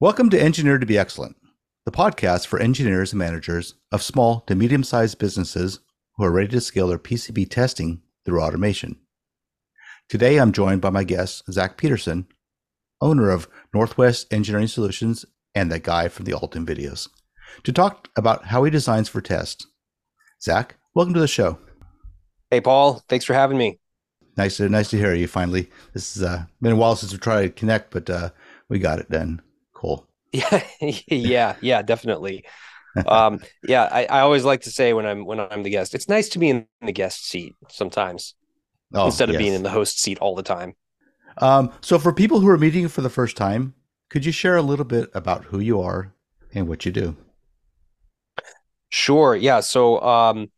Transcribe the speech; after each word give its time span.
Welcome 0.00 0.30
to 0.30 0.40
Engineer 0.40 0.78
to 0.78 0.86
be 0.86 0.96
Excellent, 0.96 1.34
the 1.84 1.90
podcast 1.90 2.46
for 2.46 2.60
engineers 2.60 3.10
and 3.12 3.18
managers 3.18 3.74
of 3.90 4.00
small 4.00 4.42
to 4.42 4.54
medium 4.54 4.84
sized 4.84 5.18
businesses 5.18 5.80
who 6.14 6.22
are 6.22 6.30
ready 6.30 6.50
to 6.50 6.60
scale 6.60 6.86
their 6.86 7.00
PCB 7.00 7.50
testing 7.50 8.02
through 8.24 8.40
automation. 8.40 8.94
Today, 10.08 10.36
I'm 10.36 10.52
joined 10.52 10.80
by 10.80 10.90
my 10.90 11.02
guest, 11.02 11.42
Zach 11.50 11.76
Peterson, 11.76 12.28
owner 13.00 13.28
of 13.28 13.48
Northwest 13.74 14.32
Engineering 14.32 14.68
Solutions 14.68 15.24
and 15.52 15.72
that 15.72 15.82
guy 15.82 16.06
from 16.06 16.26
the 16.26 16.32
Altium 16.32 16.64
videos, 16.64 17.08
to 17.64 17.72
talk 17.72 18.08
about 18.16 18.44
how 18.44 18.62
he 18.62 18.70
designs 18.70 19.08
for 19.08 19.20
test. 19.20 19.66
Zach, 20.40 20.76
welcome 20.94 21.14
to 21.14 21.20
the 21.20 21.26
show. 21.26 21.58
Hey, 22.52 22.60
Paul. 22.60 23.02
Thanks 23.08 23.24
for 23.24 23.34
having 23.34 23.58
me. 23.58 23.80
Nice 24.36 24.58
to 24.58 24.68
nice 24.68 24.90
to 24.90 24.96
hear 24.96 25.12
you 25.12 25.26
finally. 25.26 25.68
This 25.92 26.14
has 26.14 26.22
uh, 26.22 26.44
been 26.62 26.70
a 26.70 26.76
while 26.76 26.94
since 26.94 27.10
we 27.10 27.18
tried 27.18 27.42
to 27.42 27.48
connect, 27.48 27.90
but 27.90 28.08
uh, 28.08 28.30
we 28.68 28.78
got 28.78 29.00
it 29.00 29.10
done. 29.10 29.42
Cool. 29.78 30.08
Yeah, 30.32 30.64
yeah, 31.06 31.54
yeah, 31.60 31.82
definitely. 31.82 32.44
um, 33.06 33.38
yeah, 33.62 33.88
I, 33.90 34.06
I 34.06 34.20
always 34.20 34.44
like 34.44 34.62
to 34.62 34.72
say 34.72 34.92
when 34.92 35.06
I'm 35.06 35.24
when 35.24 35.38
I'm 35.38 35.62
the 35.62 35.70
guest, 35.70 35.94
it's 35.94 36.08
nice 36.08 36.28
to 36.30 36.40
be 36.40 36.48
in 36.48 36.66
the 36.82 36.90
guest 36.90 37.28
seat 37.28 37.54
sometimes 37.70 38.34
oh, 38.92 39.06
instead 39.06 39.28
of 39.28 39.34
yes. 39.34 39.42
being 39.42 39.54
in 39.54 39.62
the 39.62 39.70
host 39.70 40.00
seat 40.00 40.18
all 40.18 40.34
the 40.34 40.42
time. 40.42 40.74
Um, 41.38 41.72
so 41.80 42.00
for 42.00 42.12
people 42.12 42.40
who 42.40 42.48
are 42.48 42.58
meeting 42.58 42.82
you 42.82 42.88
for 42.88 43.02
the 43.02 43.10
first 43.10 43.36
time, 43.36 43.74
could 44.10 44.24
you 44.24 44.32
share 44.32 44.56
a 44.56 44.62
little 44.62 44.84
bit 44.84 45.10
about 45.14 45.44
who 45.44 45.60
you 45.60 45.80
are 45.80 46.12
and 46.52 46.66
what 46.66 46.84
you 46.84 46.90
do? 46.90 47.16
Sure. 48.88 49.36
Yeah. 49.36 49.60
So 49.60 50.00
um, 50.00 50.50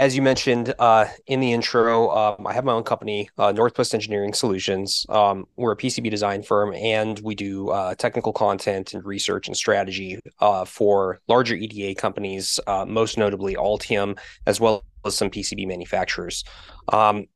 as 0.00 0.16
you 0.16 0.22
mentioned 0.22 0.74
uh, 0.78 1.04
in 1.26 1.40
the 1.40 1.52
intro, 1.52 2.08
um, 2.08 2.46
I 2.46 2.54
have 2.54 2.64
my 2.64 2.72
own 2.72 2.84
company, 2.84 3.28
uh, 3.36 3.52
Northwest 3.52 3.94
Engineering 3.94 4.32
Solutions. 4.32 5.04
Um, 5.10 5.46
we're 5.56 5.72
a 5.72 5.76
PCB 5.76 6.10
design 6.10 6.42
firm, 6.42 6.72
and 6.72 7.20
we 7.20 7.34
do 7.34 7.68
uh, 7.68 7.94
technical 7.96 8.32
content 8.32 8.94
and 8.94 9.04
research 9.04 9.46
and 9.46 9.54
strategy 9.54 10.18
uh, 10.38 10.64
for 10.64 11.20
larger 11.28 11.54
EDA 11.54 12.00
companies, 12.00 12.58
uh, 12.66 12.86
most 12.86 13.18
notably 13.18 13.56
Altium, 13.56 14.18
as 14.46 14.58
well 14.58 14.86
as 15.04 15.16
some 15.16 15.28
PCB 15.28 15.68
manufacturers. 15.68 16.44
Um, 16.88 17.26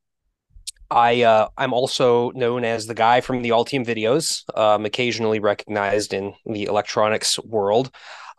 I 0.91 1.23
uh, 1.23 1.49
I'm 1.59 1.75
also 1.75 2.31
known 2.31 2.65
as 2.65 2.87
the 2.87 2.95
guy 2.95 3.21
from 3.21 3.43
the 3.43 3.51
Altium 3.51 3.85
videos, 3.85 4.43
um, 4.59 4.87
occasionally 4.87 5.39
recognized 5.39 6.15
in 6.15 6.33
the 6.47 6.65
electronics 6.65 7.39
world. 7.41 7.91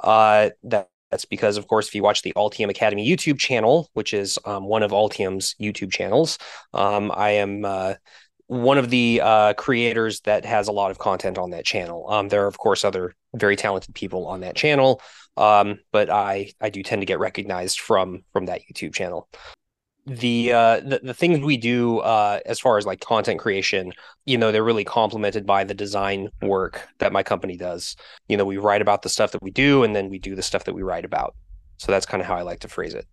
that 0.04 0.90
that's 1.12 1.26
because, 1.26 1.58
of 1.58 1.68
course, 1.68 1.88
if 1.88 1.96
you 1.96 2.04
watch 2.04 2.22
the 2.22 2.34
Altium 2.34 2.70
Academy 2.70 3.08
YouTube 3.08 3.40
channel, 3.40 3.90
which 3.94 4.14
is 4.14 4.40
um, 4.46 4.66
one 4.66 4.84
of 4.84 4.92
Altium's 4.92 5.56
YouTube 5.62 5.92
channels, 5.92 6.38
um, 6.74 7.12
I 7.16 7.32
am 7.32 7.64
uh, 7.64 7.94
one 8.48 8.78
of 8.78 8.90
the 8.90 9.22
uh, 9.24 9.54
creators 9.54 10.22
that 10.22 10.46
has 10.46 10.68
a 10.68 10.72
lot 10.72 10.92
of 10.92 11.00
content 11.00 11.38
on 11.38 11.52
that 11.52 11.66
channel. 11.66 12.10
Um, 12.10 12.30
there 12.30 12.44
are, 12.44 12.48
of 12.48 12.58
course, 12.58 12.84
other 12.84 13.16
very 13.36 13.56
talented 13.56 13.96
people 13.96 14.28
on 14.28 14.42
that 14.42 14.56
channel, 14.56 15.02
um, 15.38 15.80
but 15.92 16.10
I 16.10 16.52
I 16.60 16.70
do 16.70 16.84
tend 16.84 17.02
to 17.02 17.06
get 17.06 17.20
recognized 17.20 17.80
from 17.80 18.24
from 18.34 18.48
that 18.48 18.62
YouTube 18.62 18.94
channel 18.94 19.30
the 20.06 20.54
uh 20.54 20.80
the, 20.82 21.00
the 21.02 21.14
things 21.14 21.40
we 21.40 21.58
do 21.58 22.00
uh 22.00 22.40
as 22.46 22.60
far 22.60 22.78
as 22.78 22.86
like 22.86 23.02
content 23.02 23.40
creation 23.40 23.92
you 24.26 24.38
know 24.38 24.52
they're 24.52 24.64
really 24.64 24.84
complemented 24.84 25.46
by 25.46 25.64
the 25.64 25.74
design 25.74 26.30
work 26.42 26.88
that 27.00 27.12
my 27.12 27.24
company 27.24 27.58
does. 27.58 27.96
You 28.28 28.38
know 28.38 28.46
we 28.46 28.58
write 28.58 28.82
about 28.82 29.02
the 29.02 29.10
stuff 29.10 29.32
that 29.32 29.42
we 29.42 29.52
do 29.52 29.84
and 29.84 29.96
then 29.96 30.10
we 30.10 30.20
do 30.20 30.36
the 30.36 30.44
stuff 30.44 30.66
that 30.66 30.74
we 30.74 30.84
write 30.84 31.06
about. 31.06 31.36
So 31.78 31.92
that's 31.92 32.06
kind 32.06 32.22
of 32.22 32.28
how 32.28 32.36
i 32.36 32.42
like 32.42 32.60
to 32.60 32.68
phrase 32.68 32.94
it. 32.94 33.08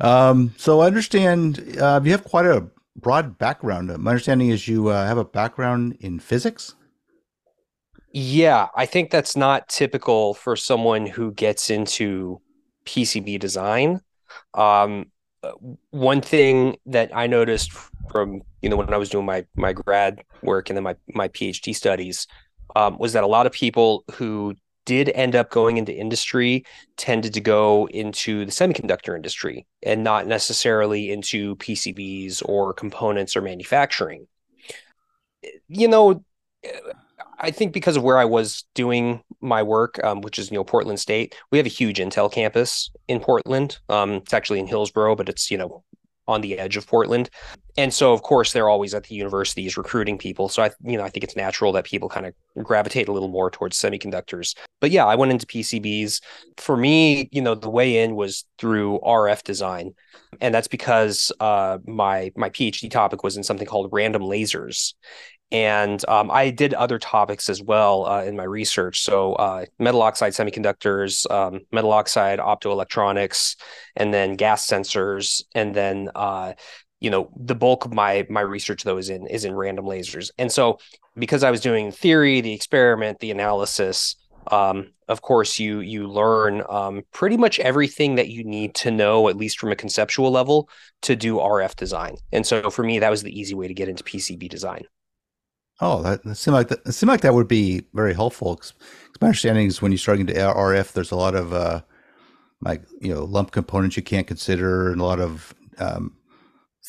Um 0.00 0.54
so 0.56 0.80
i 0.80 0.86
understand 0.86 1.76
uh, 1.80 2.00
you 2.02 2.12
have 2.12 2.24
quite 2.24 2.46
a 2.46 2.68
broad 2.96 3.38
background. 3.38 3.88
My 3.98 4.12
understanding 4.12 4.50
is 4.50 4.68
you 4.68 4.88
uh, 4.88 5.06
have 5.06 5.18
a 5.18 5.24
background 5.24 5.96
in 6.00 6.20
physics? 6.20 6.74
Yeah 8.12 8.68
i 8.76 8.86
think 8.86 9.10
that's 9.10 9.36
not 9.36 9.68
typical 9.68 10.34
for 10.34 10.54
someone 10.56 11.06
who 11.06 11.32
gets 11.32 11.68
into 11.68 12.40
pcb 12.84 13.40
design. 13.40 14.00
Um 14.54 15.10
one 15.90 16.20
thing 16.20 16.76
that 16.86 17.10
I 17.14 17.26
noticed 17.26 17.72
from 18.10 18.42
you 18.62 18.68
know 18.68 18.76
when 18.76 18.92
I 18.92 18.98
was 18.98 19.08
doing 19.08 19.26
my 19.26 19.46
my 19.56 19.72
grad 19.72 20.22
work 20.42 20.68
and 20.68 20.76
then 20.76 20.84
my 20.84 20.96
my 21.14 21.28
PhD 21.28 21.74
studies 21.74 22.26
um, 22.76 22.98
was 22.98 23.12
that 23.14 23.24
a 23.24 23.26
lot 23.26 23.46
of 23.46 23.52
people 23.52 24.04
who 24.12 24.54
did 24.84 25.10
end 25.10 25.36
up 25.36 25.50
going 25.50 25.76
into 25.76 25.94
industry 25.94 26.64
tended 26.96 27.34
to 27.34 27.40
go 27.40 27.86
into 27.88 28.44
the 28.44 28.50
semiconductor 28.50 29.14
industry 29.14 29.66
and 29.82 30.02
not 30.02 30.26
necessarily 30.26 31.12
into 31.12 31.56
PCBs 31.56 32.42
or 32.44 32.72
components 32.72 33.36
or 33.36 33.42
manufacturing. 33.42 34.26
You 35.68 35.88
know, 35.88 36.24
I 37.38 37.50
think 37.50 37.72
because 37.72 37.96
of 37.96 38.02
where 38.02 38.18
I 38.18 38.24
was 38.24 38.64
doing 38.74 39.22
my 39.40 39.62
work, 39.62 40.02
um, 40.04 40.20
which 40.20 40.38
is 40.38 40.50
you 40.50 40.56
know 40.56 40.64
Portland 40.64 41.00
State, 41.00 41.34
we 41.50 41.58
have 41.58 41.66
a 41.66 41.70
huge 41.70 41.98
Intel 41.98 42.30
campus 42.30 42.90
in 43.08 43.20
Portland. 43.20 43.78
Um, 43.88 44.12
it's 44.14 44.34
actually 44.34 44.60
in 44.60 44.66
Hillsboro, 44.66 45.16
but 45.16 45.28
it's 45.28 45.50
you 45.50 45.58
know 45.58 45.82
on 46.28 46.40
the 46.42 46.58
edge 46.58 46.76
of 46.76 46.86
Portland, 46.86 47.28
and 47.76 47.92
so 47.92 48.12
of 48.12 48.22
course 48.22 48.52
they're 48.52 48.68
always 48.68 48.94
at 48.94 49.04
the 49.04 49.14
universities 49.14 49.76
recruiting 49.76 50.18
people. 50.18 50.48
So 50.48 50.62
I 50.62 50.70
you 50.82 50.96
know 50.96 51.04
I 51.04 51.10
think 51.10 51.24
it's 51.24 51.36
natural 51.36 51.72
that 51.72 51.84
people 51.84 52.08
kind 52.08 52.26
of 52.26 52.34
gravitate 52.64 53.08
a 53.08 53.12
little 53.12 53.28
more 53.28 53.50
towards 53.50 53.78
semiconductors. 53.78 54.54
But 54.80 54.90
yeah, 54.90 55.06
I 55.06 55.16
went 55.16 55.32
into 55.32 55.46
PCBs. 55.46 56.20
For 56.56 56.76
me, 56.76 57.28
you 57.32 57.42
know, 57.42 57.54
the 57.54 57.70
way 57.70 57.98
in 58.02 58.14
was 58.14 58.44
through 58.58 59.00
RF 59.00 59.42
design, 59.42 59.94
and 60.40 60.54
that's 60.54 60.68
because 60.68 61.32
uh, 61.40 61.78
my 61.86 62.32
my 62.36 62.50
PhD 62.50 62.90
topic 62.90 63.22
was 63.22 63.36
in 63.36 63.42
something 63.42 63.66
called 63.66 63.88
random 63.92 64.22
lasers, 64.22 64.94
and 65.52 66.06
um, 66.08 66.30
I 66.30 66.50
did 66.50 66.74
other 66.74 66.98
topics 66.98 67.48
as 67.48 67.60
well 67.62 68.06
uh, 68.06 68.22
in 68.22 68.36
my 68.36 68.44
research. 68.44 69.02
So 69.02 69.34
uh, 69.34 69.66
metal 69.78 70.02
oxide 70.02 70.32
semiconductors, 70.32 71.28
um, 71.30 71.60
metal 71.72 71.92
oxide 71.92 72.38
optoelectronics, 72.38 73.56
and 73.96 74.14
then 74.14 74.36
gas 74.36 74.66
sensors, 74.66 75.42
and 75.54 75.74
then 75.74 76.08
uh, 76.14 76.52
you 77.00 77.10
know 77.10 77.30
the 77.36 77.54
bulk 77.54 77.84
of 77.84 77.92
my 77.92 78.26
my 78.30 78.42
research 78.42 78.84
though 78.84 78.98
is 78.98 79.10
in 79.10 79.26
is 79.26 79.44
in 79.44 79.54
random 79.54 79.86
lasers. 79.86 80.30
And 80.38 80.52
so 80.52 80.78
because 81.18 81.42
I 81.42 81.50
was 81.50 81.60
doing 81.60 81.90
theory, 81.90 82.40
the 82.40 82.52
experiment, 82.52 83.18
the 83.18 83.30
analysis. 83.30 84.16
Um, 84.50 84.92
of 85.06 85.20
course, 85.20 85.58
you 85.58 85.80
you 85.80 86.06
learn 86.06 86.62
um, 86.68 87.02
pretty 87.12 87.36
much 87.36 87.58
everything 87.58 88.14
that 88.14 88.28
you 88.28 88.42
need 88.44 88.74
to 88.76 88.90
know, 88.90 89.28
at 89.28 89.36
least 89.36 89.58
from 89.58 89.70
a 89.70 89.76
conceptual 89.76 90.30
level, 90.30 90.70
to 91.02 91.14
do 91.14 91.36
RF 91.36 91.74
design. 91.76 92.16
And 92.32 92.46
so 92.46 92.70
for 92.70 92.82
me, 92.84 93.00
that 93.00 93.10
was 93.10 93.22
the 93.22 93.38
easy 93.38 93.54
way 93.54 93.68
to 93.68 93.74
get 93.74 93.88
into 93.88 94.04
PCB 94.04 94.48
design. 94.48 94.84
Oh, 95.80 96.02
that, 96.02 96.22
that 96.24 96.34
seemed 96.34 96.54
like 96.54 96.68
that 96.68 96.92
seemed 96.92 97.08
like 97.08 97.22
that 97.22 97.34
would 97.34 97.48
be 97.48 97.84
very 97.94 98.14
helpful. 98.14 98.56
Cause, 98.56 98.74
my 99.20 99.28
understanding 99.28 99.66
is 99.66 99.82
when 99.82 99.92
you 99.92 99.98
start 99.98 100.18
into 100.18 100.32
RF, 100.32 100.92
there's 100.92 101.10
a 101.10 101.16
lot 101.16 101.34
of 101.34 101.52
uh, 101.52 101.82
like 102.62 102.82
you 103.00 103.12
know 103.14 103.24
lump 103.24 103.50
components 103.50 103.96
you 103.96 104.02
can't 104.02 104.26
consider, 104.26 104.90
and 104.90 105.00
a 105.00 105.04
lot 105.04 105.20
of 105.20 105.54
um, 105.78 106.16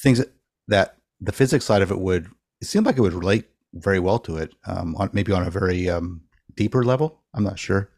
things 0.02 0.19
that, 0.19 0.34
that 0.68 0.97
the 1.19 1.31
physics 1.31 1.66
side 1.66 1.81
of 1.81 1.91
it 1.91 2.00
would. 2.00 2.28
It 2.62 2.68
seemed 2.68 2.85
like 2.85 2.97
it 2.97 3.02
would 3.02 3.13
relate 3.13 3.46
very 3.74 4.00
well 4.00 4.19
to 4.19 4.38
it, 4.38 4.53
um, 4.66 4.96
on, 4.97 5.09
maybe 5.13 5.31
on 5.31 5.47
a 5.47 5.52
very 5.52 5.90
um, 5.90 6.22
deeper 6.56 6.84
level. 6.84 7.22
I'm 7.34 7.44
not 7.44 7.59
sure. 7.59 7.90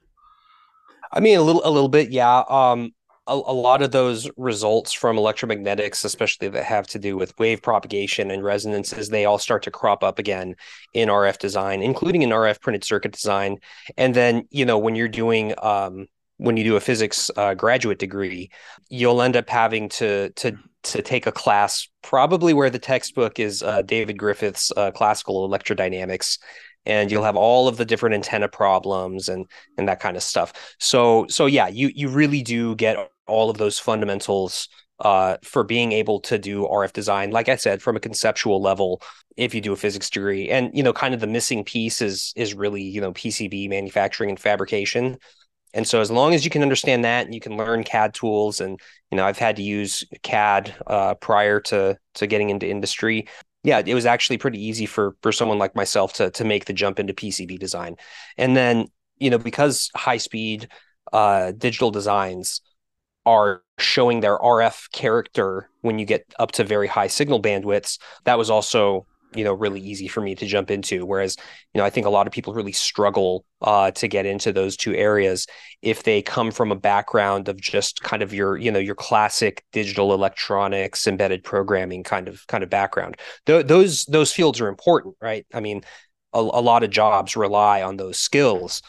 I 1.12 1.20
mean, 1.20 1.38
a 1.38 1.42
little, 1.42 1.62
a 1.66 1.70
little 1.70 1.90
bit, 1.90 2.10
yeah. 2.12 2.44
Um, 2.50 2.94
a, 3.28 3.34
a, 3.34 3.54
lot 3.54 3.82
of 3.82 3.92
those 3.92 4.30
results 4.36 4.92
from 4.92 5.16
electromagnetics, 5.16 6.04
especially 6.04 6.50
that 6.50 6.64
have 6.64 6.88
to 6.88 7.00
do 7.00 7.16
with 7.16 7.38
wave 7.40 7.62
propagation 7.62 8.32
and 8.32 8.44
resonances, 8.44 9.10
they 9.10 9.26
all 9.26 9.38
start 9.38 9.64
to 9.64 9.72
crop 9.72 10.04
up 10.04 10.20
again 10.20 10.56
in 10.94 11.10
RF 11.10 11.38
design, 11.38 11.82
including 11.82 12.22
in 12.22 12.32
RF 12.32 12.60
printed 12.60 12.84
circuit 12.84 13.14
design. 13.14 13.60
And 13.98 14.14
then, 14.14 14.48
you 14.50 14.66
know, 14.66 14.78
when 14.78 14.96
you're 14.96 15.08
doing 15.08 15.54
um, 15.62 16.08
when 16.38 16.58
you 16.58 16.64
do 16.64 16.76
a 16.76 16.82
physics 16.82 17.32
uh, 17.38 17.54
graduate 17.54 18.00
degree, 18.00 18.52
you'll 18.90 19.22
end 19.22 19.38
up 19.38 19.50
having 19.50 19.88
to 19.90 20.30
to 20.32 20.58
to 20.84 21.02
take 21.02 21.26
a 21.26 21.32
class 21.32 21.88
probably 22.02 22.54
where 22.54 22.70
the 22.70 22.80
textbook 22.80 23.40
is 23.40 23.64
uh, 23.64 23.82
David 23.84 24.18
Griffiths' 24.18 24.72
uh, 24.76 24.92
classical 24.92 25.48
electrodynamics, 25.48 26.40
and 26.86 27.10
you'll 27.10 27.24
have 27.24 27.38
all 27.38 27.70
of 27.70 27.78
the 27.78 27.86
different 27.86 28.16
antenna 28.16 28.50
problems 28.50 29.30
and 29.30 29.46
and 29.78 29.88
that 29.88 30.02
kind 30.02 30.18
of 30.18 30.24
stuff. 30.24 30.76
So 30.80 31.26
so 31.30 31.46
yeah, 31.46 31.68
you 31.68 31.90
you 31.94 32.10
really 32.10 32.42
do 32.42 32.76
get 32.76 32.98
all 33.28 33.50
of 33.50 33.58
those 33.58 33.80
fundamentals 33.80 34.68
uh, 35.00 35.38
for 35.44 35.64
being 35.64 35.92
able 35.92 36.20
to 36.22 36.38
do 36.38 36.64
RF 36.64 36.94
design. 36.94 37.32
Like 37.32 37.50
I 37.50 37.56
said, 37.56 37.82
from 37.82 37.96
a 37.96 38.00
conceptual 38.00 38.62
level, 38.62 39.02
if 39.36 39.54
you 39.54 39.62
do 39.62 39.74
a 39.74 39.78
physics 39.78 40.10
degree, 40.10 40.50
and 40.50 40.76
you 40.76 40.84
know, 40.84 40.94
kind 40.94 41.14
of 41.14 41.20
the 41.20 41.28
missing 41.28 41.64
piece 41.64 42.02
is 42.02 42.34
is 42.36 42.54
really 42.54 42.84
you 42.84 43.02
know 43.02 43.12
PCB 43.14 43.70
manufacturing 43.70 44.30
and 44.30 44.40
fabrication. 44.40 45.18
And 45.76 45.88
so, 45.88 46.02
as 46.02 46.12
long 46.12 46.36
as 46.36 46.46
you 46.46 46.52
can 46.52 46.62
understand 46.62 47.04
that, 47.04 47.26
and 47.26 47.34
you 47.34 47.42
can 47.42 47.58
learn 47.58 47.84
CAD 47.84 48.14
tools, 48.14 48.62
and 48.62 48.80
you 49.12 49.18
know, 49.18 49.26
I've 49.26 49.40
had 49.40 49.56
to 49.56 49.64
use 49.64 50.04
CAD 50.22 50.74
uh, 50.86 51.16
prior 51.16 51.60
to 51.62 51.98
to 52.16 52.28
getting 52.28 52.50
into 52.50 52.68
industry. 52.68 53.28
Yeah, 53.64 53.82
it 53.84 53.94
was 53.94 54.06
actually 54.06 54.38
pretty 54.38 54.64
easy 54.64 54.86
for 54.86 55.16
for 55.24 55.32
someone 55.32 55.58
like 55.58 55.76
myself 55.76 56.14
to 56.14 56.30
to 56.32 56.44
make 56.44 56.66
the 56.66 56.74
jump 56.74 57.00
into 57.00 57.14
PCB 57.14 57.58
design. 57.60 57.96
And 58.38 58.56
then, 58.56 58.88
you 59.18 59.32
know, 59.32 59.40
because 59.40 59.90
high 59.96 60.18
speed 60.18 60.68
uh, 61.12 61.52
digital 61.54 61.90
designs 61.92 62.62
are 63.26 63.62
showing 63.80 64.20
their 64.20 64.38
RF 64.38 64.92
character 64.92 65.70
when 65.82 66.00
you 66.00 66.06
get 66.06 66.26
up 66.40 66.52
to 66.54 66.64
very 66.64 66.88
high 66.88 67.08
signal 67.08 67.42
bandwidths. 67.42 68.00
That 68.26 68.38
was 68.38 68.50
also 68.50 69.06
you 69.36 69.44
know 69.44 69.54
really 69.54 69.80
easy 69.80 70.08
for 70.08 70.22
me 70.22 70.36
to 70.36 70.46
jump 70.46 70.70
into. 70.70 71.06
Whereas 71.06 71.38
you 71.74 71.80
know 71.80 71.86
i 71.86 71.90
think 71.90 72.06
a 72.06 72.10
lot 72.10 72.28
of 72.28 72.34
people 72.34 72.54
really 72.54 72.72
struggle 72.72 73.46
uh, 73.62 73.92
to 73.92 74.08
get 74.08 74.26
into 74.26 74.52
those 74.52 74.76
two 74.76 74.94
areas 74.94 75.48
if 75.82 76.04
they 76.04 76.22
come 76.22 76.52
from 76.52 76.72
a 76.72 76.76
background 76.76 77.48
of 77.48 77.60
just 77.60 78.02
kind 78.02 78.22
of 78.22 78.34
your 78.34 78.58
you 78.58 78.72
know 78.72 78.80
your 78.80 78.96
classic 78.96 79.64
digital 79.72 80.14
electronics 80.14 81.08
embedded 81.08 81.44
programming 81.44 82.04
kind 82.04 82.28
of 82.28 82.46
kind 82.48 82.64
of 82.64 82.70
background. 82.70 83.18
Th- 83.46 83.66
those 83.66 84.06
those 84.06 84.32
fields 84.32 84.62
are 84.62 84.68
important 84.68 85.16
right? 85.22 85.46
I 85.54 85.60
mean 85.60 85.82
a, 86.34 86.40
a 86.40 86.42
lot 86.42 86.84
of 86.84 86.90
jobs 86.90 87.36
rely 87.36 87.82
on 87.82 87.98
those 87.98 88.20
skills 88.20 88.82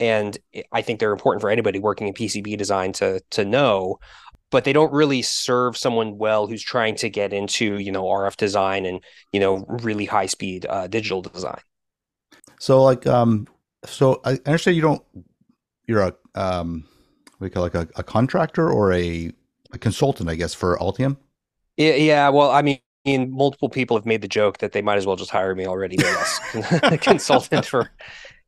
and 0.00 0.38
i 0.72 0.82
think 0.82 1.00
they're 1.00 1.12
important 1.12 1.40
for 1.40 1.50
anybody 1.50 1.78
working 1.78 2.08
in 2.08 2.14
pcb 2.14 2.56
design 2.56 2.92
to 2.92 3.20
to 3.30 3.44
know 3.44 3.98
but 4.52 4.64
they 4.64 4.72
don't 4.72 4.92
really 4.92 5.22
serve 5.22 5.76
someone 5.76 6.18
well 6.18 6.46
who's 6.46 6.62
trying 6.62 6.94
to 6.94 7.08
get 7.08 7.32
into 7.32 7.78
you 7.78 7.90
know 7.90 8.04
RF 8.04 8.36
design 8.36 8.86
and 8.86 9.00
you 9.32 9.40
know 9.40 9.64
really 9.66 10.04
high 10.04 10.26
speed 10.26 10.66
uh, 10.68 10.86
digital 10.86 11.22
design. 11.22 11.60
So 12.60 12.84
like 12.84 13.04
um 13.08 13.48
so 13.84 14.20
I 14.24 14.38
understand 14.46 14.76
you 14.76 14.82
don't 14.82 15.02
you're 15.88 16.02
a 16.02 16.14
um 16.36 16.84
we 17.40 17.50
call 17.50 17.64
like 17.64 17.74
a, 17.74 17.88
a 17.96 18.04
contractor 18.04 18.70
or 18.70 18.92
a, 18.92 19.32
a 19.72 19.78
consultant 19.78 20.28
I 20.28 20.36
guess 20.36 20.54
for 20.54 20.76
Altium. 20.78 21.16
Yeah, 21.78 21.94
yeah. 21.94 22.28
Well, 22.28 22.50
I 22.50 22.60
mean, 22.60 22.78
multiple 23.32 23.70
people 23.70 23.96
have 23.96 24.06
made 24.06 24.20
the 24.20 24.28
joke 24.28 24.58
that 24.58 24.72
they 24.72 24.82
might 24.82 24.98
as 24.98 25.06
well 25.06 25.16
just 25.16 25.30
hire 25.30 25.54
me 25.54 25.66
already. 25.66 25.96
Yes, 25.98 26.38
consultant 27.00 27.64
for 27.64 27.90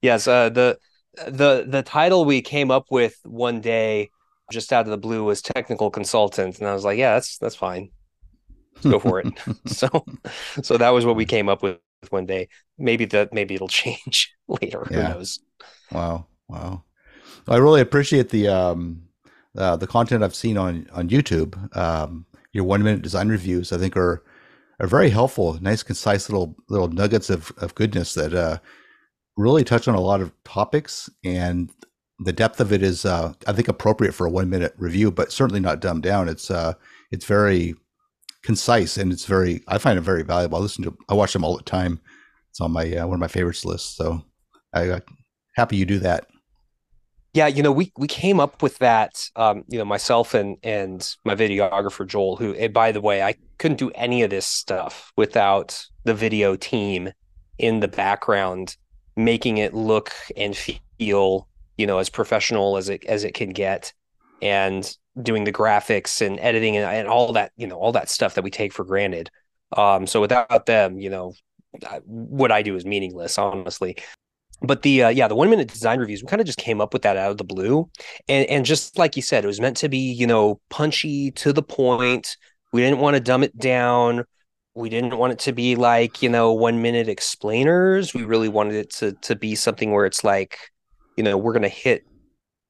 yes. 0.03 0.29
Uh, 0.29 0.51
the 0.51 0.79
the 1.27 1.65
the 1.67 1.83
title 1.83 2.25
we 2.25 2.43
came 2.43 2.71
up 2.71 2.87
with 2.91 3.19
one 3.25 3.61
day 3.61 4.11
just 4.51 4.73
out 4.73 4.85
of 4.85 4.91
the 4.91 4.99
blue 4.99 5.25
was 5.25 5.41
technical 5.43 5.91
consultant. 5.91 6.59
And 6.59 6.69
i 6.69 6.75
was 6.75 6.85
like 6.85 6.99
yeah 6.99 7.15
that's 7.15 7.39
that's 7.39 7.55
fine. 7.55 7.91
Let's 8.77 8.87
go 8.87 8.99
for 8.99 9.21
it. 9.21 9.27
So 9.67 10.05
so 10.63 10.77
that 10.77 10.91
was 10.91 11.07
what 11.07 11.17
we 11.17 11.25
came 11.25 11.49
up 11.49 11.63
with 11.63 11.79
one 12.11 12.27
day. 12.27 12.49
Maybe 12.79 13.05
that 13.07 13.33
maybe 13.33 13.55
it'll 13.55 13.69
change 13.83 14.35
later. 14.49 14.87
Yeah. 14.91 14.97
who 15.09 15.15
knows? 15.15 15.41
Wow. 15.93 16.27
Wow. 16.49 16.85
I 17.49 17.57
really 17.57 17.81
appreciate 17.81 18.31
the 18.31 18.49
um 18.49 19.03
uh, 19.57 19.77
the 19.77 19.87
content 19.87 20.25
i've 20.25 20.35
seen 20.35 20.59
on 20.59 20.89
on 20.93 21.09
youtube. 21.09 21.77
Um 21.77 22.27
your 22.53 22.65
one 22.65 22.83
minute 22.83 23.03
design 23.03 23.29
reviews 23.29 23.73
i 23.73 23.79
think 23.79 23.97
are 23.97 24.23
are 24.81 24.87
very 24.87 25.11
helpful. 25.11 25.59
Nice 25.61 25.83
concise 25.83 26.29
little 26.29 26.57
little 26.69 26.89
nuggets 26.89 27.31
of, 27.31 27.53
of 27.59 27.75
goodness 27.75 28.15
that 28.15 28.35
uh 28.35 28.59
really 29.37 29.65
touch 29.65 29.89
on 29.89 29.95
a 29.95 30.01
lot 30.01 30.21
of 30.21 30.33
topics 30.45 31.11
and 31.25 31.71
the 32.21 32.33
depth 32.33 32.61
of 32.61 32.73
it 32.73 32.83
is, 32.83 33.05
uh, 33.05 33.33
I 33.47 33.53
think, 33.53 33.69
appropriate 33.69 34.13
for 34.13 34.27
a 34.27 34.31
one 34.31 34.49
minute 34.49 34.75
review, 34.79 35.11
but 35.11 35.33
certainly 35.33 35.61
not 35.61 35.81
dumbed 35.81 36.03
down. 36.03 36.29
It's 36.29 36.51
uh, 36.51 36.75
it's 37.11 37.25
very 37.25 37.75
concise 38.43 38.97
and 38.97 39.13
it's 39.13 39.27
very. 39.27 39.63
I 39.69 39.79
find 39.79 39.99
it 39.99 40.03
very 40.03 40.23
valuable. 40.23 40.59
I 40.59 40.61
listen 40.61 40.85
to, 40.85 40.97
I 41.09 41.15
watch 41.15 41.33
them 41.33 41.45
all 41.45 41.57
the 41.57 41.63
time. 41.63 42.01
It's 42.51 42.61
on 42.61 42.73
my 42.73 42.97
uh, 42.97 43.07
one 43.07 43.15
of 43.15 43.21
my 43.21 43.29
favorites 43.29 43.65
lists. 43.65 43.97
So 43.97 44.23
I 44.73 44.89
uh, 44.89 45.01
happy 45.57 45.77
you 45.77 45.87
do 45.87 45.99
that. 46.01 46.27
Yeah, 47.33 47.49
you 47.49 47.65
know, 47.65 47.73
we 47.73 47.93
we 47.97 48.07
came 48.07 48.39
up 48.39 48.63
with 48.63 48.79
that. 48.79 49.29
Um, 49.35 49.65
you 49.69 49.79
know, 49.79 49.85
myself 49.85 50.35
and 50.35 50.57
and 50.63 51.17
my 51.25 51.35
videographer 51.35 52.07
Joel, 52.07 52.37
who, 52.37 52.55
and 52.55 52.73
by 52.73 52.93
the 52.93 53.01
way, 53.01 53.23
I 53.23 53.35
couldn't 53.59 53.79
do 53.79 53.91
any 53.91 54.23
of 54.23 54.31
this 54.31 54.47
stuff 54.47 55.13
without 55.17 55.85
the 56.05 56.15
video 56.15 56.55
team 56.55 57.11
in 57.59 57.81
the 57.81 57.89
background, 57.89 58.77
making 59.17 59.59
it 59.59 59.75
look 59.75 60.13
and 60.37 60.57
feel 60.57 61.49
you 61.77 61.87
know 61.87 61.99
as 61.99 62.09
professional 62.09 62.77
as 62.77 62.89
it 62.89 63.05
as 63.05 63.25
it 63.25 63.35
can 63.35 63.51
get 63.51 63.93
and 64.43 64.97
doing 65.23 65.45
the 65.45 65.53
graphics 65.53 66.25
and 66.25 66.39
editing 66.41 66.77
and, 66.77 66.87
and 66.87 67.09
all 67.09 67.33
that 67.33 67.53
you 67.57 67.67
know 67.67 67.77
all 67.77 67.93
that 67.93 68.09
stuff 68.09 68.35
that 68.35 68.45
we 68.45 68.51
take 68.51 68.73
for 68.73 68.85
granted. 68.85 69.31
Um 69.77 70.07
so 70.07 70.21
without 70.21 70.67
them 70.67 70.99
you 70.99 71.11
know 71.11 71.35
what 72.05 72.53
i 72.53 72.63
do 72.63 72.77
is 72.77 72.85
meaningless 72.85 73.39
honestly. 73.39 73.97
But 74.63 74.83
the 74.83 75.05
uh, 75.05 75.09
yeah 75.09 75.29
the 75.29 75.35
one 75.35 75.51
minute 75.51 75.69
design 75.69 75.99
reviews 75.99 76.23
we 76.23 76.29
kind 76.29 76.41
of 76.41 76.47
just 76.47 76.59
came 76.59 76.81
up 76.81 76.93
with 76.93 77.03
that 77.03 77.17
out 77.17 77.31
of 77.31 77.39
the 77.39 77.45
blue. 77.45 77.91
And 78.29 78.49
and 78.49 78.65
just 78.65 78.99
like 78.99 79.17
you 79.17 79.23
said 79.23 79.45
it 79.45 79.49
was 79.49 79.61
meant 79.61 79.77
to 79.79 79.89
be 79.89 80.13
you 80.13 80.27
know 80.27 80.61
punchy 80.71 81.31
to 81.33 81.53
the 81.53 81.63
point. 81.63 82.37
We 82.73 82.81
didn't 82.83 82.99
want 82.99 83.15
to 83.15 83.21
dumb 83.21 83.45
it 83.45 83.57
down 83.57 84.25
we 84.75 84.89
didn't 84.89 85.17
want 85.17 85.33
it 85.33 85.39
to 85.41 85.53
be 85.53 85.77
like 85.77 86.23
you 86.23 86.29
know 86.29 86.53
one 86.53 86.83
minute 86.83 87.09
explainers. 87.09 88.15
We 88.15 88.25
really 88.25 88.49
wanted 88.49 88.75
it 88.75 88.91
to 88.95 89.13
to 89.13 89.37
be 89.37 89.55
something 89.55 89.93
where 89.93 90.07
it's 90.07 90.25
like 90.25 90.59
you 91.17 91.25
know 91.25 91.37
we're 91.37 91.53
going 91.53 91.63
to 91.63 91.69
hit 91.69 92.05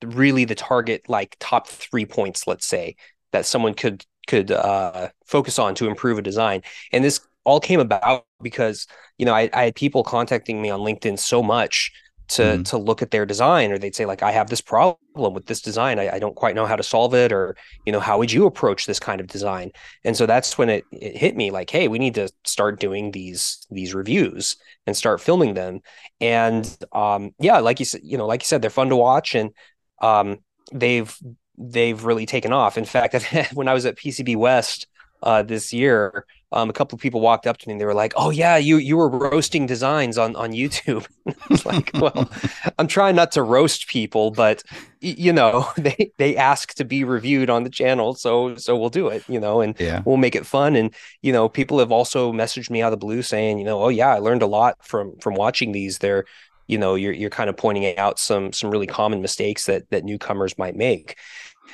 really 0.05 0.45
the 0.45 0.55
target 0.55 1.03
like 1.09 1.37
top 1.41 1.67
three 1.67 2.05
points 2.05 2.47
let's 2.47 2.67
say 2.67 2.95
that 3.33 3.47
someone 3.47 3.73
could 3.73 4.05
could 4.27 4.51
uh, 4.51 5.09
focus 5.25 5.59
on 5.59 5.75
to 5.77 5.87
improve 5.87 6.19
a 6.19 6.23
design. 6.23 6.62
And 6.93 7.05
this 7.05 7.21
all 7.45 7.61
came 7.61 7.81
about 7.81 8.27
because 8.43 8.87
you 9.19 9.27
know 9.27 9.35
I, 9.35 9.51
I 9.53 9.65
had 9.65 9.75
people 9.75 10.03
contacting 10.03 10.61
me 10.61 10.71
on 10.71 10.81
linkedin 10.81 11.19
so 11.19 11.43
much 11.43 11.93
to 12.29 12.43
mm-hmm. 12.43 12.62
to 12.62 12.79
look 12.79 13.03
at 13.03 13.11
their 13.11 13.27
design 13.27 13.71
or 13.71 13.79
they'd 13.79 13.95
say 13.95 14.06
like 14.06 14.23
i 14.23 14.33
have 14.33 14.49
this 14.49 14.62
problem 14.62 14.97
with 15.15 15.47
this 15.47 15.61
design. 15.61 15.99
I, 15.99 16.17
I, 16.17 16.19
don't 16.19 16.35
quite 16.35 16.55
know 16.55 16.67
how 16.67 16.77
to 16.77 16.83
solve 16.83 17.15
it 17.15 17.33
or 17.33 17.57
you 17.87 17.93
know 17.93 18.01
how 18.01 18.19
would 18.19 18.33
you 18.33 18.47
approach 18.47 18.87
this 18.87 18.99
kind 18.99 19.21
of 19.21 19.27
design? 19.27 19.71
And 20.05 20.17
so 20.17 20.27
that's 20.27 20.59
when 20.59 20.69
it, 20.69 20.85
it 20.93 21.17
hit 21.17 21.37
me 21.37 21.51
like 21.51 21.71
hey 21.71 21.89
we 21.89 21.99
need 21.99 22.15
to 22.15 22.29
start 22.45 22.81
doing 22.81 23.13
these 23.13 23.67
these 23.71 23.95
reviews 23.95 24.57
and 24.87 24.97
start 24.97 25.21
filming 25.21 25.55
them. 25.55 25.81
And 26.21 26.77
um 26.93 27.35
yeah 27.39 27.59
like 27.59 27.79
you 27.79 27.87
said 27.87 28.01
you 28.05 28.19
know 28.19 28.27
like 28.27 28.43
you 28.43 28.47
said 28.47 28.63
they're 28.63 28.71
fun 28.71 28.89
to 28.89 28.97
watch 28.97 29.35
and 29.35 29.51
um 30.03 30.39
they've 30.73 31.17
they've 31.57 32.05
really 32.05 32.27
taken 32.27 32.53
off. 32.53 32.77
In 32.77 32.85
fact 32.85 33.15
when 33.55 33.69
i 33.69 33.75
was 33.75 33.87
at 33.87 33.97
pcb 33.97 34.37
west 34.37 34.89
uh, 35.25 35.43
this 35.43 35.73
year, 35.73 36.26
um, 36.53 36.71
a 36.71 36.73
couple 36.73 36.94
of 36.94 37.03
people 37.03 37.21
walked 37.21 37.47
up 37.47 37.56
to 37.56 37.69
me 37.69 37.73
and 37.73 37.81
they 37.81 37.85
were 37.87 37.94
like, 37.94 38.12
"Oh 38.15 38.31
yeah, 38.31 38.56
you 38.56 38.76
you 38.76 38.97
were 38.97 39.09
roasting 39.09 39.67
designs 39.67 40.17
on 40.19 40.37
on 40.37 40.53
YouTube." 40.53 41.06
it's 41.50 41.67
like, 41.67 41.91
well, 42.00 42.31
I'm 42.79 42.87
trying 42.87 43.17
not 43.17 43.32
to 43.32 43.43
roast 43.43 43.88
people, 43.88 44.31
but 44.31 44.62
you 45.00 45.32
know, 45.32 45.69
they 45.76 46.12
they 46.19 46.37
ask 46.37 46.75
to 46.75 46.85
be 46.85 47.03
reviewed 47.03 47.50
on 47.50 47.65
the 47.65 47.71
channel, 47.71 48.15
so 48.15 48.55
so 48.56 48.76
we'll 48.76 48.91
do 48.91 49.09
it, 49.09 49.25
you 49.29 49.41
know, 49.41 49.62
and 49.62 49.75
yeah. 49.81 50.03
we'll 50.05 50.19
make 50.19 50.37
it 50.37 50.47
fun. 50.47 50.76
And 50.76 50.94
you 51.23 51.32
know, 51.32 51.49
people 51.49 51.81
have 51.81 51.91
also 51.91 52.32
messaged 52.32 52.70
me 52.70 52.82
out 52.82 52.93
of 52.93 53.00
the 53.00 53.05
blue 53.05 53.23
saying, 53.23 53.59
you 53.59 53.65
know, 53.65 53.82
oh 53.82 53.88
yeah, 53.88 54.11
I 54.11 54.19
learned 54.19 54.43
a 54.43 54.47
lot 54.47 54.77
from 54.85 55.17
from 55.19 55.35
watching 55.35 55.73
these. 55.73 55.99
They're 55.99 56.25
you 56.67 56.79
know 56.79 56.94
you're 56.94 57.12
you're 57.12 57.31
kind 57.31 57.50
of 57.50 57.56
pointing 57.56 57.97
out 57.99 58.19
some 58.19 58.53
some 58.53 58.70
really 58.70 58.87
common 58.87 59.20
mistakes 59.20 59.67
that 59.67 59.88
that 59.91 60.05
newcomers 60.05 60.56
might 60.59 60.77
make 60.77 61.17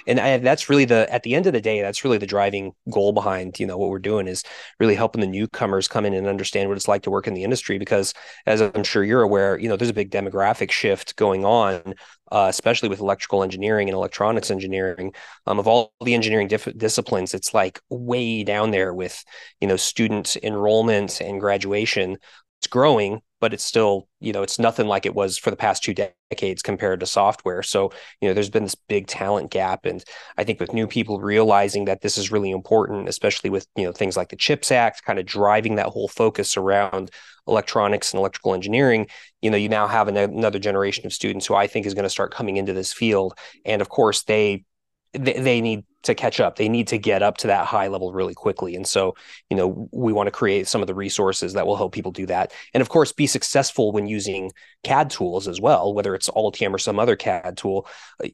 and 0.06 0.18
I, 0.20 0.38
that's 0.38 0.68
really 0.68 0.84
the 0.84 1.12
at 1.12 1.22
the 1.22 1.34
end 1.34 1.46
of 1.46 1.52
the 1.52 1.60
day 1.60 1.82
that's 1.82 2.04
really 2.04 2.18
the 2.18 2.26
driving 2.26 2.72
goal 2.90 3.12
behind 3.12 3.58
you 3.58 3.66
know 3.66 3.76
what 3.76 3.90
we're 3.90 3.98
doing 3.98 4.26
is 4.26 4.42
really 4.78 4.94
helping 4.94 5.20
the 5.20 5.26
newcomers 5.26 5.88
come 5.88 6.06
in 6.06 6.14
and 6.14 6.26
understand 6.26 6.68
what 6.68 6.76
it's 6.76 6.88
like 6.88 7.02
to 7.02 7.10
work 7.10 7.26
in 7.26 7.34
the 7.34 7.44
industry 7.44 7.78
because 7.78 8.14
as 8.46 8.60
i'm 8.60 8.84
sure 8.84 9.04
you're 9.04 9.22
aware 9.22 9.58
you 9.58 9.68
know 9.68 9.76
there's 9.76 9.90
a 9.90 9.94
big 9.94 10.10
demographic 10.10 10.70
shift 10.70 11.16
going 11.16 11.44
on 11.44 11.94
uh, 12.32 12.46
especially 12.48 12.88
with 12.88 13.00
electrical 13.00 13.42
engineering 13.42 13.88
and 13.88 13.96
electronics 13.96 14.50
engineering. 14.50 15.12
Um, 15.46 15.58
of 15.58 15.66
all 15.66 15.92
the 16.04 16.14
engineering 16.14 16.46
dif- 16.46 16.76
disciplines 16.78 17.34
it's 17.34 17.52
like 17.52 17.80
way 17.88 18.44
down 18.44 18.70
there 18.70 18.94
with 18.94 19.24
you 19.60 19.68
know 19.68 19.76
student 19.76 20.36
enrollment 20.42 21.20
and 21.20 21.40
graduation. 21.40 22.18
It's 22.60 22.66
growing 22.68 23.20
but 23.40 23.52
it's 23.52 23.64
still 23.64 24.08
you 24.20 24.32
know 24.32 24.42
it's 24.42 24.58
nothing 24.58 24.86
like 24.86 25.06
it 25.06 25.14
was 25.14 25.38
for 25.38 25.50
the 25.50 25.56
past 25.56 25.82
two 25.82 25.94
decades 25.94 26.62
compared 26.62 27.00
to 27.00 27.06
software. 27.06 27.62
So 27.62 27.92
you 28.20 28.28
know 28.28 28.34
there's 28.34 28.50
been 28.50 28.64
this 28.64 28.74
big 28.74 29.06
talent 29.06 29.50
gap 29.50 29.84
and 29.84 30.02
i 30.36 30.44
think 30.44 30.60
with 30.60 30.72
new 30.72 30.86
people 30.86 31.20
realizing 31.20 31.84
that 31.86 32.00
this 32.00 32.18
is 32.18 32.30
really 32.30 32.50
important 32.50 33.08
especially 33.08 33.50
with 33.50 33.66
you 33.76 33.84
know 33.84 33.92
things 33.92 34.16
like 34.16 34.28
the 34.28 34.36
chips 34.36 34.70
act 34.70 35.04
kind 35.04 35.18
of 35.18 35.26
driving 35.26 35.76
that 35.76 35.86
whole 35.86 36.08
focus 36.08 36.56
around 36.56 37.10
electronics 37.46 38.12
and 38.12 38.18
electrical 38.18 38.54
engineering 38.54 39.06
you 39.40 39.50
know 39.50 39.56
you 39.56 39.68
now 39.68 39.86
have 39.86 40.08
another 40.08 40.58
generation 40.58 41.06
of 41.06 41.12
students 41.12 41.46
who 41.46 41.54
i 41.54 41.66
think 41.66 41.86
is 41.86 41.94
going 41.94 42.04
to 42.04 42.10
start 42.10 42.32
coming 42.32 42.56
into 42.56 42.72
this 42.72 42.92
field. 42.92 43.34
And 43.64 43.82
of 43.82 43.88
course 43.88 44.22
they 44.24 44.64
they, 45.12 45.32
they 45.32 45.60
need 45.60 45.84
to 46.02 46.14
catch 46.14 46.40
up. 46.40 46.56
They 46.56 46.68
need 46.68 46.88
to 46.88 46.98
get 46.98 47.22
up 47.22 47.36
to 47.38 47.46
that 47.48 47.66
high 47.66 47.88
level 47.88 48.12
really 48.12 48.34
quickly. 48.34 48.74
And 48.74 48.86
so, 48.86 49.14
you 49.50 49.56
know, 49.56 49.88
we 49.92 50.12
want 50.12 50.26
to 50.28 50.30
create 50.30 50.66
some 50.66 50.80
of 50.80 50.86
the 50.86 50.94
resources 50.94 51.52
that 51.52 51.66
will 51.66 51.76
help 51.76 51.92
people 51.92 52.12
do 52.12 52.26
that. 52.26 52.52
And 52.72 52.80
of 52.80 52.88
course, 52.88 53.12
be 53.12 53.26
successful 53.26 53.92
when 53.92 54.06
using 54.06 54.52
CAD 54.82 55.10
tools 55.10 55.46
as 55.46 55.60
well, 55.60 55.92
whether 55.92 56.14
it's 56.14 56.30
Altium 56.30 56.72
or 56.72 56.78
some 56.78 56.98
other 56.98 57.16
CAD 57.16 57.56
tool. 57.56 57.86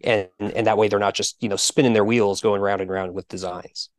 And, 0.05 0.29
and 0.39 0.67
that 0.67 0.79
way 0.79 0.89
they're 0.89 0.99
not 0.99 1.15
just, 1.15 1.43
you 1.43 1.49
know, 1.49 1.57
spinning 1.57 1.93
their 1.93 2.05
wheels 2.05 2.41
going 2.41 2.61
round 2.61 2.81
and 2.81 2.91
round 2.91 3.15
with 3.15 3.29
designs. 3.29 3.91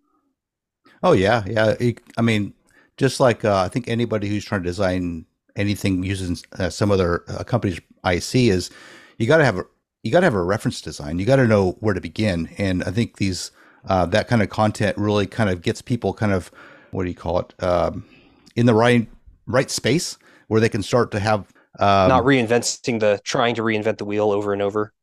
Oh, 1.04 1.12
yeah. 1.12 1.44
Yeah. 1.46 1.76
I 2.18 2.22
mean, 2.22 2.54
just 2.98 3.20
like 3.20 3.46
uh, 3.46 3.64
I 3.64 3.68
think 3.68 3.88
anybody 3.88 4.28
who's 4.28 4.46
trying 4.46 4.64
to 4.64 4.70
design 4.70 5.26
anything 5.56 6.04
using 6.04 6.38
uh, 6.58 6.70
some 6.70 6.92
other 6.92 7.24
uh, 7.28 7.44
company's 7.44 7.80
IC 8.06 8.36
is 8.36 8.70
you 9.18 9.28
got 9.28 9.38
to 9.38 9.46
have 9.46 9.58
a 9.58 9.66
you 10.08 10.12
got 10.14 10.22
to 10.22 10.26
have 10.26 10.34
a 10.34 10.42
reference 10.42 10.80
design. 10.80 11.20
You 11.20 11.26
got 11.26 11.36
to 11.36 11.48
know 11.48 11.72
where 11.82 11.94
to 11.94 12.00
begin. 12.00 12.50
And 12.58 12.82
I 12.86 12.92
think 12.92 13.18
these 13.18 13.52
uh, 13.86 14.06
that 14.08 14.30
kind 14.30 14.42
of 14.42 14.50
content 14.50 14.98
really 14.98 15.28
kind 15.28 15.50
of 15.50 15.62
gets 15.62 15.82
people 15.82 16.14
kind 16.14 16.32
of 16.32 16.50
what 16.92 17.04
do 17.04 17.10
you 17.10 17.16
call 17.16 17.40
it 17.40 17.54
um, 17.62 18.06
in 18.56 18.66
the 18.66 18.74
right 18.74 19.08
right 19.46 19.70
space 19.70 20.18
where 20.48 20.62
they 20.62 20.70
can 20.70 20.82
start 20.82 21.12
to 21.12 21.20
have 21.20 21.42
um, 21.80 22.08
not 22.08 22.24
reinventing 22.24 23.02
the 23.02 23.20
trying 23.26 23.56
to 23.56 23.62
reinvent 23.62 23.98
the 23.98 24.06
wheel 24.06 24.32
over 24.32 24.54
and 24.54 24.62
over. 24.62 24.94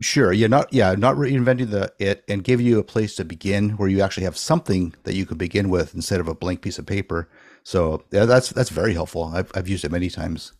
Sure, 0.00 0.32
yeah, 0.32 0.46
not 0.46 0.72
yeah, 0.72 0.94
not 0.94 1.16
reinventing 1.16 1.70
the 1.70 1.92
it 1.98 2.24
and 2.26 2.42
give 2.42 2.60
you 2.60 2.78
a 2.78 2.84
place 2.84 3.14
to 3.16 3.24
begin 3.24 3.70
where 3.70 3.88
you 3.88 4.00
actually 4.00 4.24
have 4.24 4.36
something 4.36 4.94
that 5.04 5.14
you 5.14 5.26
could 5.26 5.38
begin 5.38 5.68
with 5.68 5.94
instead 5.94 6.20
of 6.20 6.26
a 6.26 6.34
blank 6.34 6.62
piece 6.62 6.78
of 6.78 6.86
paper. 6.86 7.28
So 7.64 8.02
yeah, 8.10 8.24
that's 8.24 8.48
that's 8.48 8.70
very 8.70 8.94
helpful. 8.94 9.24
I've 9.24 9.52
I've 9.54 9.68
used 9.68 9.84
it 9.84 9.92
many 9.92 10.08
times. 10.08 10.52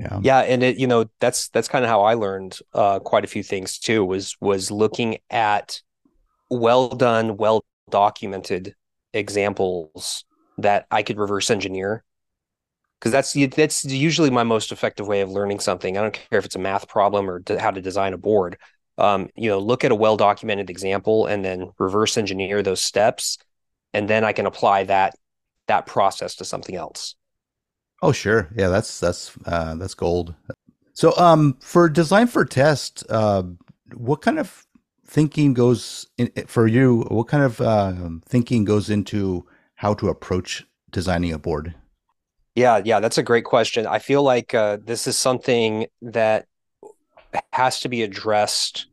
Yeah. 0.00 0.20
Yeah, 0.22 0.38
and 0.40 0.62
it 0.62 0.78
you 0.78 0.86
know 0.86 1.06
that's 1.20 1.48
that's 1.48 1.68
kind 1.68 1.84
of 1.84 1.90
how 1.90 2.02
I 2.02 2.14
learned 2.14 2.58
uh, 2.72 3.00
quite 3.00 3.24
a 3.24 3.28
few 3.28 3.42
things 3.42 3.78
too. 3.78 4.04
Was 4.04 4.34
was 4.40 4.70
looking 4.70 5.18
at 5.28 5.82
well 6.48 6.88
done, 6.88 7.36
well 7.36 7.64
documented 7.90 8.74
examples 9.12 10.24
that 10.58 10.86
I 10.90 11.02
could 11.02 11.18
reverse 11.18 11.50
engineer 11.50 12.04
because 12.98 13.12
that's 13.12 13.34
that's 13.56 13.84
usually 13.84 14.30
my 14.30 14.42
most 14.42 14.72
effective 14.72 15.06
way 15.06 15.20
of 15.20 15.30
learning 15.30 15.60
something. 15.60 15.98
I 15.98 16.02
don't 16.02 16.14
care 16.14 16.38
if 16.38 16.44
it's 16.44 16.56
a 16.56 16.60
math 16.60 16.88
problem 16.88 17.28
or 17.28 17.42
how 17.58 17.70
to 17.70 17.80
design 17.80 18.14
a 18.14 18.18
board. 18.18 18.58
Um, 18.96 19.28
you 19.34 19.48
know, 19.48 19.58
look 19.58 19.84
at 19.84 19.92
a 19.92 19.94
well 19.94 20.16
documented 20.16 20.70
example 20.70 21.26
and 21.26 21.44
then 21.44 21.72
reverse 21.78 22.16
engineer 22.16 22.62
those 22.62 22.82
steps, 22.82 23.38
and 23.92 24.08
then 24.08 24.24
I 24.24 24.32
can 24.32 24.46
apply 24.46 24.84
that 24.84 25.14
that 25.66 25.86
process 25.86 26.36
to 26.36 26.44
something 26.44 26.74
else. 26.74 27.14
Oh, 28.02 28.12
sure, 28.12 28.48
yeah, 28.56 28.68
that's 28.68 28.98
that's 29.00 29.36
uh, 29.44 29.74
that's 29.74 29.94
gold. 29.94 30.34
So, 30.94 31.16
um, 31.16 31.56
for 31.60 31.88
design 31.88 32.26
for 32.26 32.44
test, 32.44 33.04
uh, 33.10 33.42
what 33.94 34.22
kind 34.22 34.38
of 34.38 34.66
thinking 35.06 35.54
goes 35.54 36.06
in, 36.16 36.30
for 36.46 36.66
you? 36.66 37.02
What 37.08 37.28
kind 37.28 37.42
of 37.42 37.60
uh, 37.60 37.92
thinking 38.24 38.64
goes 38.64 38.88
into 38.88 39.46
how 39.74 39.94
to 39.94 40.08
approach 40.08 40.66
designing 40.90 41.32
a 41.32 41.38
board? 41.38 41.74
Yeah, 42.54 42.80
yeah, 42.84 43.00
that's 43.00 43.18
a 43.18 43.22
great 43.22 43.44
question. 43.44 43.86
I 43.86 43.98
feel 43.98 44.22
like 44.22 44.54
uh, 44.54 44.78
this 44.84 45.06
is 45.06 45.18
something 45.18 45.86
that 46.02 46.46
has 47.52 47.80
to 47.80 47.88
be 47.88 48.02
addressed 48.02 48.86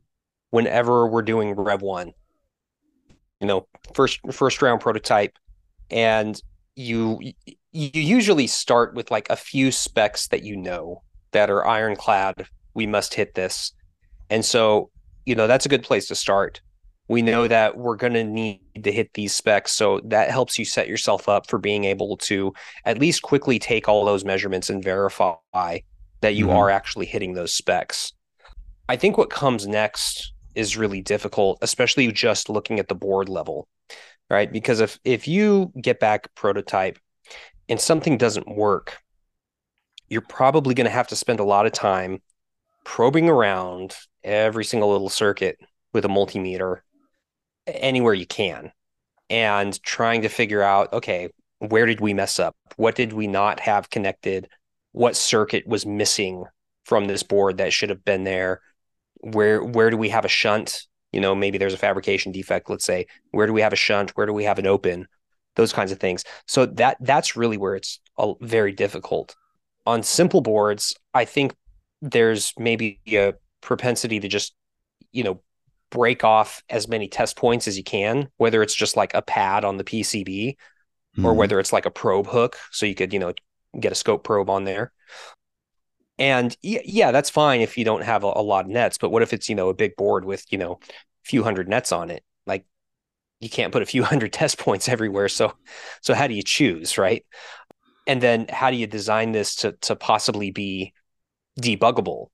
whenever 0.50 1.06
we're 1.06 1.22
doing 1.22 1.54
Rev 1.54 1.82
One. 1.82 2.12
You 3.40 3.46
know, 3.46 3.66
first 3.94 4.20
first 4.32 4.62
round 4.62 4.80
prototype, 4.80 5.38
and 5.90 6.40
you 6.74 7.20
you 7.72 7.90
usually 7.92 8.46
start 8.46 8.94
with 8.94 9.10
like 9.10 9.28
a 9.30 9.36
few 9.36 9.70
specs 9.70 10.28
that 10.28 10.42
you 10.42 10.56
know 10.56 11.02
that 11.32 11.50
are 11.50 11.66
ironclad. 11.66 12.46
We 12.74 12.86
must 12.86 13.14
hit 13.14 13.34
this, 13.34 13.72
and 14.30 14.44
so 14.44 14.90
you 15.26 15.34
know 15.34 15.46
that's 15.46 15.66
a 15.66 15.68
good 15.68 15.82
place 15.82 16.08
to 16.08 16.14
start 16.14 16.60
we 17.08 17.22
know 17.22 17.48
that 17.48 17.78
we're 17.78 17.96
going 17.96 18.12
to 18.12 18.24
need 18.24 18.60
to 18.82 18.92
hit 18.92 19.14
these 19.14 19.34
specs 19.34 19.72
so 19.72 20.00
that 20.04 20.30
helps 20.30 20.58
you 20.58 20.64
set 20.64 20.88
yourself 20.88 21.28
up 21.28 21.48
for 21.48 21.58
being 21.58 21.84
able 21.84 22.16
to 22.18 22.52
at 22.84 22.98
least 22.98 23.22
quickly 23.22 23.58
take 23.58 23.88
all 23.88 24.04
those 24.04 24.24
measurements 24.24 24.70
and 24.70 24.84
verify 24.84 25.78
that 26.20 26.34
you 26.34 26.46
mm-hmm. 26.46 26.56
are 26.56 26.70
actually 26.70 27.06
hitting 27.06 27.34
those 27.34 27.54
specs 27.54 28.12
i 28.88 28.96
think 28.96 29.16
what 29.18 29.30
comes 29.30 29.66
next 29.66 30.32
is 30.54 30.76
really 30.76 31.00
difficult 31.00 31.58
especially 31.62 32.10
just 32.12 32.48
looking 32.48 32.78
at 32.78 32.88
the 32.88 32.94
board 32.94 33.28
level 33.28 33.66
right 34.30 34.52
because 34.52 34.80
if 34.80 34.98
if 35.04 35.26
you 35.26 35.72
get 35.80 35.98
back 35.98 36.32
prototype 36.34 36.98
and 37.68 37.80
something 37.80 38.16
doesn't 38.16 38.48
work 38.48 38.98
you're 40.08 40.20
probably 40.22 40.74
going 40.74 40.86
to 40.86 40.90
have 40.90 41.08
to 41.08 41.16
spend 41.16 41.38
a 41.38 41.44
lot 41.44 41.66
of 41.66 41.72
time 41.72 42.22
probing 42.84 43.28
around 43.28 43.94
every 44.24 44.64
single 44.64 44.90
little 44.90 45.10
circuit 45.10 45.58
with 45.92 46.04
a 46.04 46.08
multimeter 46.08 46.80
anywhere 47.66 48.14
you 48.14 48.26
can 48.26 48.72
and 49.28 49.82
trying 49.82 50.22
to 50.22 50.28
figure 50.28 50.62
out 50.62 50.92
okay 50.92 51.28
where 51.58 51.86
did 51.86 52.00
we 52.00 52.14
mess 52.14 52.38
up? 52.38 52.56
What 52.76 52.94
did 52.94 53.12
we 53.12 53.26
not 53.26 53.60
have 53.60 53.90
connected? 53.90 54.48
What 54.92 55.16
circuit 55.16 55.66
was 55.66 55.84
missing 55.84 56.44
from 56.84 57.06
this 57.06 57.22
board 57.22 57.58
that 57.58 57.72
should 57.72 57.90
have 57.90 58.04
been 58.04 58.24
there? 58.24 58.60
Where 59.20 59.62
where 59.62 59.90
do 59.90 59.96
we 59.96 60.10
have 60.10 60.24
a 60.24 60.28
shunt? 60.28 60.86
You 61.12 61.20
know 61.20 61.34
maybe 61.34 61.58
there's 61.58 61.74
a 61.74 61.78
fabrication 61.78 62.32
defect 62.32 62.70
let's 62.70 62.84
say. 62.84 63.06
Where 63.32 63.46
do 63.46 63.52
we 63.52 63.62
have 63.62 63.72
a 63.72 63.76
shunt? 63.76 64.10
Where 64.10 64.26
do 64.26 64.32
we 64.32 64.44
have 64.44 64.58
an 64.58 64.66
open 64.66 65.08
those 65.58 65.74
kinds 65.74 65.92
of 65.92 66.00
things 66.00 66.24
so 66.46 66.64
that 66.64 66.96
that's 67.00 67.36
really 67.36 67.58
where 67.58 67.76
it's 67.76 68.00
very 68.40 68.72
difficult 68.72 69.36
on 69.84 70.02
simple 70.02 70.40
boards 70.40 70.94
i 71.12 71.26
think 71.26 71.54
there's 72.00 72.54
maybe 72.58 72.98
a 73.08 73.34
propensity 73.60 74.18
to 74.18 74.28
just 74.28 74.54
you 75.12 75.22
know 75.22 75.42
break 75.90 76.24
off 76.24 76.62
as 76.68 76.88
many 76.88 77.08
test 77.08 77.36
points 77.36 77.68
as 77.68 77.76
you 77.76 77.84
can, 77.84 78.28
whether 78.36 78.62
it's 78.62 78.74
just 78.74 78.96
like 78.96 79.14
a 79.14 79.22
pad 79.22 79.64
on 79.64 79.76
the 79.76 79.84
PCB 79.84 80.26
mm-hmm. 80.26 81.24
or 81.24 81.34
whether 81.34 81.58
it's 81.58 81.72
like 81.72 81.86
a 81.86 81.90
probe 81.90 82.26
hook. 82.26 82.56
So 82.70 82.86
you 82.86 82.94
could, 82.94 83.12
you 83.12 83.18
know, 83.18 83.32
get 83.78 83.92
a 83.92 83.96
scope 83.96 84.24
probe 84.24 84.50
on 84.50 84.64
there. 84.64 84.92
And 86.18 86.56
yeah, 86.62 87.12
that's 87.12 87.30
fine 87.30 87.60
if 87.60 87.78
you 87.78 87.84
don't 87.84 88.02
have 88.02 88.24
a, 88.24 88.32
a 88.34 88.42
lot 88.42 88.64
of 88.64 88.70
nets. 88.70 88.98
But 88.98 89.10
what 89.10 89.22
if 89.22 89.32
it's, 89.32 89.48
you 89.48 89.54
know, 89.54 89.68
a 89.68 89.74
big 89.74 89.94
board 89.96 90.24
with, 90.24 90.44
you 90.50 90.58
know, 90.58 90.72
a 90.72 90.92
few 91.24 91.44
hundred 91.44 91.68
nets 91.68 91.92
on 91.92 92.10
it? 92.10 92.24
You 93.40 93.48
can't 93.48 93.72
put 93.72 93.82
a 93.82 93.86
few 93.86 94.02
hundred 94.04 94.32
test 94.32 94.58
points 94.58 94.88
everywhere. 94.88 95.28
So, 95.28 95.54
so 96.00 96.14
how 96.14 96.26
do 96.26 96.34
you 96.34 96.42
choose? 96.42 96.98
Right. 96.98 97.24
And 98.06 98.22
then 98.22 98.46
how 98.48 98.70
do 98.70 98.76
you 98.76 98.86
design 98.86 99.32
this 99.32 99.54
to, 99.56 99.72
to 99.72 99.94
possibly 99.94 100.50
be 100.50 100.94
debuggable 101.60 102.28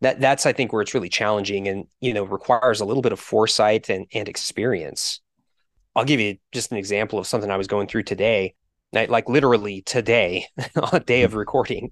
that 0.00 0.20
that's 0.20 0.46
I 0.46 0.52
think 0.52 0.72
where 0.72 0.82
it's 0.82 0.94
really 0.94 1.08
challenging 1.08 1.68
and 1.68 1.86
you 2.00 2.12
know 2.12 2.24
requires 2.24 2.80
a 2.80 2.84
little 2.84 3.02
bit 3.02 3.12
of 3.12 3.20
foresight 3.20 3.88
and 3.88 4.06
and 4.12 4.28
experience. 4.28 5.20
I'll 5.94 6.04
give 6.04 6.20
you 6.20 6.36
just 6.52 6.70
an 6.72 6.76
example 6.76 7.18
of 7.18 7.26
something 7.26 7.50
I 7.50 7.56
was 7.56 7.66
going 7.66 7.88
through 7.88 8.02
today, 8.02 8.54
like 8.92 9.28
literally 9.28 9.80
today, 9.82 10.46
on 10.76 10.90
a 10.92 11.00
day 11.00 11.22
of 11.22 11.30
mm-hmm. 11.30 11.38
recording, 11.38 11.90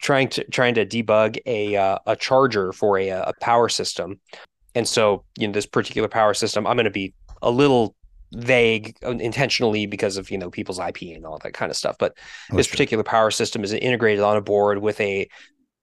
trying 0.00 0.28
to 0.30 0.44
trying 0.50 0.74
to 0.74 0.84
debug 0.84 1.38
a 1.46 1.76
uh, 1.76 1.98
a 2.06 2.16
charger 2.16 2.72
for 2.72 2.98
a 2.98 3.08
a 3.08 3.32
power 3.40 3.68
system, 3.68 4.20
and 4.74 4.86
so 4.86 5.24
you 5.38 5.46
know 5.46 5.52
this 5.52 5.66
particular 5.66 6.08
power 6.08 6.34
system, 6.34 6.66
I'm 6.66 6.76
going 6.76 6.84
to 6.84 6.90
be 6.90 7.14
a 7.42 7.50
little 7.50 7.94
vague 8.32 8.96
intentionally 9.02 9.86
because 9.86 10.16
of 10.16 10.30
you 10.30 10.38
know 10.38 10.50
people's 10.50 10.78
IP 10.78 11.02
and 11.14 11.24
all 11.24 11.38
that 11.38 11.54
kind 11.54 11.70
of 11.70 11.76
stuff. 11.76 11.96
But 11.98 12.16
oh, 12.52 12.56
this 12.56 12.68
particular 12.68 13.04
power 13.04 13.30
system 13.30 13.64
is 13.64 13.72
integrated 13.72 14.22
on 14.22 14.36
a 14.36 14.40
board 14.40 14.78
with 14.78 15.00
a 15.00 15.28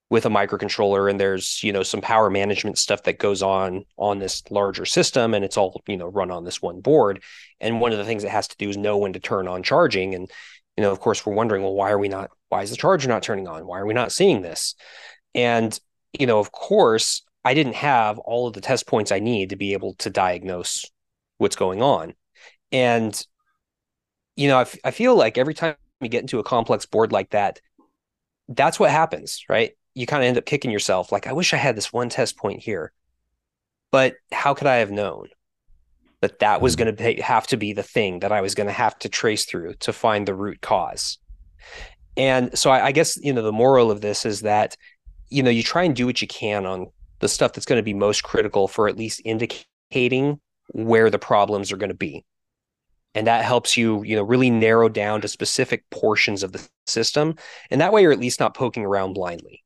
with 0.09 0.25
a 0.25 0.29
microcontroller 0.29 1.09
and 1.09 1.19
there's 1.19 1.63
you 1.63 1.71
know 1.71 1.83
some 1.83 2.01
power 2.01 2.29
management 2.29 2.77
stuff 2.77 3.03
that 3.03 3.17
goes 3.17 3.41
on 3.41 3.83
on 3.97 4.19
this 4.19 4.43
larger 4.51 4.85
system 4.85 5.33
and 5.33 5.43
it's 5.43 5.57
all 5.57 5.81
you 5.87 5.97
know 5.97 6.07
run 6.07 6.31
on 6.31 6.43
this 6.43 6.61
one 6.61 6.81
board. 6.81 7.23
And 7.59 7.81
one 7.81 7.91
of 7.91 7.97
the 7.97 8.05
things 8.05 8.23
it 8.23 8.29
has 8.29 8.47
to 8.49 8.57
do 8.57 8.69
is 8.69 8.77
know 8.77 8.97
when 8.97 9.13
to 9.13 9.19
turn 9.19 9.47
on 9.47 9.63
charging. 9.63 10.13
And 10.13 10.29
you 10.77 10.83
know 10.83 10.91
of 10.91 10.99
course 10.99 11.25
we're 11.25 11.33
wondering 11.33 11.63
well 11.63 11.73
why 11.73 11.91
are 11.91 11.99
we 11.99 12.09
not 12.09 12.29
why 12.49 12.61
is 12.61 12.69
the 12.69 12.77
charger 12.77 13.07
not 13.07 13.23
turning 13.23 13.47
on? 13.47 13.65
Why 13.65 13.79
are 13.79 13.85
we 13.85 13.93
not 13.93 14.11
seeing 14.11 14.41
this? 14.41 14.75
And 15.33 15.77
you 16.19 16.27
know 16.27 16.39
of 16.39 16.51
course 16.51 17.23
i 17.43 17.53
didn't 17.53 17.75
have 17.75 18.19
all 18.19 18.47
of 18.47 18.53
the 18.53 18.61
test 18.61 18.87
points 18.87 19.11
i 19.11 19.19
need 19.19 19.49
to 19.49 19.55
be 19.55 19.73
able 19.73 19.95
to 19.95 20.09
diagnose 20.09 20.85
what's 21.37 21.55
going 21.55 21.81
on. 21.81 22.13
And 22.71 23.25
you 24.35 24.47
know 24.47 24.57
I, 24.57 24.61
f- 24.61 24.79
I 24.83 24.91
feel 24.91 25.15
like 25.15 25.37
every 25.37 25.53
time 25.53 25.75
you 26.01 26.09
get 26.09 26.21
into 26.21 26.39
a 26.39 26.43
complex 26.43 26.85
board 26.85 27.11
like 27.11 27.29
that 27.31 27.59
that's 28.49 28.79
what 28.79 28.91
happens 28.91 29.43
right? 29.47 29.71
You 29.95 30.05
kind 30.05 30.23
of 30.23 30.27
end 30.27 30.37
up 30.37 30.45
kicking 30.45 30.71
yourself 30.71 31.11
like 31.11 31.27
i 31.27 31.33
wish 31.33 31.53
i 31.53 31.57
had 31.57 31.75
this 31.75 31.93
one 31.93 32.09
test 32.09 32.37
point 32.37 32.61
here. 32.61 32.91
But 33.91 34.15
how 34.31 34.53
could 34.53 34.67
i 34.67 34.77
have 34.77 34.91
known 34.91 35.27
that 36.21 36.39
that 36.39 36.61
was 36.61 36.73
hmm. 36.75 36.83
going 36.83 36.95
to 36.95 37.21
have 37.21 37.47
to 37.47 37.57
be 37.57 37.73
the 37.73 37.83
thing 37.83 38.19
that 38.19 38.31
i 38.31 38.41
was 38.41 38.55
going 38.55 38.67
to 38.67 38.73
have 38.73 38.97
to 38.99 39.09
trace 39.09 39.45
through 39.45 39.75
to 39.75 39.93
find 39.93 40.27
the 40.27 40.35
root 40.35 40.61
cause? 40.61 41.19
And 42.15 42.57
so 42.57 42.69
I, 42.69 42.87
I 42.87 42.91
guess 42.91 43.17
you 43.17 43.33
know 43.33 43.43
the 43.43 43.51
moral 43.51 43.91
of 43.91 44.01
this 44.01 44.25
is 44.25 44.41
that 44.41 44.75
you 45.29 45.43
know 45.43 45.51
you 45.51 45.63
try 45.63 45.83
and 45.83 45.95
do 45.95 46.05
what 46.05 46.21
you 46.21 46.27
can 46.27 46.65
on 46.65 46.87
the 47.19 47.29
stuff 47.29 47.53
that's 47.53 47.65
going 47.65 47.79
to 47.79 47.83
be 47.83 47.93
most 47.93 48.23
critical 48.23 48.67
for 48.67 48.87
at 48.87 48.97
least 48.97 49.21
indicating 49.23 50.39
where 50.73 51.09
the 51.09 51.19
problems 51.19 51.71
are 51.71 51.77
going 51.77 51.89
to 51.89 51.95
be 51.95 52.25
and 53.15 53.27
that 53.27 53.45
helps 53.45 53.77
you 53.77 54.03
you 54.03 54.15
know 54.15 54.23
really 54.23 54.49
narrow 54.49 54.89
down 54.89 55.21
to 55.21 55.27
specific 55.27 55.89
portions 55.89 56.43
of 56.43 56.51
the 56.51 56.67
system 56.85 57.35
and 57.71 57.79
that 57.79 57.93
way 57.93 58.01
you're 58.01 58.11
at 58.11 58.19
least 58.19 58.39
not 58.39 58.55
poking 58.55 58.85
around 58.85 59.13
blindly 59.13 59.63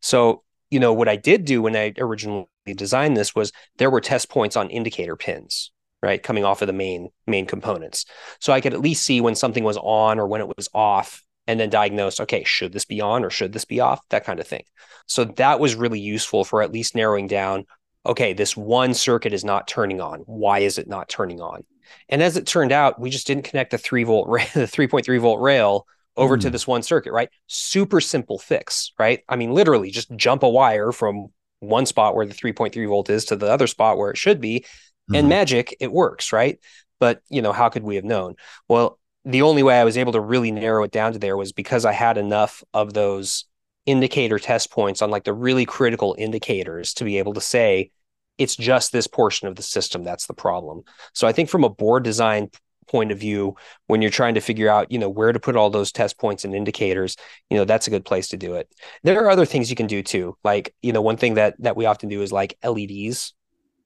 so, 0.00 0.42
you 0.70 0.80
know, 0.80 0.92
what 0.92 1.08
I 1.08 1.16
did 1.16 1.44
do 1.44 1.62
when 1.62 1.76
I 1.76 1.92
originally 1.98 2.46
designed 2.74 3.16
this 3.16 3.34
was 3.34 3.52
there 3.78 3.90
were 3.90 4.00
test 4.00 4.28
points 4.28 4.56
on 4.56 4.70
indicator 4.70 5.16
pins, 5.16 5.70
right, 6.02 6.22
coming 6.22 6.44
off 6.44 6.62
of 6.62 6.66
the 6.66 6.72
main 6.72 7.10
main 7.26 7.46
components. 7.46 8.04
So 8.40 8.52
I 8.52 8.60
could 8.60 8.74
at 8.74 8.80
least 8.80 9.04
see 9.04 9.20
when 9.20 9.34
something 9.34 9.64
was 9.64 9.78
on 9.78 10.18
or 10.18 10.26
when 10.26 10.40
it 10.40 10.56
was 10.56 10.68
off 10.74 11.22
and 11.46 11.60
then 11.60 11.70
diagnose, 11.70 12.20
okay, 12.20 12.42
should 12.44 12.72
this 12.72 12.84
be 12.84 13.00
on 13.00 13.24
or 13.24 13.30
should 13.30 13.52
this 13.52 13.64
be 13.64 13.80
off? 13.80 14.00
That 14.10 14.24
kind 14.24 14.40
of 14.40 14.46
thing. 14.48 14.64
So 15.06 15.24
that 15.24 15.60
was 15.60 15.76
really 15.76 16.00
useful 16.00 16.44
for 16.44 16.62
at 16.62 16.72
least 16.72 16.96
narrowing 16.96 17.28
down, 17.28 17.66
okay, 18.06 18.32
this 18.32 18.56
one 18.56 18.94
circuit 18.94 19.32
is 19.32 19.44
not 19.44 19.68
turning 19.68 20.00
on. 20.00 20.20
Why 20.20 20.60
is 20.60 20.78
it 20.78 20.88
not 20.88 21.08
turning 21.08 21.40
on? 21.40 21.64
And 22.08 22.22
as 22.22 22.36
it 22.36 22.46
turned 22.46 22.72
out, 22.72 23.00
we 23.00 23.10
just 23.10 23.26
didn't 23.26 23.44
connect 23.44 23.70
the 23.70 23.78
three 23.78 24.04
volt, 24.04 24.28
the 24.54 24.66
3.3 24.66 25.20
volt 25.20 25.40
rail 25.40 25.86
over 26.16 26.36
mm. 26.36 26.40
to 26.40 26.48
hmm. 26.48 26.52
this 26.52 26.66
one 26.66 26.82
circuit, 26.82 27.12
right? 27.12 27.28
Super 27.46 28.00
simple 28.00 28.38
fix, 28.38 28.92
right? 28.98 29.22
I 29.28 29.36
mean, 29.36 29.52
literally 29.52 29.90
just 29.90 30.14
jump 30.16 30.42
a 30.42 30.48
wire 30.48 30.92
from 30.92 31.28
one 31.60 31.86
spot 31.86 32.14
where 32.14 32.26
the 32.26 32.34
3.3 32.34 32.88
volt 32.88 33.10
is 33.10 33.26
to 33.26 33.36
the 33.36 33.50
other 33.50 33.66
spot 33.66 33.98
where 33.98 34.10
it 34.10 34.16
should 34.16 34.40
be. 34.40 34.64
Mm. 35.10 35.18
And 35.18 35.24
hmm. 35.26 35.30
magic, 35.30 35.76
it 35.80 35.92
works, 35.92 36.32
right? 36.32 36.58
But, 36.98 37.20
you 37.28 37.42
know, 37.42 37.52
how 37.52 37.68
could 37.68 37.82
we 37.82 37.96
have 37.96 38.04
known? 38.04 38.36
Well, 38.68 38.98
the 39.24 39.42
only 39.42 39.62
way 39.62 39.78
I 39.78 39.84
was 39.84 39.98
able 39.98 40.12
to 40.12 40.20
really 40.20 40.52
narrow 40.52 40.84
it 40.84 40.92
down 40.92 41.12
to 41.12 41.18
there 41.18 41.36
was 41.36 41.52
because 41.52 41.84
I 41.84 41.92
had 41.92 42.16
enough 42.16 42.62
of 42.72 42.94
those 42.94 43.44
indicator 43.86 44.38
test 44.38 44.70
points 44.70 45.00
on 45.00 45.10
like 45.10 45.24
the 45.24 45.32
really 45.32 45.64
critical 45.64 46.14
indicators 46.18 46.92
to 46.94 47.04
be 47.04 47.18
able 47.18 47.34
to 47.34 47.40
say 47.40 47.90
it's 48.38 48.56
just 48.56 48.92
this 48.92 49.06
portion 49.06 49.48
of 49.48 49.56
the 49.56 49.62
system 49.62 50.04
that's 50.04 50.26
the 50.26 50.34
problem. 50.34 50.82
So 51.14 51.26
I 51.26 51.32
think 51.32 51.48
from 51.48 51.64
a 51.64 51.70
board 51.70 52.02
design 52.02 52.50
point 52.86 53.10
of 53.10 53.18
view 53.18 53.56
when 53.86 54.00
you're 54.00 54.10
trying 54.10 54.34
to 54.34 54.40
figure 54.40 54.68
out 54.68 54.90
you 54.90 54.98
know 54.98 55.08
where 55.08 55.32
to 55.32 55.40
put 55.40 55.56
all 55.56 55.70
those 55.70 55.92
test 55.92 56.18
points 56.18 56.44
and 56.44 56.54
indicators 56.54 57.16
you 57.50 57.56
know 57.56 57.64
that's 57.64 57.86
a 57.86 57.90
good 57.90 58.04
place 58.04 58.28
to 58.28 58.36
do 58.36 58.54
it 58.54 58.72
there 59.02 59.24
are 59.24 59.30
other 59.30 59.44
things 59.44 59.68
you 59.68 59.76
can 59.76 59.86
do 59.86 60.02
too 60.02 60.36
like 60.44 60.74
you 60.82 60.92
know 60.92 61.02
one 61.02 61.16
thing 61.16 61.34
that 61.34 61.54
that 61.58 61.76
we 61.76 61.86
often 61.86 62.08
do 62.08 62.22
is 62.22 62.32
like 62.32 62.56
leds 62.62 63.34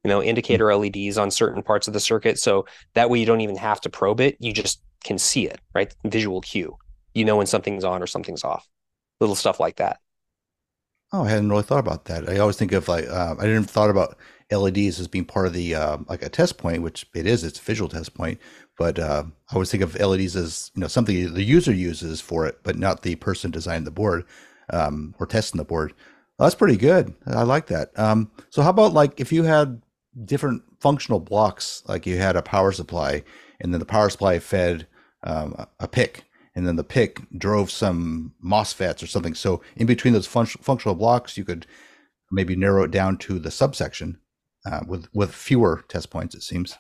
you 0.05 0.09
know 0.09 0.23
indicator 0.23 0.67
mm-hmm. 0.67 0.83
leds 0.95 1.19
on 1.19 1.31
certain 1.31 1.63
parts 1.63 1.89
of 1.89 1.95
the 1.95 2.01
circuit 2.01 2.39
so 2.39 2.67
that 2.95 3.09
way 3.09 3.19
you 3.19 3.27
don't 3.27 3.41
even 3.41 3.57
have 3.57 3.81
to 3.81 3.89
probe 3.89 4.21
it 4.21 4.37
you 4.39 4.53
just 4.53 4.83
can 5.03 5.17
see 5.17 5.47
it 5.47 5.61
right 5.75 5.95
visual 6.05 6.43
cue 6.43 6.77
you 7.15 7.25
know 7.25 7.37
when 7.37 7.47
something's 7.47 7.85
on 7.85 8.03
or 8.03 8.07
something's 8.07 8.45
off 8.45 8.69
little 9.21 9.37
stuff 9.37 9.61
like 9.61 9.77
that 9.77 10.01
oh 11.13 11.25
i 11.25 11.29
hadn't 11.29 11.49
really 11.49 11.63
thought 11.63 11.79
about 11.79 12.07
that 12.07 12.29
i 12.29 12.39
always 12.39 12.57
think 12.57 12.73
of 12.73 12.89
like 12.89 13.07
uh, 13.09 13.35
i 13.39 13.45
didn't 13.45 13.71
thought 13.71 13.91
about 13.91 14.17
LEDs 14.53 14.99
as 14.99 15.09
being 15.09 15.25
part 15.25 15.47
of 15.47 15.53
the 15.53 15.75
uh, 15.75 15.99
like 16.09 16.23
a 16.23 16.29
test 16.29 16.59
point, 16.59 16.83
which 16.83 17.07
it 17.15 17.27
is. 17.27 17.45
It's 17.45 17.59
a 17.59 17.63
visual 17.63 17.89
test 17.89 18.15
point, 18.15 18.41
but 18.77 18.99
uh, 18.99 19.25
I 19.51 19.55
always 19.55 19.71
think 19.71 19.83
of 19.83 19.99
LEDs 19.99 20.37
as 20.37 20.71
you 20.75 20.81
know 20.81 20.89
something 20.89 21.35
the 21.35 21.43
user 21.43 21.73
uses 21.73 22.21
for 22.21 22.47
it, 22.47 22.59
but 22.63 22.77
not 22.77 23.03
the 23.03 23.17
person 23.17 23.51
designing 23.51 23.85
the 23.85 23.91
board 23.91 24.25
um, 24.71 25.15
or 25.19 25.27
testing 25.27 25.59
the 25.59 25.65
board. 25.65 25.95
Well, 26.39 26.47
that's 26.47 26.55
pretty 26.55 26.77
good. 26.77 27.15
I 27.27 27.43
like 27.43 27.67
that. 27.67 27.97
Um, 27.99 28.31
so 28.51 28.63
how 28.63 28.71
about 28.71 28.93
like 28.93 29.21
if 29.21 29.33
you 29.33 29.45
had 29.45 29.83
different 30.25 30.63
functional 30.81 31.21
blocks, 31.21 31.83
like 31.87 32.07
you 32.07 32.17
had 32.17 32.37
a 32.37 32.43
power 32.43 32.73
supply, 32.73 33.23
and 33.61 33.73
then 33.73 33.79
the 33.79 33.87
power 33.87 34.11
supply 34.11 34.39
fed 34.39 34.87
um, 35.23 35.55
a 35.79 35.87
PIC, 35.87 36.25
and 36.55 36.67
then 36.67 36.77
the 36.77 36.85
PIC 36.85 37.21
drove 37.39 37.71
some 37.71 38.35
MOSFETs 38.45 39.03
or 39.03 39.07
something. 39.07 39.35
So 39.35 39.63
in 39.77 39.87
between 39.87 40.15
those 40.15 40.27
fun- 40.27 40.47
functional 40.47 40.95
blocks, 40.95 41.37
you 41.37 41.45
could 41.45 41.67
maybe 42.31 42.57
narrow 42.57 42.85
it 42.85 42.91
down 42.91 43.17
to 43.19 43.39
the 43.39 43.51
subsection 43.51 44.19
uh, 44.67 44.81
with 44.87 45.09
with 45.13 45.35
fewer 45.35 45.85
test 45.89 46.11
points. 46.11 46.35
It 46.35 46.43
seems. 46.43 46.77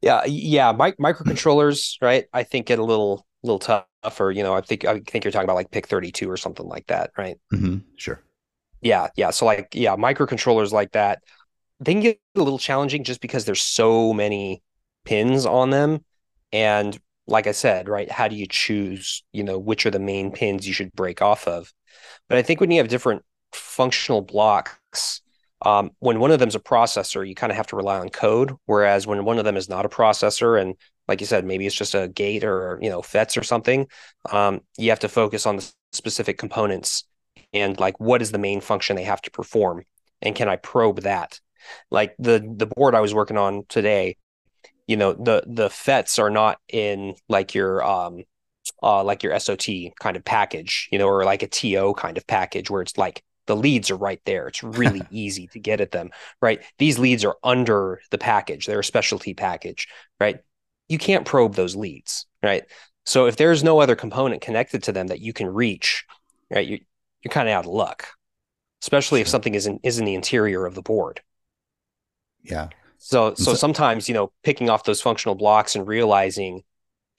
Yeah, 0.00 0.24
yeah. 0.26 0.72
Mi- 0.72 0.92
microcontrollers, 1.00 1.96
right? 2.02 2.26
I 2.32 2.42
think 2.42 2.66
get 2.66 2.78
a 2.78 2.84
little 2.84 3.24
little 3.42 3.58
tougher. 3.58 4.30
You 4.30 4.42
know, 4.42 4.54
I 4.54 4.60
think 4.60 4.84
I 4.84 5.00
think 5.00 5.24
you're 5.24 5.32
talking 5.32 5.44
about 5.44 5.56
like 5.56 5.70
PIC 5.70 5.86
32 5.86 6.30
or 6.30 6.36
something 6.36 6.66
like 6.66 6.86
that, 6.88 7.10
right? 7.16 7.38
Mm-hmm. 7.52 7.78
Sure. 7.96 8.20
Yeah, 8.80 9.08
yeah. 9.16 9.30
So 9.30 9.46
like, 9.46 9.68
yeah, 9.74 9.94
microcontrollers 9.94 10.72
like 10.72 10.92
that, 10.92 11.22
they 11.78 11.92
can 11.92 12.02
get 12.02 12.20
a 12.34 12.42
little 12.42 12.58
challenging 12.58 13.04
just 13.04 13.20
because 13.20 13.44
there's 13.44 13.62
so 13.62 14.12
many 14.12 14.60
pins 15.04 15.46
on 15.46 15.70
them, 15.70 16.04
and 16.52 16.98
like 17.32 17.46
I 17.46 17.52
said, 17.52 17.88
right, 17.88 18.10
how 18.10 18.28
do 18.28 18.36
you 18.36 18.46
choose? 18.48 19.24
You 19.32 19.42
know, 19.44 19.58
which 19.58 19.86
are 19.86 19.90
the 19.90 19.98
main 19.98 20.32
pins 20.32 20.66
you 20.66 20.74
should 20.74 20.92
break 20.92 21.22
off 21.22 21.48
of? 21.48 21.72
But 22.28 22.38
I 22.38 22.42
think 22.42 22.60
when 22.60 22.70
you 22.70 22.78
have 22.78 22.88
different 22.88 23.22
functional 23.52 24.22
blocks 24.22 25.22
um, 25.64 25.92
when 26.00 26.18
one 26.18 26.30
of 26.30 26.40
them 26.40 26.48
is 26.48 26.54
a 26.54 26.60
processor, 26.60 27.26
you 27.26 27.34
kind 27.34 27.52
of 27.52 27.56
have 27.56 27.68
to 27.68 27.76
rely 27.76 27.98
on 27.98 28.08
code. 28.08 28.52
Whereas 28.66 29.06
when 29.06 29.24
one 29.24 29.38
of 29.38 29.44
them 29.44 29.56
is 29.56 29.68
not 29.68 29.86
a 29.86 29.88
processor, 29.88 30.60
and 30.60 30.74
like 31.08 31.20
you 31.20 31.26
said, 31.26 31.44
maybe 31.44 31.66
it's 31.66 31.76
just 31.76 31.94
a 31.94 32.08
gate 32.08 32.44
or 32.44 32.78
you 32.82 32.90
know 32.90 33.00
FETs 33.00 33.36
or 33.36 33.44
something, 33.44 33.86
um, 34.30 34.60
you 34.76 34.90
have 34.90 35.00
to 35.00 35.08
focus 35.08 35.46
on 35.46 35.56
the 35.56 35.72
specific 35.92 36.38
components 36.38 37.04
and 37.52 37.78
like 37.78 37.98
what 38.00 38.22
is 38.22 38.32
the 38.32 38.38
main 38.38 38.60
function 38.60 38.96
they 38.96 39.04
have 39.04 39.22
to 39.22 39.30
perform, 39.30 39.84
and 40.20 40.34
can 40.34 40.48
I 40.48 40.56
probe 40.56 41.02
that? 41.02 41.40
Like 41.90 42.14
the 42.18 42.44
the 42.56 42.66
board 42.66 42.94
I 42.94 43.00
was 43.00 43.14
working 43.14 43.38
on 43.38 43.64
today, 43.68 44.16
you 44.86 44.96
know 44.96 45.12
the 45.12 45.44
the 45.46 45.68
FETs 45.68 46.18
are 46.18 46.30
not 46.30 46.58
in 46.68 47.14
like 47.28 47.54
your 47.54 47.84
um 47.84 48.24
uh 48.82 49.02
like 49.02 49.22
your 49.22 49.38
SOT 49.38 49.66
kind 50.00 50.16
of 50.16 50.24
package, 50.24 50.88
you 50.92 50.98
know, 50.98 51.08
or 51.08 51.24
like 51.24 51.42
a 51.42 51.48
TO 51.48 51.94
kind 51.96 52.16
of 52.16 52.26
package 52.26 52.70
where 52.70 52.82
it's 52.82 52.98
like 52.98 53.22
the 53.46 53.56
leads 53.56 53.90
are 53.90 53.96
right 53.96 54.20
there. 54.24 54.48
It's 54.48 54.62
really 54.62 55.02
easy 55.10 55.46
to 55.48 55.58
get 55.58 55.80
at 55.80 55.90
them, 55.90 56.10
right? 56.40 56.62
These 56.78 56.98
leads 56.98 57.24
are 57.24 57.36
under 57.42 58.00
the 58.10 58.18
package. 58.18 58.66
They're 58.66 58.80
a 58.80 58.84
specialty 58.84 59.34
package, 59.34 59.88
right? 60.20 60.38
You 60.88 60.98
can't 60.98 61.26
probe 61.26 61.54
those 61.54 61.76
leads, 61.76 62.26
right? 62.42 62.64
So 63.04 63.26
if 63.26 63.36
there's 63.36 63.64
no 63.64 63.80
other 63.80 63.96
component 63.96 64.42
connected 64.42 64.84
to 64.84 64.92
them 64.92 65.08
that 65.08 65.20
you 65.20 65.32
can 65.32 65.48
reach, 65.48 66.04
right, 66.50 66.66
you, 66.66 66.80
you're 67.22 67.32
kind 67.32 67.48
of 67.48 67.54
out 67.54 67.64
of 67.64 67.72
luck, 67.72 68.08
especially 68.82 69.20
if 69.20 69.28
something 69.28 69.54
is 69.54 69.66
in, 69.66 69.80
is 69.82 69.98
in 69.98 70.04
the 70.04 70.14
interior 70.14 70.66
of 70.66 70.74
the 70.74 70.82
board. 70.82 71.20
Yeah. 72.42 72.68
So, 73.04 73.34
so, 73.34 73.44
so 73.44 73.54
sometimes, 73.54 74.08
you 74.08 74.14
know, 74.14 74.32
picking 74.44 74.70
off 74.70 74.84
those 74.84 75.00
functional 75.00 75.34
blocks 75.34 75.74
and 75.74 75.86
realizing, 75.86 76.62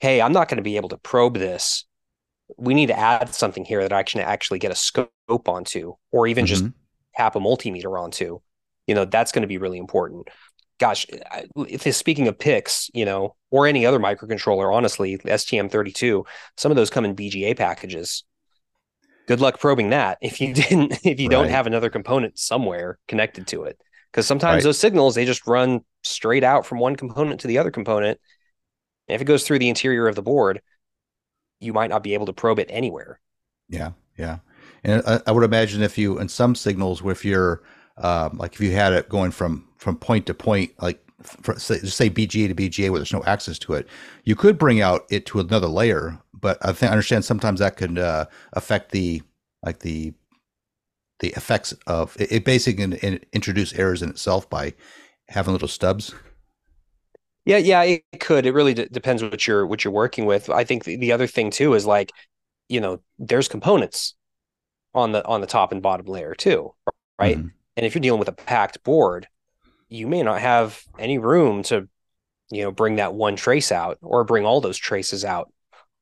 hey, 0.00 0.20
I'm 0.20 0.32
not 0.32 0.48
going 0.48 0.56
to 0.56 0.62
be 0.62 0.76
able 0.76 0.88
to 0.90 0.98
probe 0.98 1.36
this 1.36 1.84
we 2.56 2.74
need 2.74 2.86
to 2.86 2.98
add 2.98 3.34
something 3.34 3.64
here 3.64 3.82
that 3.82 3.92
I 3.92 4.02
can 4.02 4.20
actually 4.20 4.58
get 4.58 4.72
a 4.72 4.76
scope 4.76 5.48
onto, 5.48 5.94
or 6.10 6.26
even 6.26 6.44
mm-hmm. 6.44 6.54
just 6.54 6.64
tap 7.16 7.36
a 7.36 7.40
multimeter 7.40 7.98
onto. 7.98 8.40
You 8.86 8.94
know, 8.94 9.04
that's 9.04 9.32
going 9.32 9.42
to 9.42 9.48
be 9.48 9.58
really 9.58 9.78
important. 9.78 10.28
Gosh, 10.78 11.06
if 11.56 11.94
speaking 11.94 12.28
of 12.28 12.38
PICs, 12.38 12.90
you 12.92 13.04
know, 13.04 13.36
or 13.50 13.66
any 13.66 13.86
other 13.86 13.98
microcontroller, 13.98 14.74
honestly, 14.74 15.16
STM32, 15.18 16.26
some 16.56 16.72
of 16.72 16.76
those 16.76 16.90
come 16.90 17.04
in 17.04 17.16
BGA 17.16 17.56
packages. 17.56 18.24
Good 19.26 19.40
luck 19.40 19.58
probing 19.58 19.90
that 19.90 20.18
if 20.20 20.40
you 20.40 20.52
didn't, 20.54 20.98
if 21.04 21.18
you 21.18 21.28
right. 21.28 21.30
don't 21.30 21.48
have 21.48 21.66
another 21.66 21.88
component 21.88 22.38
somewhere 22.38 22.98
connected 23.08 23.46
to 23.48 23.64
it. 23.64 23.78
Because 24.14 24.28
sometimes 24.28 24.58
right. 24.58 24.62
those 24.62 24.78
signals 24.78 25.16
they 25.16 25.24
just 25.24 25.44
run 25.44 25.80
straight 26.04 26.44
out 26.44 26.64
from 26.64 26.78
one 26.78 26.94
component 26.94 27.40
to 27.40 27.48
the 27.48 27.58
other 27.58 27.72
component. 27.72 28.20
And 29.08 29.16
if 29.16 29.20
it 29.20 29.24
goes 29.24 29.44
through 29.44 29.58
the 29.58 29.68
interior 29.68 30.06
of 30.06 30.14
the 30.14 30.22
board, 30.22 30.62
you 31.58 31.72
might 31.72 31.90
not 31.90 32.04
be 32.04 32.14
able 32.14 32.26
to 32.26 32.32
probe 32.32 32.60
it 32.60 32.68
anywhere. 32.70 33.18
Yeah, 33.68 33.90
yeah. 34.16 34.38
And 34.84 35.02
I, 35.04 35.20
I 35.26 35.32
would 35.32 35.42
imagine 35.42 35.82
if 35.82 35.98
you, 35.98 36.20
in 36.20 36.28
some 36.28 36.54
signals, 36.54 37.02
where 37.02 37.10
if 37.10 37.24
you're 37.24 37.64
um, 37.96 38.38
like 38.38 38.54
if 38.54 38.60
you 38.60 38.70
had 38.70 38.92
it 38.92 39.08
going 39.08 39.32
from 39.32 39.66
from 39.78 39.96
point 39.96 40.26
to 40.26 40.34
point, 40.34 40.70
like 40.80 41.04
for, 41.22 41.58
say, 41.58 41.78
say 41.80 42.08
BGA 42.08 42.48
to 42.48 42.54
BGA 42.54 42.90
where 42.90 43.00
there's 43.00 43.12
no 43.12 43.24
access 43.24 43.58
to 43.60 43.74
it, 43.74 43.88
you 44.22 44.36
could 44.36 44.58
bring 44.58 44.80
out 44.80 45.06
it 45.10 45.26
to 45.26 45.40
another 45.40 45.66
layer. 45.66 46.20
But 46.32 46.58
I 46.62 46.72
think 46.72 46.90
I 46.90 46.92
understand 46.92 47.24
sometimes 47.24 47.58
that 47.58 47.76
could 47.76 47.98
uh, 47.98 48.26
affect 48.52 48.92
the 48.92 49.22
like 49.64 49.80
the 49.80 50.12
the 51.24 51.36
effects 51.36 51.72
of 51.86 52.16
it. 52.20 52.30
it 52.30 52.44
basically 52.44 52.86
can 52.86 53.20
introduce 53.32 53.72
errors 53.74 54.02
in 54.02 54.10
itself 54.10 54.48
by 54.50 54.74
having 55.28 55.52
little 55.52 55.68
stubs. 55.68 56.14
Yeah, 57.46 57.56
yeah, 57.56 57.82
it 57.82 58.02
could. 58.20 58.46
It 58.46 58.52
really 58.52 58.74
d- 58.74 58.88
depends 58.90 59.22
what 59.22 59.46
you're 59.46 59.66
what 59.66 59.84
you're 59.84 59.92
working 59.92 60.26
with. 60.26 60.50
I 60.50 60.64
think 60.64 60.84
the, 60.84 60.96
the 60.96 61.12
other 61.12 61.26
thing 61.26 61.50
too 61.50 61.74
is 61.74 61.86
like, 61.86 62.12
you 62.68 62.80
know, 62.80 63.00
there's 63.18 63.48
components 63.48 64.14
on 64.94 65.12
the 65.12 65.24
on 65.26 65.40
the 65.40 65.46
top 65.46 65.72
and 65.72 65.82
bottom 65.82 66.06
layer 66.06 66.34
too, 66.34 66.74
right? 67.18 67.38
Mm-hmm. 67.38 67.48
And 67.76 67.86
if 67.86 67.94
you're 67.94 68.02
dealing 68.02 68.20
with 68.20 68.28
a 68.28 68.32
packed 68.32 68.82
board, 68.84 69.26
you 69.88 70.06
may 70.06 70.22
not 70.22 70.40
have 70.40 70.82
any 70.98 71.18
room 71.18 71.62
to, 71.64 71.88
you 72.50 72.62
know, 72.62 72.70
bring 72.70 72.96
that 72.96 73.14
one 73.14 73.36
trace 73.36 73.72
out 73.72 73.98
or 74.02 74.24
bring 74.24 74.44
all 74.44 74.60
those 74.60 74.78
traces 74.78 75.24
out 75.24 75.52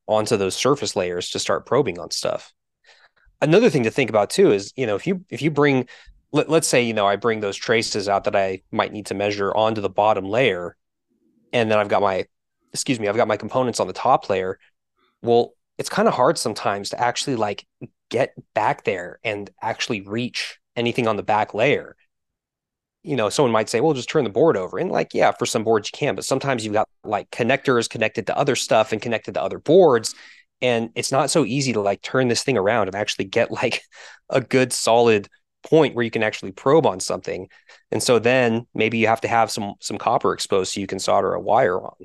onto 0.07 0.37
those 0.37 0.55
surface 0.55 0.95
layers 0.95 1.29
to 1.31 1.39
start 1.39 1.65
probing 1.65 1.99
on 1.99 2.11
stuff. 2.11 2.53
Another 3.43 3.69
thing 3.69 3.83
to 3.83 3.91
think 3.91 4.09
about 4.09 4.29
too 4.29 4.51
is, 4.51 4.73
you 4.77 4.87
know, 4.87 4.95
if 4.95 5.05
you 5.05 5.25
if 5.29 5.41
you 5.41 5.51
bring 5.51 5.87
let, 6.31 6.49
let's 6.49 6.67
say, 6.67 6.81
you 6.81 6.93
know, 6.93 7.05
I 7.05 7.17
bring 7.17 7.41
those 7.41 7.57
traces 7.57 8.09
out 8.09 8.23
that 8.23 8.35
I 8.35 8.61
might 8.71 8.93
need 8.93 9.05
to 9.07 9.13
measure 9.13 9.53
onto 9.53 9.81
the 9.81 9.89
bottom 9.89 10.25
layer 10.25 10.77
and 11.51 11.69
then 11.69 11.77
I've 11.77 11.89
got 11.89 12.01
my 12.01 12.25
excuse 12.71 12.99
me, 12.99 13.07
I've 13.07 13.17
got 13.17 13.27
my 13.27 13.37
components 13.37 13.79
on 13.79 13.87
the 13.87 13.93
top 13.93 14.29
layer. 14.29 14.57
Well, 15.21 15.53
it's 15.77 15.89
kind 15.89 16.07
of 16.07 16.13
hard 16.13 16.37
sometimes 16.37 16.89
to 16.91 16.99
actually 16.99 17.35
like 17.35 17.67
get 18.09 18.33
back 18.53 18.85
there 18.85 19.19
and 19.23 19.49
actually 19.61 20.01
reach 20.01 20.59
anything 20.75 21.07
on 21.07 21.17
the 21.17 21.23
back 21.23 21.53
layer. 21.53 21.95
You 23.03 23.17
know, 23.17 23.27
someone 23.27 23.51
might 23.51 23.69
say, 23.69 23.81
well, 23.81 23.93
just 23.93 24.09
turn 24.09 24.23
the 24.23 24.29
board 24.29 24.55
over. 24.55 24.77
And 24.77 24.89
like, 24.89 25.13
yeah, 25.13 25.31
for 25.31 25.45
some 25.45 25.65
boards 25.65 25.89
you 25.93 25.97
can, 25.97 26.15
but 26.15 26.23
sometimes 26.23 26.63
you've 26.63 26.73
got 26.73 26.87
like 27.03 27.29
connectors 27.31 27.89
connected 27.89 28.27
to 28.27 28.37
other 28.37 28.55
stuff 28.55 28.93
and 28.93 29.01
connected 29.01 29.33
to 29.33 29.41
other 29.41 29.59
boards. 29.59 30.15
And 30.61 30.91
it's 30.95 31.11
not 31.11 31.29
so 31.29 31.45
easy 31.45 31.73
to 31.73 31.81
like 31.81 32.01
turn 32.01 32.27
this 32.27 32.43
thing 32.43 32.57
around 32.57 32.87
and 32.87 32.95
actually 32.95 33.25
get 33.25 33.51
like 33.63 33.83
a 34.29 34.41
good 34.41 34.73
solid 34.73 35.27
point 35.63 35.95
where 35.95 36.03
you 36.03 36.11
can 36.11 36.23
actually 36.23 36.51
probe 36.51 36.85
on 36.85 36.99
something. 36.99 37.49
And 37.91 38.03
so 38.03 38.19
then 38.19 38.67
maybe 38.73 38.97
you 38.97 39.07
have 39.07 39.21
to 39.21 39.27
have 39.27 39.49
some 39.49 39.75
some 39.79 39.97
copper 39.97 40.33
exposed 40.33 40.73
so 40.73 40.81
you 40.81 40.87
can 40.87 40.99
solder 40.99 41.33
a 41.33 41.39
wire 41.39 41.81
on. 41.81 41.95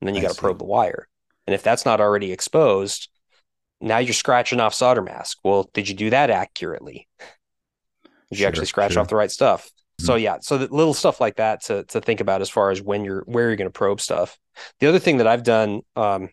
And 0.00 0.08
then 0.08 0.14
you 0.14 0.22
got 0.22 0.34
to 0.34 0.40
probe 0.40 0.58
the 0.58 0.64
wire. 0.64 1.08
And 1.46 1.54
if 1.54 1.62
that's 1.62 1.84
not 1.84 2.00
already 2.00 2.32
exposed, 2.32 3.08
now 3.80 3.98
you're 3.98 4.14
scratching 4.14 4.60
off 4.60 4.74
solder 4.74 5.02
mask. 5.02 5.38
Well, 5.44 5.70
did 5.72 5.88
you 5.88 5.94
do 5.94 6.10
that 6.10 6.30
accurately? 6.30 7.08
Did 7.20 7.28
you 8.30 8.36
sure, 8.38 8.48
actually 8.48 8.66
scratch 8.66 8.92
sure. 8.92 9.02
off 9.02 9.08
the 9.08 9.16
right 9.16 9.30
stuff? 9.30 9.66
Mm-hmm. 9.66 10.06
So 10.06 10.14
yeah, 10.16 10.38
so 10.40 10.58
the 10.58 10.68
little 10.74 10.94
stuff 10.94 11.20
like 11.20 11.36
that 11.36 11.62
to 11.64 11.84
to 11.84 12.00
think 12.00 12.20
about 12.20 12.40
as 12.40 12.50
far 12.50 12.70
as 12.70 12.82
when 12.82 13.04
you're 13.04 13.22
where 13.26 13.48
you're 13.48 13.56
going 13.56 13.68
to 13.68 13.78
probe 13.78 14.00
stuff. 14.00 14.38
The 14.80 14.86
other 14.86 14.98
thing 14.98 15.18
that 15.18 15.26
I've 15.26 15.42
done, 15.42 15.82
um, 15.94 16.30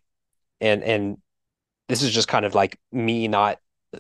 and 0.60 0.84
and 0.84 1.18
this 1.94 2.02
is 2.02 2.12
just 2.12 2.28
kind 2.28 2.44
of 2.44 2.56
like 2.56 2.80
me 2.92 3.28
not 3.28 3.60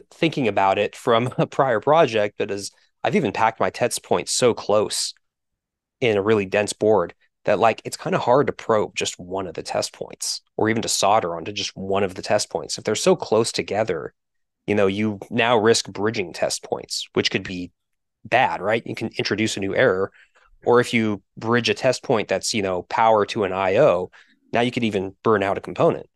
thinking 0.10 0.48
about 0.48 0.80
it 0.80 0.96
from 0.96 1.32
a 1.38 1.46
prior 1.46 1.80
project 1.80 2.40
that 2.40 2.50
is 2.50 2.72
I've 3.04 3.16
even 3.16 3.32
packed 3.32 3.60
my 3.60 3.70
test 3.70 4.04
points 4.04 4.32
so 4.32 4.56
close 4.56 5.14
in 6.02 6.18
a 6.18 6.22
really 6.24 6.48
dense 6.48 6.74
board 6.74 7.14
that 7.46 7.60
like 7.60 7.84
it's 7.86 7.96
kind 7.96 8.16
of 8.16 8.22
hard 8.22 8.48
to 8.48 8.54
probe 8.54 8.96
just 8.96 9.20
one 9.20 9.46
of 9.46 9.54
the 9.54 9.62
test 9.62 9.94
points 9.94 10.42
or 10.58 10.70
even 10.70 10.82
to 10.82 10.88
solder 10.88 11.36
onto 11.36 11.52
just 11.52 11.78
one 11.78 12.04
of 12.04 12.16
the 12.16 12.24
test 12.24 12.50
points. 12.50 12.80
If 12.80 12.84
they're 12.84 12.96
so 12.96 13.16
close 13.16 13.52
together, 13.52 14.16
you 14.66 14.74
know, 14.74 14.88
you 14.88 15.20
now 15.30 15.56
risk 15.56 15.88
bridging 15.92 16.34
test 16.34 16.64
points, 16.64 17.08
which 17.14 17.30
could 17.30 17.44
be 17.44 17.72
bad, 18.26 18.60
right? 18.60 18.82
You 18.88 18.96
can 18.96 19.12
introduce 19.20 19.56
a 19.56 19.60
new 19.60 19.76
error. 19.76 20.12
Or 20.66 20.80
if 20.80 20.96
you 20.96 21.22
bridge 21.38 21.70
a 21.70 21.76
test 21.76 22.02
point 22.02 22.28
that's, 22.28 22.56
you 22.56 22.64
know, 22.64 22.84
power 22.84 23.26
to 23.28 23.44
an 23.44 23.54
IO, 23.54 24.10
now 24.52 24.62
you 24.62 24.72
could 24.72 24.86
even 24.86 25.14
burn 25.22 25.44
out 25.44 25.60
a 25.60 25.62
component. 25.62 26.08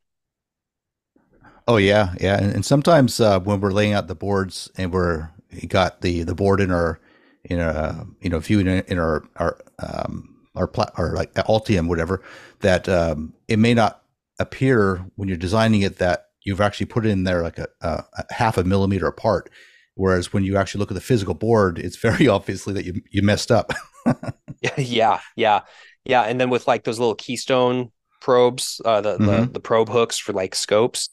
Oh 1.67 1.77
yeah, 1.77 2.13
yeah, 2.19 2.37
and, 2.37 2.53
and 2.53 2.65
sometimes 2.65 3.19
uh, 3.19 3.39
when 3.39 3.59
we're 3.59 3.71
laying 3.71 3.93
out 3.93 4.07
the 4.07 4.15
boards 4.15 4.71
and 4.77 4.91
we're 4.91 5.29
got 5.67 6.01
the 6.01 6.23
the 6.23 6.35
board 6.35 6.61
in 6.61 6.71
our 6.71 6.99
in 7.43 7.59
a 7.59 8.05
you 8.21 8.29
know 8.29 8.39
viewing 8.39 8.67
in 8.67 8.99
our 8.99 9.23
our 9.35 9.59
um, 9.79 10.37
our 10.55 10.67
plat 10.67 10.91
or 10.97 11.13
like 11.13 11.33
Altium 11.33 11.87
whatever 11.87 12.23
that 12.59 12.87
um, 12.89 13.33
it 13.47 13.59
may 13.59 13.73
not 13.73 14.03
appear 14.39 15.05
when 15.15 15.27
you're 15.27 15.37
designing 15.37 15.81
it 15.81 15.97
that 15.97 16.27
you've 16.43 16.61
actually 16.61 16.85
put 16.85 17.05
it 17.05 17.09
in 17.09 17.23
there 17.23 17.43
like 17.43 17.57
a, 17.57 17.67
a, 17.81 18.03
a 18.17 18.33
half 18.33 18.57
a 18.57 18.63
millimeter 18.63 19.07
apart. 19.07 19.49
Whereas 19.95 20.31
when 20.31 20.43
you 20.43 20.57
actually 20.57 20.79
look 20.79 20.91
at 20.91 20.95
the 20.95 21.01
physical 21.01 21.33
board, 21.33 21.79
it's 21.79 21.97
very 22.07 22.27
obviously 22.27 22.73
that 22.73 22.85
you 22.85 23.01
you 23.11 23.21
messed 23.21 23.51
up. 23.51 23.73
yeah, 24.77 25.19
yeah, 25.35 25.61
yeah. 26.05 26.21
And 26.21 26.39
then 26.39 26.49
with 26.49 26.67
like 26.67 26.85
those 26.85 26.99
little 26.99 27.15
keystone 27.15 27.91
probes, 28.21 28.81
uh, 28.85 29.01
the, 29.01 29.17
mm-hmm. 29.17 29.25
the 29.25 29.49
the 29.53 29.59
probe 29.59 29.89
hooks 29.89 30.17
for 30.17 30.33
like 30.33 30.55
scopes. 30.55 31.09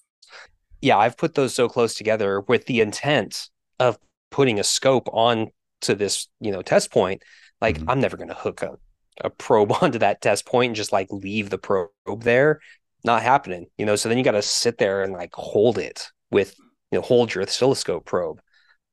Yeah, 0.84 0.98
I've 0.98 1.16
put 1.16 1.34
those 1.34 1.54
so 1.54 1.68
close 1.68 1.94
together 1.94 2.40
with 2.40 2.66
the 2.66 2.80
intent 2.80 3.48
of 3.78 3.98
putting 4.30 4.58
a 4.58 4.64
scope 4.64 5.08
on 5.12 5.48
to 5.82 5.94
this, 5.94 6.28
you 6.40 6.52
know, 6.52 6.62
test 6.62 6.92
point. 6.92 7.22
Like 7.60 7.78
mm-hmm. 7.78 7.90
I'm 7.90 8.00
never 8.00 8.16
going 8.16 8.28
to 8.28 8.34
hook 8.34 8.62
a, 8.62 8.76
a 9.22 9.30
probe 9.30 9.72
onto 9.82 9.98
that 9.98 10.20
test 10.20 10.46
point 10.46 10.70
and 10.70 10.76
just 10.76 10.92
like 10.92 11.08
leave 11.10 11.50
the 11.50 11.58
probe 11.58 11.90
there. 12.18 12.60
Not 13.04 13.22
happening, 13.22 13.66
you 13.76 13.84
know. 13.84 13.96
So 13.96 14.08
then 14.08 14.18
you 14.18 14.24
got 14.24 14.32
to 14.32 14.42
sit 14.42 14.78
there 14.78 15.02
and 15.02 15.12
like 15.12 15.34
hold 15.34 15.78
it 15.78 16.08
with, 16.30 16.54
you 16.90 16.98
know, 16.98 17.02
hold 17.02 17.34
your 17.34 17.44
oscilloscope 17.44 18.04
probe 18.04 18.40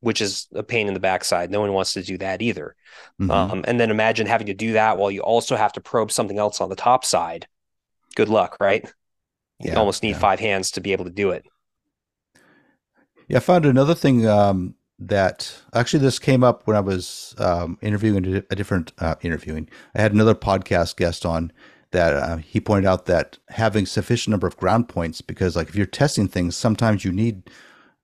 which 0.03 0.19
is 0.19 0.47
a 0.55 0.63
pain 0.63 0.87
in 0.87 0.95
the 0.95 0.99
backside. 0.99 1.51
No 1.51 1.61
one 1.61 1.73
wants 1.73 1.93
to 1.93 2.01
do 2.01 2.17
that 2.17 2.41
either. 2.41 2.75
Mm-hmm. 3.21 3.29
Um, 3.29 3.63
and 3.67 3.79
then 3.79 3.91
imagine 3.91 4.25
having 4.25 4.47
to 4.47 4.53
do 4.55 4.73
that 4.73 4.97
while 4.97 5.11
you 5.11 5.21
also 5.21 5.55
have 5.55 5.73
to 5.73 5.79
probe 5.79 6.11
something 6.11 6.39
else 6.39 6.59
on 6.59 6.69
the 6.69 6.75
top 6.75 7.05
side 7.05 7.45
good 8.15 8.29
luck, 8.29 8.57
right? 8.59 8.89
You 9.59 9.73
almost 9.73 10.03
need 10.03 10.11
yeah. 10.11 10.19
five 10.19 10.39
hands 10.39 10.71
to 10.71 10.81
be 10.81 10.91
able 10.91 11.05
to 11.05 11.11
do 11.11 11.31
it. 11.31 11.45
Yeah, 13.31 13.37
I 13.37 13.39
found 13.39 13.65
another 13.65 13.95
thing 13.95 14.27
um, 14.27 14.75
that 14.99 15.57
actually 15.73 16.01
this 16.01 16.19
came 16.19 16.43
up 16.43 16.67
when 16.67 16.75
I 16.75 16.81
was 16.81 17.33
um, 17.37 17.77
interviewing 17.81 18.43
a 18.49 18.55
different 18.57 18.91
uh, 18.99 19.15
interviewing. 19.21 19.69
I 19.95 20.01
had 20.01 20.11
another 20.11 20.35
podcast 20.35 20.97
guest 20.97 21.25
on 21.25 21.53
that 21.91 22.13
uh, 22.13 22.37
he 22.37 22.59
pointed 22.59 22.89
out 22.89 23.05
that 23.05 23.37
having 23.47 23.85
sufficient 23.85 24.31
number 24.31 24.47
of 24.47 24.57
ground 24.57 24.89
points 24.89 25.21
because 25.21 25.55
like 25.55 25.69
if 25.69 25.77
you're 25.77 25.85
testing 25.85 26.27
things, 26.27 26.57
sometimes 26.57 27.05
you 27.05 27.13
need, 27.13 27.49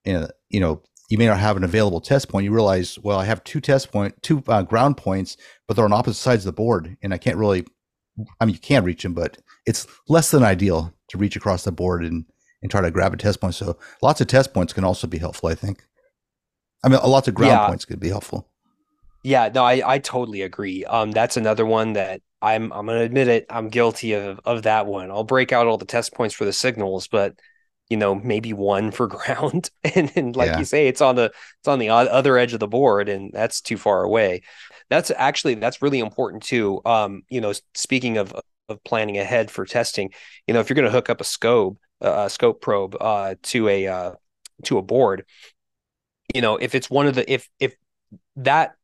you 0.05 0.61
know, 0.61 0.81
you 1.09 1.17
may 1.17 1.25
not 1.25 1.39
have 1.39 1.57
an 1.57 1.65
available 1.65 1.99
test 1.99 2.29
point. 2.29 2.45
You 2.45 2.53
realize, 2.53 2.97
well, 2.97 3.19
I 3.19 3.25
have 3.25 3.43
two 3.43 3.59
test 3.59 3.91
point, 3.91 4.23
two 4.23 4.41
uh, 4.47 4.61
ground 4.61 4.95
points, 4.95 5.35
but 5.67 5.75
they're 5.75 5.83
on 5.83 5.91
opposite 5.91 6.21
sides 6.21 6.45
of 6.45 6.55
the 6.55 6.61
board, 6.61 6.95
and 7.01 7.13
I 7.13 7.17
can't 7.17 7.35
really. 7.35 7.65
I 8.39 8.45
mean, 8.45 8.53
you 8.55 8.61
can 8.61 8.85
reach 8.85 9.03
them, 9.03 9.13
but 9.13 9.39
it's 9.65 9.87
less 10.07 10.31
than 10.31 10.41
ideal 10.41 10.93
to 11.09 11.17
reach 11.17 11.35
across 11.35 11.65
the 11.65 11.73
board 11.73 12.05
and, 12.05 12.23
and 12.61 12.71
try 12.71 12.81
to 12.81 12.91
grab 12.91 13.13
a 13.13 13.17
test 13.17 13.41
point. 13.41 13.55
So 13.55 13.77
lots 14.01 14.21
of 14.21 14.27
test 14.27 14.53
points 14.53 14.73
can 14.73 14.83
also 14.83 15.07
be 15.07 15.17
helpful, 15.17 15.49
I 15.49 15.55
think. 15.55 15.85
I 16.83 16.89
mean, 16.89 16.99
lots 17.03 17.27
of 17.27 17.33
ground 17.33 17.51
yeah. 17.51 17.67
points 17.67 17.85
could 17.85 17.99
be 17.99 18.09
helpful. 18.09 18.47
Yeah, 19.23 19.49
no, 19.53 19.63
I, 19.63 19.81
I 19.85 19.99
totally 19.99 20.41
agree. 20.41 20.85
Um, 20.85 21.11
that's 21.11 21.37
another 21.37 21.65
one 21.65 21.93
that 21.93 22.21
I'm 22.41 22.71
I'm 22.71 22.85
gonna 22.85 23.01
admit 23.01 23.27
it. 23.27 23.45
I'm 23.49 23.69
guilty 23.69 24.13
of 24.13 24.39
of 24.45 24.63
that 24.63 24.85
one. 24.85 25.11
I'll 25.11 25.23
break 25.23 25.51
out 25.51 25.67
all 25.67 25.77
the 25.77 25.85
test 25.85 26.13
points 26.13 26.35
for 26.35 26.45
the 26.45 26.53
signals, 26.53 27.07
but 27.07 27.35
you 27.89 27.97
know 27.97 28.13
maybe 28.15 28.53
one 28.53 28.91
for 28.91 29.07
ground, 29.07 29.71
and, 29.95 30.11
and 30.15 30.35
like 30.35 30.51
yeah. 30.51 30.59
you 30.59 30.65
say, 30.65 30.87
it's 30.87 31.01
on 31.01 31.15
the 31.15 31.25
it's 31.59 31.67
on 31.67 31.79
the 31.79 31.89
other 31.89 32.37
edge 32.37 32.53
of 32.53 32.59
the 32.59 32.67
board, 32.67 33.09
and 33.09 33.31
that's 33.33 33.59
too 33.59 33.77
far 33.77 34.03
away. 34.03 34.43
That's 34.89 35.11
actually 35.11 35.55
that's 35.55 35.81
really 35.81 35.99
important 35.99 36.43
too. 36.43 36.81
Um, 36.85 37.23
you 37.27 37.41
know, 37.41 37.53
speaking 37.73 38.17
of 38.17 38.33
of 38.69 38.83
planning 38.83 39.17
ahead 39.17 39.49
for 39.49 39.65
testing. 39.65 40.11
You 40.47 40.53
know, 40.53 40.59
if 40.59 40.69
you're 40.69 40.75
going 40.75 40.85
to 40.85 40.91
hook 40.91 41.09
up 41.09 41.21
a 41.21 41.25
scope, 41.25 41.77
a 42.01 42.29
scope 42.29 42.61
probe 42.61 42.95
uh, 42.99 43.35
to 43.43 43.67
a 43.67 43.87
uh, 43.87 44.11
to 44.63 44.77
a 44.77 44.81
board, 44.81 45.25
you 46.33 46.41
know, 46.41 46.57
if 46.57 46.75
it's 46.75 46.89
one 46.89 47.07
of 47.07 47.15
the 47.15 47.31
if 47.31 47.49
if 47.59 47.75
that 48.37 48.75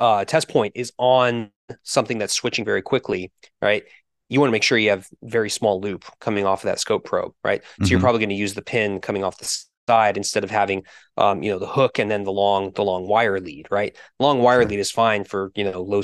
uh, 0.00 0.24
test 0.24 0.48
point 0.48 0.72
is 0.74 0.92
on 0.98 1.50
something 1.82 2.18
that's 2.18 2.34
switching 2.34 2.64
very 2.64 2.82
quickly, 2.82 3.32
right? 3.62 3.84
You 4.28 4.40
want 4.40 4.48
to 4.48 4.52
make 4.52 4.62
sure 4.62 4.78
you 4.78 4.90
have 4.90 5.06
very 5.22 5.50
small 5.50 5.80
loop 5.80 6.04
coming 6.20 6.46
off 6.46 6.64
of 6.64 6.68
that 6.68 6.80
scope 6.80 7.04
probe, 7.04 7.32
right? 7.44 7.62
Mm-hmm. 7.62 7.84
So 7.84 7.90
you're 7.90 7.98
mm-hmm. 7.98 8.04
probably 8.04 8.20
going 8.20 8.30
to 8.30 8.34
use 8.34 8.54
the 8.54 8.62
pin 8.62 9.00
coming 9.00 9.22
off 9.22 9.38
the 9.38 9.64
side 9.86 10.16
instead 10.16 10.44
of 10.44 10.50
having 10.50 10.82
um, 11.16 11.42
you 11.42 11.50
know 11.50 11.58
the 11.58 11.66
hook 11.66 11.98
and 11.98 12.10
then 12.10 12.24
the 12.24 12.32
long 12.32 12.72
the 12.72 12.84
long 12.84 13.06
wire 13.06 13.40
lead 13.40 13.66
right 13.70 13.96
long 14.18 14.40
wire 14.40 14.64
lead 14.64 14.78
is 14.80 14.90
fine 14.90 15.24
for 15.24 15.52
you 15.54 15.64
know 15.64 15.82
low 15.82 16.02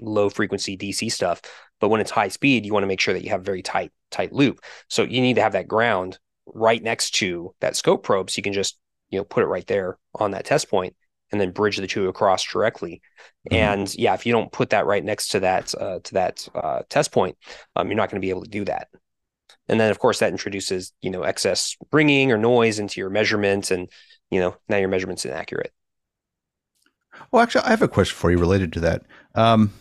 low 0.00 0.28
frequency 0.28 0.76
dc 0.76 1.10
stuff 1.12 1.40
but 1.82 1.88
when 1.88 2.00
it's 2.00 2.12
high 2.12 2.28
speed, 2.28 2.64
you 2.64 2.72
want 2.72 2.84
to 2.84 2.86
make 2.86 3.00
sure 3.00 3.12
that 3.12 3.24
you 3.24 3.30
have 3.30 3.44
very 3.44 3.60
tight, 3.60 3.90
tight 4.12 4.32
loop. 4.32 4.60
So 4.88 5.02
you 5.02 5.20
need 5.20 5.34
to 5.34 5.42
have 5.42 5.54
that 5.54 5.66
ground 5.66 6.16
right 6.46 6.80
next 6.80 7.16
to 7.16 7.56
that 7.60 7.74
scope 7.74 8.04
probe. 8.04 8.30
So 8.30 8.38
you 8.38 8.44
can 8.44 8.52
just, 8.52 8.78
you 9.10 9.18
know, 9.18 9.24
put 9.24 9.42
it 9.42 9.48
right 9.48 9.66
there 9.66 9.98
on 10.14 10.30
that 10.30 10.44
test 10.44 10.70
point 10.70 10.94
and 11.32 11.40
then 11.40 11.50
bridge 11.50 11.78
the 11.78 11.88
two 11.88 12.06
across 12.06 12.44
directly. 12.44 13.02
Mm-hmm. 13.50 13.54
And 13.56 13.94
yeah, 13.96 14.14
if 14.14 14.24
you 14.24 14.32
don't 14.32 14.52
put 14.52 14.70
that 14.70 14.86
right 14.86 15.04
next 15.04 15.32
to 15.32 15.40
that, 15.40 15.74
uh, 15.74 15.98
to 16.04 16.14
that 16.14 16.46
uh, 16.54 16.82
test 16.88 17.10
point, 17.10 17.36
um, 17.74 17.88
you're 17.88 17.96
not 17.96 18.10
going 18.10 18.20
to 18.20 18.24
be 18.24 18.30
able 18.30 18.44
to 18.44 18.50
do 18.50 18.64
that. 18.66 18.86
And 19.68 19.80
then 19.80 19.90
of 19.90 19.98
course 19.98 20.20
that 20.20 20.30
introduces, 20.30 20.92
you 21.02 21.10
know, 21.10 21.24
excess 21.24 21.76
ringing 21.90 22.30
or 22.30 22.38
noise 22.38 22.78
into 22.78 23.00
your 23.00 23.10
measurement 23.10 23.72
and, 23.72 23.90
you 24.30 24.38
know, 24.38 24.54
now 24.68 24.76
your 24.76 24.88
measurement's 24.88 25.24
inaccurate. 25.24 25.72
Well, 27.32 27.42
actually, 27.42 27.64
I 27.64 27.70
have 27.70 27.82
a 27.82 27.88
question 27.88 28.14
for 28.14 28.30
you 28.30 28.38
related 28.38 28.72
to 28.74 28.80
that. 28.80 29.02
Um, 29.34 29.72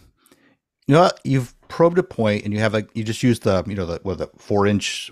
you 0.92 0.98
know, 0.98 1.10
you've 1.24 1.56
probed 1.70 1.98
a 2.00 2.04
point 2.04 2.44
and 2.44 2.54
you 2.54 2.60
have 2.60 2.74
like 2.74 2.90
you 2.94 3.06
just 3.06 3.24
use 3.24 3.40
the 3.40 3.64
you 3.66 3.76
know 3.76 3.86
the 3.86 4.02
what 4.04 4.18
the 4.18 4.28
four 4.38 4.68
inch 4.68 5.10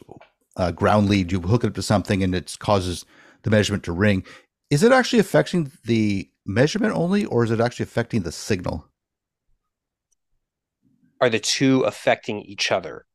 uh, 0.58 0.72
ground 0.72 1.08
lead. 1.08 1.32
You 1.32 1.40
hook 1.40 1.64
it 1.64 1.68
up 1.68 1.74
to 1.76 1.82
something 1.82 2.22
and 2.22 2.36
it 2.36 2.58
causes 2.60 3.06
the 3.44 3.50
measurement 3.50 3.86
to 3.86 3.94
ring. 3.94 4.26
Is 4.70 4.84
it 4.84 4.92
actually 4.92 5.20
affecting 5.20 5.72
the 5.86 6.30
measurement 6.46 6.94
only 6.94 7.24
or 7.24 7.46
is 7.46 7.52
it 7.52 7.62
actually 7.62 7.84
affecting 7.84 8.24
the 8.24 8.32
signal? 8.34 8.90
Are 11.22 11.30
the 11.30 11.40
two 11.40 11.84
affecting 11.84 12.42
each 12.42 12.74
other? 12.74 13.06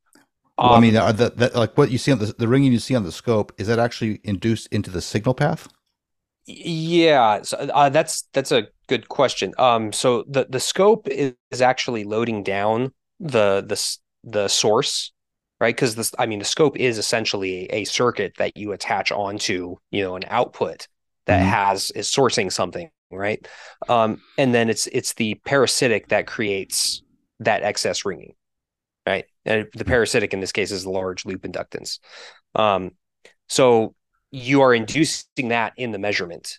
Well, 0.56 0.72
um, 0.72 0.78
i 0.78 0.80
mean 0.80 0.96
are 0.96 1.12
the, 1.12 1.32
the, 1.36 1.50
like 1.54 1.76
what 1.76 1.90
you 1.90 1.98
see 1.98 2.12
on 2.12 2.18
the, 2.18 2.34
the 2.38 2.48
ringing 2.48 2.72
you 2.72 2.78
see 2.78 2.94
on 2.94 3.04
the 3.04 3.12
scope 3.12 3.52
is 3.58 3.66
that 3.66 3.78
actually 3.78 4.20
induced 4.24 4.68
into 4.68 4.90
the 4.90 5.02
signal 5.02 5.34
path? 5.34 5.68
Yeah, 6.46 7.42
so, 7.42 7.58
uh, 7.58 7.90
that's 7.90 8.22
that's 8.32 8.52
a 8.52 8.68
good 8.88 9.08
question. 9.08 9.52
Um, 9.58 9.92
so 9.92 10.24
the 10.28 10.46
the 10.48 10.60
scope 10.60 11.08
is, 11.08 11.34
is 11.50 11.62
actually 11.62 12.04
loading 12.04 12.42
down 12.42 12.92
the 13.20 13.64
the 13.66 14.30
the 14.30 14.48
source 14.48 15.12
right? 15.60 15.74
Because 15.74 15.94
this 15.94 16.12
i 16.18 16.26
mean 16.26 16.40
the 16.40 16.44
scope 16.44 16.76
is 16.76 16.98
essentially 16.98 17.66
a, 17.66 17.84
circuit 17.84 18.34
that 18.38 18.56
you 18.56 18.72
attach 18.72 19.12
onto 19.12 19.76
you 19.90 20.02
know 20.02 20.16
an 20.16 20.24
output 20.26 20.88
that 21.26 21.40
mm-hmm. 21.40 21.48
has 21.48 21.90
is 21.92 22.10
sourcing 22.10 22.50
something 22.52 22.90
right? 23.10 23.46
Um, 23.88 24.20
and 24.36 24.54
then 24.54 24.68
it's 24.68 24.86
it's 24.88 25.14
the 25.14 25.34
parasitic 25.46 26.08
that 26.08 26.26
creates 26.26 27.02
that 27.40 27.62
excess 27.62 28.04
ringing 28.04 28.34
right? 29.06 29.26
And 29.44 29.68
the 29.74 29.84
parasitic 29.84 30.32
in 30.32 30.40
this 30.40 30.52
case 30.52 30.70
is 30.70 30.84
the 30.84 30.90
large 30.90 31.26
loop 31.26 31.42
inductance. 31.42 31.98
Um, 32.54 32.92
so 33.48 33.94
you 34.30 34.62
are 34.62 34.74
inducing 34.74 35.48
that 35.48 35.74
in 35.76 35.92
the 35.92 35.98
measurement. 35.98 36.58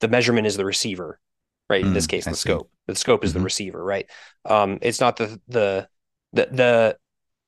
The 0.00 0.08
measurement 0.08 0.46
is 0.46 0.56
the 0.56 0.64
receiver 0.64 1.18
right 1.68 1.84
mm, 1.84 1.88
in 1.88 1.94
this 1.94 2.06
mm, 2.06 2.10
case 2.10 2.26
I 2.26 2.30
the 2.30 2.36
see. 2.36 2.48
scope 2.48 2.70
the 2.86 2.94
scope 2.94 3.24
is 3.24 3.30
mm-hmm. 3.30 3.40
the 3.40 3.44
receiver, 3.44 3.82
right? 3.82 4.06
Um, 4.44 4.78
it's 4.82 5.00
not 5.00 5.16
the 5.16 5.40
the 5.48 5.88
the 6.32 6.48
the 6.50 6.96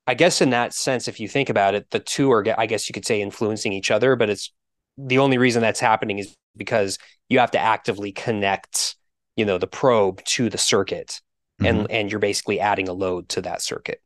I 0.07 0.15
guess 0.15 0.41
in 0.41 0.51
that 0.51 0.73
sense, 0.73 1.09
if 1.09 1.21
you 1.21 1.29
think 1.29 1.49
about 1.49 1.75
it, 1.75 1.91
the 1.91 1.99
two 1.99 2.31
are 2.33 2.45
I 2.59 2.67
guess 2.67 2.89
you 2.89 2.93
could 2.93 3.07
say 3.07 3.21
influencing 3.21 3.73
each 3.73 3.91
other, 3.91 4.17
but 4.17 4.31
it's 4.31 4.53
the 4.97 5.19
only 5.19 5.39
reason 5.39 5.63
that's 5.63 5.81
happening 5.81 6.19
is 6.19 6.35
because 6.57 6.99
you 7.29 7.39
have 7.39 7.51
to 7.51 7.59
actively 7.59 8.13
connect, 8.13 8.97
you 9.37 9.45
know, 9.45 9.59
the 9.59 9.67
probe 9.67 10.25
to 10.25 10.49
the 10.49 10.59
circuit, 10.59 11.21
mm-hmm. 11.61 11.67
and 11.67 11.91
and 11.91 12.11
you're 12.11 12.21
basically 12.21 12.61
adding 12.61 12.89
a 12.89 12.93
load 12.93 13.29
to 13.31 13.43
that 13.43 13.63
circuit. 13.63 14.01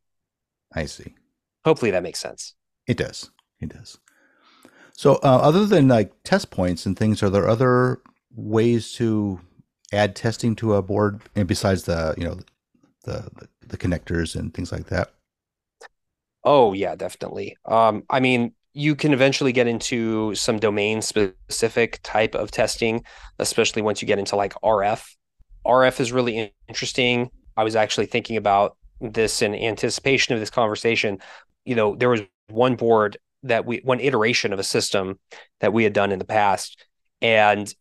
I 0.73 0.85
see. 0.85 1.15
Hopefully 1.63 1.91
that 1.91 2.03
makes 2.03 2.19
sense. 2.19 2.55
It 2.87 2.97
does. 2.97 3.29
It 3.59 3.69
does. 3.69 3.99
So, 4.93 5.15
uh, 5.15 5.39
other 5.41 5.65
than 5.65 5.87
like 5.87 6.11
test 6.23 6.51
points 6.51 6.85
and 6.85 6.97
things, 6.97 7.23
are 7.23 7.29
there 7.29 7.47
other 7.47 8.01
ways 8.35 8.91
to 8.93 9.39
add 9.91 10.15
testing 10.15 10.55
to 10.57 10.75
a 10.75 10.81
board 10.81 11.21
and 11.35 11.47
besides 11.47 11.83
the 11.83 12.13
you 12.17 12.23
know 12.23 12.39
the 13.03 13.29
the 13.67 13.77
connectors 13.77 14.35
and 14.35 14.53
things 14.53 14.71
like 14.71 14.87
that? 14.87 15.11
Oh 16.43 16.73
yeah 16.73 16.95
definitely. 16.95 17.57
Um 17.65 18.03
i 18.09 18.19
mean 18.19 18.53
you 18.73 18.95
can 18.95 19.13
eventually 19.13 19.51
get 19.51 19.67
into 19.67 20.33
some 20.33 20.57
domain 20.57 21.01
specific 21.01 21.99
type 22.03 22.35
of 22.35 22.51
testing 22.51 23.03
especially 23.37 23.81
once 23.81 24.01
you 24.01 24.05
get 24.07 24.17
into 24.17 24.37
like 24.37 24.53
rf 24.63 25.05
rf 25.67 25.99
is 25.99 26.11
really 26.11 26.53
interesting. 26.69 27.29
I 27.57 27.63
was 27.63 27.75
actually 27.75 28.05
thinking 28.05 28.37
about 28.37 28.77
this 29.01 29.41
in 29.41 29.53
anticipation 29.53 30.33
of 30.33 30.39
this 30.39 30.49
conversation. 30.49 31.19
You 31.65 31.75
know 31.75 31.95
there 31.95 32.09
was 32.09 32.21
one 32.49 32.75
board 32.75 33.17
that 33.43 33.65
we 33.65 33.81
one 33.83 33.99
iteration 33.99 34.53
of 34.53 34.59
a 34.59 34.63
system 34.63 35.19
that 35.59 35.73
we 35.73 35.83
had 35.83 35.93
done 35.93 36.11
in 36.11 36.19
the 36.19 36.25
past 36.25 36.83
and 37.21 37.73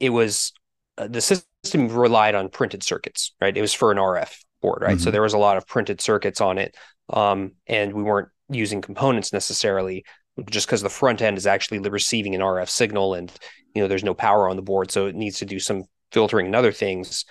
it 0.00 0.10
was 0.10 0.52
uh, 0.98 1.08
the 1.08 1.20
system 1.20 1.46
system 1.64 1.88
relied 1.88 2.34
on 2.34 2.48
printed 2.48 2.82
circuits, 2.82 3.32
right? 3.40 3.56
It 3.56 3.60
was 3.60 3.72
for 3.72 3.90
an 3.90 3.98
RF 3.98 4.36
board, 4.60 4.82
right? 4.82 4.96
Mm-hmm. 4.96 5.02
So 5.02 5.10
there 5.10 5.22
was 5.22 5.34
a 5.34 5.38
lot 5.38 5.56
of 5.56 5.66
printed 5.66 6.00
circuits 6.00 6.40
on 6.40 6.58
it. 6.58 6.76
Um, 7.10 7.52
and 7.66 7.92
we 7.92 8.02
weren't 8.02 8.28
using 8.48 8.80
components 8.80 9.32
necessarily 9.32 10.04
just 10.50 10.66
because 10.66 10.82
the 10.82 10.90
front 10.90 11.22
end 11.22 11.38
is 11.38 11.46
actually 11.46 11.78
receiving 11.78 12.34
an 12.34 12.40
RF 12.40 12.68
signal 12.68 13.14
and 13.14 13.32
you 13.74 13.82
know 13.82 13.88
there's 13.88 14.04
no 14.04 14.14
power 14.14 14.48
on 14.48 14.56
the 14.56 14.62
board 14.62 14.90
so 14.90 15.06
it 15.06 15.14
needs 15.14 15.38
to 15.38 15.46
do 15.46 15.58
some 15.58 15.84
filtering 16.12 16.46
and 16.46 16.56
other 16.56 16.72
things 16.72 17.24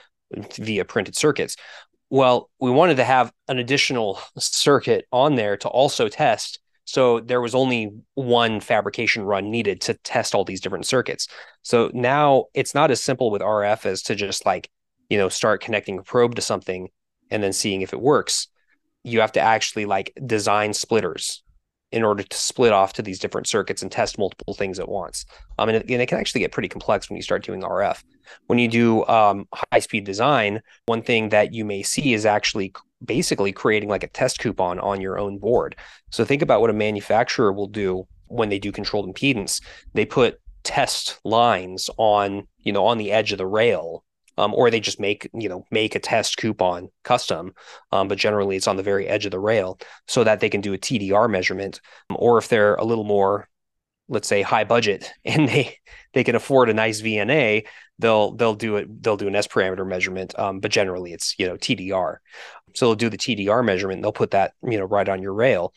via 0.56 0.86
printed 0.86 1.15
circuits 1.15 1.56
well 2.10 2.50
we 2.60 2.72
wanted 2.72 2.98
to 2.98 3.04
have 3.04 3.32
an 3.48 3.60
additional 3.60 4.19
circuit 4.38 5.06
on 5.12 5.36
there 5.36 5.58
to 5.58 5.67
also 5.67 6.08
test 6.08 6.60
so 6.86 7.19
there 7.19 7.41
was 7.41 7.56
only 7.56 7.91
one 8.15 8.60
fabrication 8.60 9.24
run 9.24 9.52
needed 9.52 9.82
to 9.82 9.93
test 9.93 10.36
all 10.36 10.43
these 10.43 10.62
different 10.62 10.86
circuits. 10.86 11.28
So 11.62 11.89
now 11.93 12.46
it's 12.54 12.76
not 12.76 12.91
as 12.91 13.02
simple 13.02 13.32
with 13.32 13.41
RF 13.41 13.86
as 13.86 14.02
to 14.04 14.15
just 14.15 14.46
like 14.46 14.69
you 15.10 15.17
know 15.17 15.30
start 15.30 15.62
connecting 15.62 16.00
a 16.00 16.04
probe 16.04 16.36
to 16.36 16.41
something 16.41 16.89
and 17.30 17.43
then 17.43 17.54
seeing 17.54 17.82
if 17.82 17.93
it 17.93 18.02
works. 18.02 18.48
You 19.04 19.22
have 19.22 19.34
to 19.34 19.41
actually 19.41 19.86
like 19.86 20.13
design 20.26 20.74
splitters 20.74 21.43
in 21.94 22.04
order 22.04 22.24
to 22.24 22.38
split 22.38 22.74
off 22.74 22.92
to 22.92 23.04
these 23.04 23.20
different 23.20 23.48
circuits 23.48 23.84
and 23.84 23.92
test 23.92 24.18
multiple 24.18 24.56
things 24.56 24.80
at 24.80 24.90
once. 24.90 25.26
Um, 25.60 25.70
and, 25.70 25.78
it, 25.78 25.90
and 25.90 26.02
it 26.02 26.08
can 26.08 26.18
actually 26.18 26.42
get 26.42 26.52
pretty 26.52 26.68
complex 26.68 27.08
when 27.08 27.18
you 27.18 27.22
start 27.22 27.46
doing 27.46 27.62
RF. 27.62 28.04
When 28.48 28.58
you 28.58 28.68
do 28.68 29.06
um, 29.06 29.48
high 29.54 29.80
speed 29.80 30.04
design, 30.04 30.62
one 30.88 31.04
thing 31.04 31.30
that 31.30 31.54
you 31.54 31.64
may 31.64 31.84
see 31.84 32.16
is 32.16 32.26
actually 32.26 32.74
basically 33.06 33.52
creating 33.52 33.90
like 33.90 34.04
a 34.04 34.08
test 34.08 34.40
coupon 34.40 34.80
on 34.80 35.02
your 35.02 35.20
own 35.20 35.38
board. 35.38 35.76
So 36.10 36.26
think 36.26 36.42
about 36.42 36.62
what 36.62 36.72
a 36.72 36.74
manufacturer 36.74 37.54
will 37.54 37.68
do 37.68 38.08
when 38.26 38.50
they 38.50 38.58
do 38.58 38.72
controlled 38.72 39.14
impedance. 39.14 39.62
They 39.94 40.06
put 40.06 40.40
test 40.64 41.20
lines 41.24 41.92
on, 41.98 42.48
you 42.58 42.74
know, 42.74 42.88
on 42.88 42.98
the 42.98 43.12
edge 43.12 43.32
of 43.32 43.38
the 43.38 43.46
rail 43.46 44.04
um, 44.38 44.54
or 44.54 44.69
they 44.69 44.80
just 44.80 45.00
make 45.00 45.30
you 45.34 45.50
know 45.50 45.65
make 45.72 45.96
a 45.96 46.00
test 46.00 46.38
coupon 46.38 46.89
custom 47.04 47.54
um, 47.91 48.08
but 48.08 48.17
generally 48.17 48.56
it's 48.56 48.67
on 48.67 48.78
the 48.78 48.84
very 48.84 49.08
edge 49.08 49.26
of 49.26 49.32
the 49.32 49.39
rail 49.39 49.78
so 50.08 50.24
that 50.24 50.39
they 50.39 50.50
can 50.50 50.62
do 50.62 50.74
a 50.74 50.78
tdr 50.78 51.30
measurement 51.30 51.82
or 52.10 52.38
if 52.38 52.48
they're 52.48 52.76
a 52.76 52.84
little 52.84 53.04
more 53.04 53.48
let's 54.10 54.28
say 54.28 54.41
high 54.41 54.63
budget 54.63 55.12
and 55.26 55.48
they 55.50 55.78
they 56.13 56.24
can 56.24 56.36
afford 56.36 56.69
a 56.69 56.74
nice 56.74 57.02
vna 57.02 57.65
they'll 58.00 58.32
they'll 58.36 58.56
do 58.56 58.78
it 58.78 59.04
they'll 59.04 59.17
do 59.17 59.28
an 59.28 59.36
s 59.36 59.48
parameter 59.48 59.88
measurement 59.88 60.38
um, 60.39 60.60
but 60.60 60.72
generally 60.72 61.13
it's 61.13 61.36
you 61.38 61.48
know 61.48 61.56
tdr 61.58 62.17
so 62.76 62.88
they'll 62.88 62.96
do 62.96 63.10
the 63.10 63.17
tdr 63.17 63.63
measurement 63.63 64.02
they'll 64.02 64.12
put 64.12 64.32
that 64.32 64.54
you 64.63 64.78
know 64.78 64.86
right 64.86 65.10
on 65.10 65.22
your 65.22 65.34
rail 65.34 65.74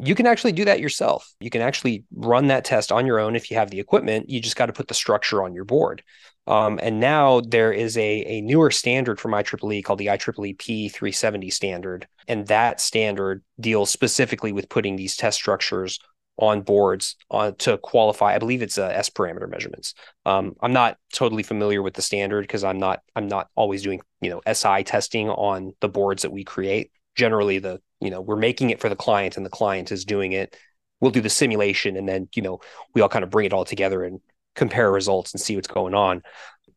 you 0.00 0.14
can 0.14 0.26
actually 0.26 0.52
do 0.52 0.64
that 0.64 0.80
yourself. 0.80 1.32
You 1.40 1.50
can 1.50 1.62
actually 1.62 2.04
run 2.14 2.48
that 2.48 2.64
test 2.64 2.90
on 2.90 3.06
your 3.06 3.20
own 3.20 3.36
if 3.36 3.50
you 3.50 3.56
have 3.56 3.70
the 3.70 3.80
equipment. 3.80 4.28
You 4.28 4.40
just 4.40 4.56
got 4.56 4.66
to 4.66 4.72
put 4.72 4.88
the 4.88 4.94
structure 4.94 5.42
on 5.42 5.54
your 5.54 5.64
board. 5.64 6.02
Um, 6.46 6.78
and 6.82 7.00
now 7.00 7.40
there 7.40 7.72
is 7.72 7.96
a, 7.96 8.24
a 8.26 8.40
newer 8.42 8.70
standard 8.70 9.18
from 9.18 9.32
IEEE 9.32 9.84
called 9.84 9.98
the 9.98 10.06
IEEE 10.06 10.56
P370 10.56 11.52
standard. 11.52 12.06
And 12.28 12.46
that 12.48 12.80
standard 12.80 13.42
deals 13.58 13.90
specifically 13.90 14.52
with 14.52 14.68
putting 14.68 14.96
these 14.96 15.16
test 15.16 15.38
structures 15.38 15.98
on 16.38 16.62
boards 16.62 17.16
on 17.30 17.54
to 17.56 17.78
qualify. 17.78 18.34
I 18.34 18.38
believe 18.38 18.62
it's 18.62 18.78
uh, 18.78 18.88
S 18.88 19.08
parameter 19.08 19.48
measurements. 19.48 19.94
Um, 20.26 20.56
I'm 20.60 20.72
not 20.72 20.98
totally 21.12 21.42
familiar 21.42 21.82
with 21.82 21.94
the 21.94 22.02
standard 22.02 22.42
because 22.42 22.64
I'm 22.64 22.78
not 22.78 23.02
I'm 23.14 23.28
not 23.28 23.48
always 23.54 23.82
doing 23.82 24.00
you 24.20 24.30
know 24.30 24.52
SI 24.52 24.82
testing 24.84 25.30
on 25.30 25.74
the 25.80 25.88
boards 25.88 26.22
that 26.22 26.32
we 26.32 26.44
create. 26.44 26.90
Generally, 27.14 27.60
the 27.60 27.80
you 28.00 28.10
know 28.10 28.20
we're 28.20 28.36
making 28.36 28.70
it 28.70 28.80
for 28.80 28.88
the 28.88 28.96
client 28.96 29.36
and 29.36 29.46
the 29.46 29.50
client 29.50 29.92
is 29.92 30.04
doing 30.04 30.32
it. 30.32 30.56
We'll 31.00 31.12
do 31.12 31.20
the 31.20 31.30
simulation 31.30 31.96
and 31.96 32.08
then 32.08 32.28
you 32.34 32.42
know 32.42 32.60
we 32.94 33.00
all 33.00 33.08
kind 33.08 33.22
of 33.22 33.30
bring 33.30 33.46
it 33.46 33.52
all 33.52 33.64
together 33.64 34.02
and 34.02 34.20
compare 34.54 34.90
results 34.90 35.32
and 35.32 35.40
see 35.40 35.56
what's 35.56 35.68
going 35.68 35.94
on. 35.94 36.22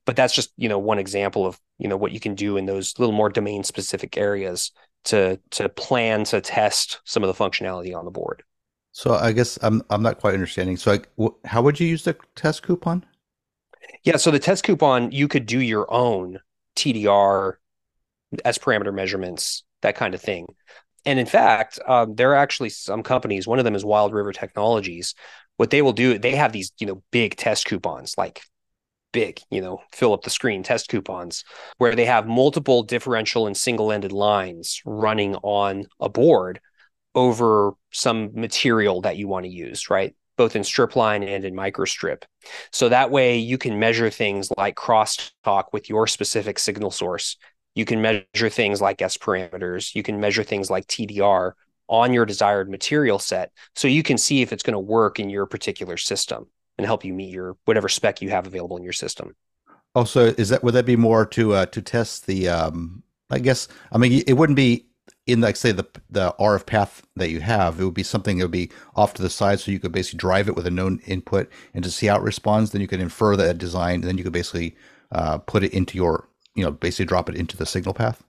But 0.06 0.16
that's 0.16 0.34
just 0.34 0.52
you 0.58 0.70
know 0.70 0.80
one 0.80 1.00
example 1.00 1.46
of 1.46 1.60
you 1.78 1.88
know 1.88 1.98
what 1.98 2.12
you 2.12 2.20
can 2.20 2.36
do 2.36 2.58
in 2.58 2.66
those 2.66 2.98
little 2.98 3.14
more 3.14 3.30
domain 3.30 3.64
specific 3.64 4.18
areas 4.18 4.72
to 5.06 5.40
to 5.52 5.70
plan 5.70 6.24
to 6.26 6.42
test 6.42 7.02
some 7.06 7.24
of 7.24 7.28
the 7.28 7.44
functionality 7.44 7.96
on 7.96 8.06
the 8.06 8.12
board. 8.12 8.44
So 8.92 9.14
i 9.14 9.32
guess 9.32 9.60
i'm 9.62 9.84
i'm 9.90 10.02
not 10.02 10.20
quite 10.20 10.34
understanding. 10.34 10.78
So 10.78 10.92
like 10.92 11.10
how 11.46 11.62
would 11.62 11.80
you 11.80 11.88
use 11.88 12.04
the 12.04 12.16
test 12.36 12.64
coupon? 12.64 13.06
Yeah 14.04 14.18
so 14.18 14.32
the 14.32 14.40
test 14.40 14.64
coupon 14.64 15.12
you 15.12 15.28
could 15.28 15.46
do 15.46 15.60
your 15.60 15.92
own 15.92 16.40
tdr 16.76 17.54
s 18.44 18.58
parameter 18.58 18.94
measurements 18.94 19.64
that 19.82 19.96
kind 19.96 20.14
of 20.14 20.22
thing 20.22 20.48
and 21.08 21.18
in 21.20 21.26
fact 21.26 21.80
um, 21.88 22.14
there 22.14 22.32
are 22.32 22.36
actually 22.36 22.70
some 22.70 23.02
companies 23.02 23.48
one 23.48 23.58
of 23.58 23.66
them 23.66 23.76
is 23.76 23.84
wild 23.84 24.14
river 24.14 24.32
technologies 24.32 25.16
what 25.58 25.72
they 25.72 25.82
will 25.82 25.94
do, 25.94 26.18
they 26.18 26.36
have 26.36 26.54
these, 26.54 26.72
you 26.80 26.88
know, 26.88 27.04
big 27.12 27.36
test 27.36 27.66
coupons, 27.66 28.16
like 28.18 28.42
big, 29.12 29.42
you 29.50 29.60
know, 29.60 29.82
fill 29.92 30.14
up 30.14 30.24
the 30.24 30.30
screen 30.30 30.64
test 30.64 30.88
coupons, 30.88 31.44
where 31.80 31.96
they 31.96 32.06
have 32.06 32.28
multiple 32.28 32.84
differential 32.84 33.48
and 33.48 33.58
single 33.58 33.92
ended 33.92 34.12
lines 34.12 34.82
running 34.86 35.36
on 35.38 35.86
a 36.00 36.10
board 36.10 36.62
over 37.16 37.74
some 37.92 38.30
material 38.34 39.02
that 39.02 39.18
you 39.18 39.28
want 39.28 39.46
to 39.46 39.52
use, 39.52 39.90
right? 39.90 40.16
Both 40.38 40.56
in 40.56 40.64
strip 40.64 40.96
line 40.96 41.24
and 41.24 41.44
in 41.44 41.56
microstrip. 41.56 42.24
So 42.72 42.90
that 42.90 43.10
way 43.10 43.38
you 43.38 43.58
can 43.58 43.80
measure 43.80 44.12
things 44.12 44.52
like 44.56 44.76
crosstalk 44.76 45.64
with 45.74 45.90
your 45.90 46.06
specific 46.06 46.60
signal 46.60 46.92
source. 46.92 47.38
You 47.78 47.86
can 47.86 48.02
measure 48.02 48.50
things 48.50 48.82
like 48.82 49.04
S 49.04 49.18
parameters. 49.18 49.94
You 49.94 50.02
can 50.02 50.20
measure 50.20 50.44
things 50.44 50.72
like 50.72 50.88
TDR 50.88 51.52
on 51.88 52.12
your 52.12 52.26
desired 52.26 52.72
material 52.72 53.20
set 53.20 53.52
so 53.76 53.88
you 53.88 54.02
can 54.02 54.18
see 54.18 54.42
if 54.42 54.52
it's 54.52 54.64
going 54.64 54.74
to 54.74 54.80
work 54.80 55.20
in 55.20 55.30
your 55.30 55.46
particular 55.46 55.96
system 55.96 56.48
and 56.80 56.88
help 56.88 57.06
you 57.06 57.14
meet 57.14 57.30
your 57.30 57.56
whatever 57.66 57.88
spec 57.88 58.20
you 58.20 58.32
have 58.32 58.48
available 58.48 58.78
in 58.78 58.84
your 58.84 58.94
system. 58.94 59.36
Also, 59.94 60.34
is 60.40 60.50
that 60.50 60.64
would 60.64 60.74
that 60.74 60.88
be 60.88 60.96
more 60.96 61.24
to 61.28 61.54
uh, 61.54 61.66
to 61.68 61.80
test 61.84 62.26
the? 62.26 62.50
Um, 62.50 63.04
I 63.30 63.38
guess 63.38 63.68
I 63.92 64.00
mean 64.00 64.24
it 64.26 64.34
wouldn't 64.34 64.56
be 64.56 64.88
in 65.28 65.42
like 65.42 65.56
say 65.56 65.72
the 65.72 65.86
the 66.10 66.34
RF 66.40 66.66
path 66.66 67.06
that 67.16 67.30
you 67.30 67.42
have. 67.42 67.80
It 67.80 67.86
would 67.86 67.94
be 67.94 68.02
something 68.02 68.40
that 68.40 68.46
would 68.46 68.52
be 68.52 68.72
off 68.96 69.14
to 69.14 69.22
the 69.22 69.30
side, 69.30 69.60
so 69.60 69.70
you 69.70 69.80
could 69.80 69.92
basically 69.92 70.18
drive 70.18 70.48
it 70.48 70.56
with 70.56 70.66
a 70.66 70.72
known 70.72 71.00
input 71.06 71.48
and 71.76 71.84
to 71.84 71.92
see 71.92 72.08
how 72.08 72.16
it 72.16 72.24
responds. 72.24 72.72
Then 72.72 72.82
you 72.82 72.88
could 72.88 73.02
infer 73.02 73.36
that 73.36 73.60
design, 73.60 73.96
and 73.96 74.06
then 74.06 74.18
you 74.18 74.24
could 74.24 74.34
basically 74.34 74.76
uh, 75.12 75.38
put 75.38 75.64
it 75.64 75.74
into 75.74 75.96
your 75.96 76.28
you 76.58 76.64
know 76.64 76.72
basically 76.72 77.06
drop 77.06 77.30
it 77.30 77.36
into 77.36 77.56
the 77.56 77.66
signal 77.66 77.94
path. 77.94 78.24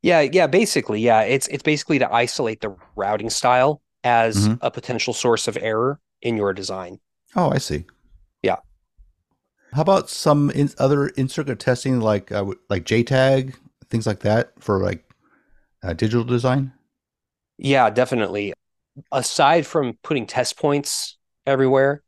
Yeah, 0.00 0.20
yeah, 0.20 0.46
basically, 0.46 1.00
yeah. 1.00 1.22
It's 1.22 1.48
it's 1.48 1.62
basically 1.62 1.98
to 1.98 2.12
isolate 2.12 2.60
the 2.60 2.74
routing 2.96 3.30
style 3.30 3.82
as 4.04 4.48
mm-hmm. 4.48 4.64
a 4.64 4.70
potential 4.70 5.12
source 5.12 5.48
of 5.48 5.58
error 5.60 6.00
in 6.22 6.36
your 6.36 6.52
design. 6.52 7.00
Oh, 7.34 7.50
I 7.50 7.58
see. 7.58 7.84
Yeah. 8.42 8.56
How 9.72 9.82
about 9.82 10.08
some 10.08 10.50
in, 10.50 10.70
other 10.78 11.08
in-circuit 11.08 11.58
testing, 11.58 12.00
like 12.00 12.30
uh, 12.32 12.44
like 12.70 12.84
JTAG, 12.84 13.54
things 13.90 14.06
like 14.06 14.20
that, 14.20 14.52
for 14.60 14.82
like 14.82 15.04
uh, 15.82 15.92
digital 15.92 16.24
design? 16.24 16.72
Yeah, 17.58 17.90
definitely. 17.90 18.54
Aside 19.10 19.66
from 19.66 19.98
putting 20.04 20.26
test 20.26 20.56
points 20.56 21.18
everywhere, 21.44 22.02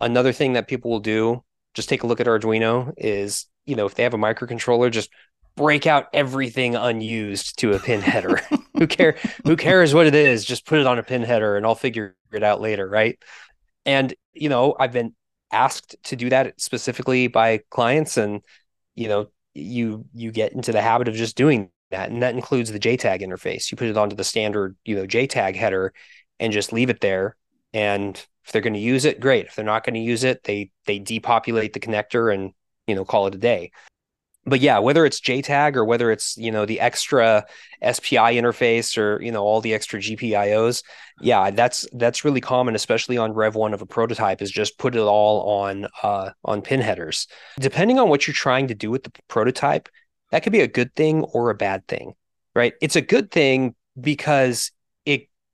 another 0.00 0.32
thing 0.32 0.54
that 0.54 0.66
people 0.66 0.90
will 0.90 1.00
do, 1.00 1.44
just 1.74 1.88
take 1.88 2.02
a 2.02 2.06
look 2.06 2.20
at 2.20 2.26
Arduino, 2.26 2.92
is 2.96 3.46
you 3.66 3.76
know 3.76 3.86
if 3.86 3.94
they 3.94 4.02
have 4.02 4.14
a 4.14 4.18
microcontroller, 4.18 4.90
just 4.90 5.10
break 5.56 5.86
out 5.86 6.06
everything 6.12 6.74
unused 6.74 7.58
to 7.58 7.72
a 7.72 7.78
pin 7.78 8.00
header. 8.00 8.40
who 8.78 8.86
care 8.86 9.16
who 9.44 9.56
cares 9.56 9.94
what 9.94 10.06
it 10.06 10.14
is? 10.14 10.44
Just 10.44 10.66
put 10.66 10.78
it 10.78 10.86
on 10.86 10.98
a 10.98 11.02
pin 11.02 11.22
header 11.22 11.56
and 11.56 11.66
I'll 11.66 11.74
figure 11.74 12.16
it 12.32 12.42
out 12.42 12.60
later, 12.60 12.88
right? 12.88 13.18
And 13.86 14.14
you 14.32 14.48
know, 14.48 14.74
I've 14.78 14.92
been 14.92 15.14
asked 15.52 15.96
to 16.04 16.16
do 16.16 16.30
that 16.30 16.60
specifically 16.60 17.28
by 17.28 17.60
clients 17.70 18.16
and 18.16 18.42
you 18.94 19.08
know, 19.08 19.28
you 19.54 20.06
you 20.14 20.32
get 20.32 20.52
into 20.52 20.72
the 20.72 20.82
habit 20.82 21.08
of 21.08 21.14
just 21.14 21.36
doing 21.36 21.70
that 21.90 22.10
and 22.10 22.22
that 22.22 22.34
includes 22.34 22.72
the 22.72 22.80
JTAG 22.80 23.20
interface. 23.20 23.70
You 23.70 23.76
put 23.76 23.88
it 23.88 23.96
onto 23.96 24.16
the 24.16 24.24
standard, 24.24 24.76
you 24.84 24.96
know, 24.96 25.06
JTAG 25.06 25.54
header 25.54 25.92
and 26.40 26.52
just 26.52 26.72
leave 26.72 26.90
it 26.90 27.00
there 27.00 27.36
and 27.74 28.16
if 28.46 28.52
they're 28.52 28.62
going 28.62 28.72
to 28.72 28.80
use 28.80 29.04
it, 29.04 29.20
great. 29.20 29.46
If 29.46 29.56
they're 29.56 29.64
not 29.64 29.84
going 29.84 29.94
to 29.94 30.00
use 30.00 30.24
it, 30.24 30.44
they 30.44 30.70
they 30.86 30.98
depopulate 30.98 31.74
the 31.74 31.80
connector 31.80 32.32
and 32.32 32.52
you 32.86 32.94
know 32.94 33.04
call 33.04 33.26
it 33.26 33.34
a 33.34 33.38
day 33.38 33.70
but 34.46 34.60
yeah, 34.60 34.78
whether 34.78 35.06
it's 35.06 35.20
JTAG 35.20 35.76
or 35.76 35.84
whether 35.84 36.10
it's 36.10 36.36
you 36.36 36.50
know 36.50 36.66
the 36.66 36.80
extra 36.80 37.46
SPI 37.82 38.36
interface 38.36 38.98
or 38.98 39.20
you 39.22 39.32
know 39.32 39.42
all 39.42 39.60
the 39.60 39.74
extra 39.74 40.00
GPIOs, 40.00 40.82
yeah, 41.20 41.50
that's 41.50 41.86
that's 41.92 42.24
really 42.24 42.40
common, 42.40 42.74
especially 42.74 43.16
on 43.16 43.32
Rev 43.32 43.54
one 43.54 43.74
of 43.74 43.82
a 43.82 43.86
prototype. 43.86 44.42
Is 44.42 44.50
just 44.50 44.78
put 44.78 44.94
it 44.94 45.00
all 45.00 45.62
on 45.62 45.86
uh, 46.02 46.30
on 46.44 46.62
pin 46.62 46.80
headers. 46.80 47.26
Depending 47.58 47.98
on 47.98 48.08
what 48.08 48.26
you're 48.26 48.34
trying 48.34 48.68
to 48.68 48.74
do 48.74 48.90
with 48.90 49.04
the 49.04 49.12
prototype, 49.28 49.88
that 50.30 50.42
could 50.42 50.52
be 50.52 50.60
a 50.60 50.68
good 50.68 50.94
thing 50.94 51.22
or 51.22 51.50
a 51.50 51.54
bad 51.54 51.86
thing, 51.88 52.14
right? 52.54 52.74
It's 52.82 52.96
a 52.96 53.02
good 53.02 53.30
thing 53.30 53.74
because 53.98 54.72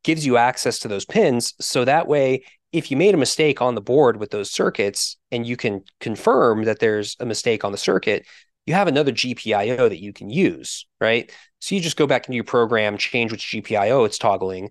gives 0.03 0.25
you 0.25 0.37
access 0.37 0.79
to 0.81 0.89
those 0.89 1.05
pins, 1.05 1.55
so 1.61 1.85
that 1.85 2.07
way 2.07 2.43
if 2.73 2.91
you 2.91 2.97
made 2.97 3.15
a 3.15 3.19
mistake 3.19 3.61
on 3.61 3.75
the 3.75 3.81
board 3.81 4.19
with 4.19 4.31
those 4.31 4.51
circuits 4.51 5.17
and 5.33 5.47
you 5.47 5.57
can 5.57 5.83
confirm 5.99 6.65
that 6.65 6.79
there's 6.79 7.17
a 7.19 7.27
mistake 7.27 7.65
on 7.65 7.73
the 7.73 7.79
circuit, 7.79 8.27
you 8.67 8.75
have 8.75 8.87
another 8.87 9.13
GPIO 9.13 9.89
that 9.89 10.01
you 10.01 10.13
can 10.13 10.31
use, 10.31 10.87
right? 11.01 11.33
So 11.59 11.75
you 11.75 11.81
just 11.81 11.97
go 11.97 12.07
back 12.07 12.27
into 12.27 12.37
your 12.37 12.45
program, 12.45 12.97
change 12.97 13.33
which 13.33 13.51
GPIO 13.51 14.07
it's 14.07 14.19
toggling, 14.19 14.71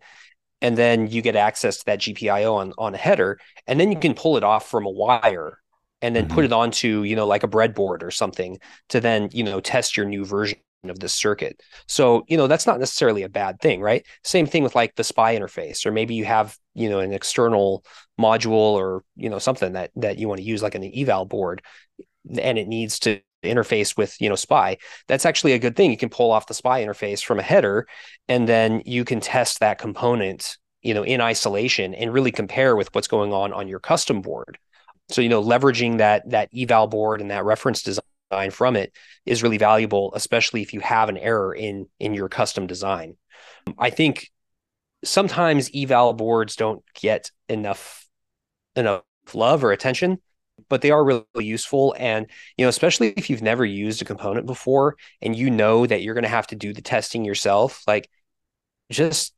and 0.62 0.78
then 0.78 1.08
you 1.08 1.22
get 1.22 1.36
access 1.36 1.80
to 1.80 1.86
that 1.88 2.00
GPIO 2.00 2.54
on, 2.56 2.74
on 2.78 2.96
a 2.96 2.98
header, 2.98 3.40
and 3.68 3.80
then 3.80 3.92
you 3.92 4.00
can 4.00 4.14
pull 4.14 4.38
it 4.38 4.44
off 4.44 4.70
from 4.70 4.86
a 4.86 4.90
wire 4.90 5.60
and 6.02 6.16
then 6.16 6.26
mm-hmm. 6.26 6.36
put 6.36 6.46
it 6.46 6.54
onto, 6.54 7.04
you 7.04 7.16
know, 7.16 7.28
like 7.28 7.44
a 7.44 7.48
breadboard 7.48 8.04
or 8.04 8.12
something 8.12 8.58
to 8.90 9.02
then, 9.02 9.30
you 9.34 9.44
know, 9.44 9.60
test 9.60 9.98
your 9.98 10.06
new 10.06 10.24
version 10.24 10.58
of 10.88 11.00
this 11.00 11.14
circuit. 11.14 11.62
So, 11.88 12.24
you 12.28 12.38
know, 12.38 12.48
that's 12.48 12.66
not 12.66 12.80
necessarily 12.80 13.24
a 13.24 13.30
bad 13.30 13.60
thing, 13.60 13.82
right? 13.82 14.06
Same 14.24 14.46
thing 14.46 14.64
with 14.64 14.76
like 14.76 14.96
the 14.96 15.04
SPI 15.04 15.38
interface, 15.38 15.86
or 15.86 15.92
maybe 15.92 16.16
you 16.16 16.24
have, 16.26 16.56
you 16.74 16.90
know, 16.90 17.00
an 17.00 17.12
external 17.12 17.84
module 18.20 18.52
or, 18.52 19.04
you 19.18 19.30
know, 19.30 19.40
something 19.40 19.74
that 19.74 19.92
that 19.98 20.18
you 20.18 20.30
want 20.30 20.40
to 20.40 20.46
use 20.46 20.64
like 20.64 20.76
an 20.76 20.90
eval 20.96 21.26
board 21.26 21.62
and 22.30 22.58
it 22.58 22.68
needs 22.68 23.00
to 23.00 23.20
interface 23.44 23.98
with, 23.98 24.16
you 24.22 24.30
know, 24.30 24.36
SPI. 24.36 24.78
That's 25.08 25.26
actually 25.26 25.54
a 25.54 25.60
good 25.60 25.76
thing. 25.76 25.92
You 25.92 25.98
can 25.98 26.10
pull 26.10 26.32
off 26.32 26.48
the 26.48 26.54
SPI 26.54 26.86
interface 26.86 27.24
from 27.24 27.40
a 27.40 27.44
header 27.44 27.86
and 28.28 28.48
then 28.48 28.82
you 28.86 29.04
can 29.04 29.20
test 29.20 29.60
that 29.60 29.80
component, 29.80 30.58
you 30.82 30.94
know, 30.94 31.04
in 31.04 31.20
isolation 31.20 31.94
and 31.94 32.14
really 32.14 32.32
compare 32.32 32.76
with 32.76 32.94
what's 32.96 33.08
going 33.08 33.34
on 33.34 33.52
on 33.52 33.68
your 33.68 33.80
custom 33.80 34.22
board. 34.22 34.58
So, 35.10 35.22
you 35.22 35.30
know, 35.30 35.44
leveraging 35.44 35.98
that 35.98 36.30
that 36.30 36.50
eval 36.56 36.88
board 36.88 37.20
and 37.20 37.32
that 37.32 37.44
reference 37.44 37.82
design 37.82 38.04
from 38.52 38.76
it 38.76 38.94
is 39.26 39.44
really 39.44 39.58
valuable, 39.58 40.12
especially 40.16 40.62
if 40.62 40.74
you 40.74 40.80
have 40.80 41.10
an 41.10 41.18
error 41.18 41.54
in 41.54 41.88
in 42.00 42.14
your 42.14 42.30
custom 42.30 42.68
design. 42.68 43.18
I 43.78 43.90
think 43.90 44.30
sometimes 45.04 45.70
eval 45.74 46.14
boards 46.14 46.56
don't 46.56 46.84
get 46.94 47.32
enough 47.48 48.08
enough 48.76 49.04
love 49.34 49.64
or 49.64 49.72
attention, 49.72 50.20
but 50.70 50.82
they 50.82 50.92
are 50.92 51.04
really 51.04 51.26
useful. 51.38 51.96
And 51.98 52.28
you 52.58 52.66
know, 52.66 52.70
especially 52.70 53.10
if 53.18 53.30
you've 53.30 53.42
never 53.42 53.66
used 53.66 54.02
a 54.02 54.06
component 54.06 54.46
before 54.46 54.96
and 55.22 55.36
you 55.36 55.50
know 55.50 55.86
that 55.86 56.02
you're 56.02 56.14
going 56.16 56.24
to 56.24 56.30
have 56.30 56.48
to 56.48 56.56
do 56.56 56.74
the 56.74 56.82
testing 56.82 57.26
yourself, 57.26 57.84
like 57.88 58.10
just 58.92 59.34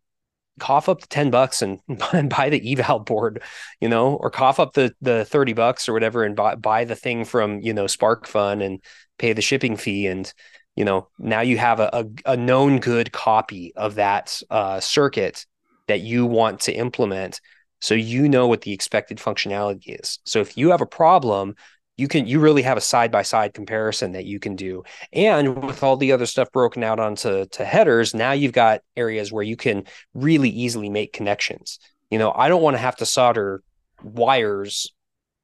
cough 0.60 0.90
up 0.90 1.02
the 1.02 1.08
10 1.08 1.32
bucks 1.32 1.62
and, 1.62 1.80
and 2.14 2.30
buy 2.30 2.50
the 2.50 2.72
eval 2.72 3.00
board, 3.00 3.42
you 3.80 3.90
know, 3.90 4.16
or 4.16 4.30
cough 4.30 4.60
up 4.60 4.74
the 4.74 4.94
the 5.02 5.26
30 5.26 5.54
bucks 5.54 5.88
or 5.88 5.94
whatever 5.94 6.24
and 6.24 6.36
buy, 6.36 6.56
buy 6.56 6.86
the 6.86 6.96
thing 6.96 7.26
from, 7.26 7.60
you 7.62 7.74
know, 7.74 7.86
SparkFun 7.86 8.64
and 8.64 8.82
pay 9.18 9.34
the 9.34 9.42
shipping 9.42 9.78
fee. 9.78 10.08
And, 10.08 10.32
you 10.76 10.86
know, 10.86 11.08
now 11.20 11.42
you 11.42 11.58
have 11.58 11.80
a, 11.80 11.90
a, 11.94 12.34
a 12.34 12.38
known 12.38 12.80
good 12.80 13.12
copy 13.12 13.74
of 13.76 13.96
that 13.96 14.42
uh, 14.50 14.80
circuit 14.80 15.46
that 15.88 16.02
you 16.02 16.26
want 16.26 16.62
to 16.62 16.74
implement. 16.74 17.42
So 17.82 17.96
you 17.96 18.30
know 18.30 18.48
what 18.48 18.62
the 18.62 18.74
expected 18.74 19.18
functionality 19.18 20.00
is. 20.00 20.20
So 20.24 20.40
if 20.40 20.56
you 20.56 20.70
have 20.72 20.82
a 20.82 20.86
problem, 20.86 21.56
you 22.02 22.08
can 22.08 22.26
you 22.26 22.40
really 22.40 22.64
have 22.64 22.78
a 22.78 22.82
side 22.82 23.12
by 23.12 23.22
side 23.22 23.54
comparison 23.54 24.14
that 24.14 24.26
you 24.26 24.40
can 24.40 24.56
do. 24.56 24.84
And 25.14 25.64
with 25.64 25.84
all 25.84 25.96
the 25.96 26.12
other 26.12 26.26
stuff 26.26 26.52
broken 26.52 26.84
out 26.84 27.00
onto 27.00 27.46
to 27.46 27.64
headers 27.64 28.16
now 28.16 28.32
you've 28.32 28.54
got 28.54 28.82
areas 28.98 29.32
where 29.32 29.44
you 29.44 29.56
can 29.56 29.86
really 30.16 30.50
easily 30.50 30.90
make 30.90 31.14
connections. 31.14 31.80
You 32.10 32.18
know 32.18 32.34
i 32.36 32.50
don't 32.50 32.64
want 32.64 32.74
to 32.74 32.80
have 32.82 32.98
to 32.98 33.06
solder 33.06 33.62
wires 34.04 34.92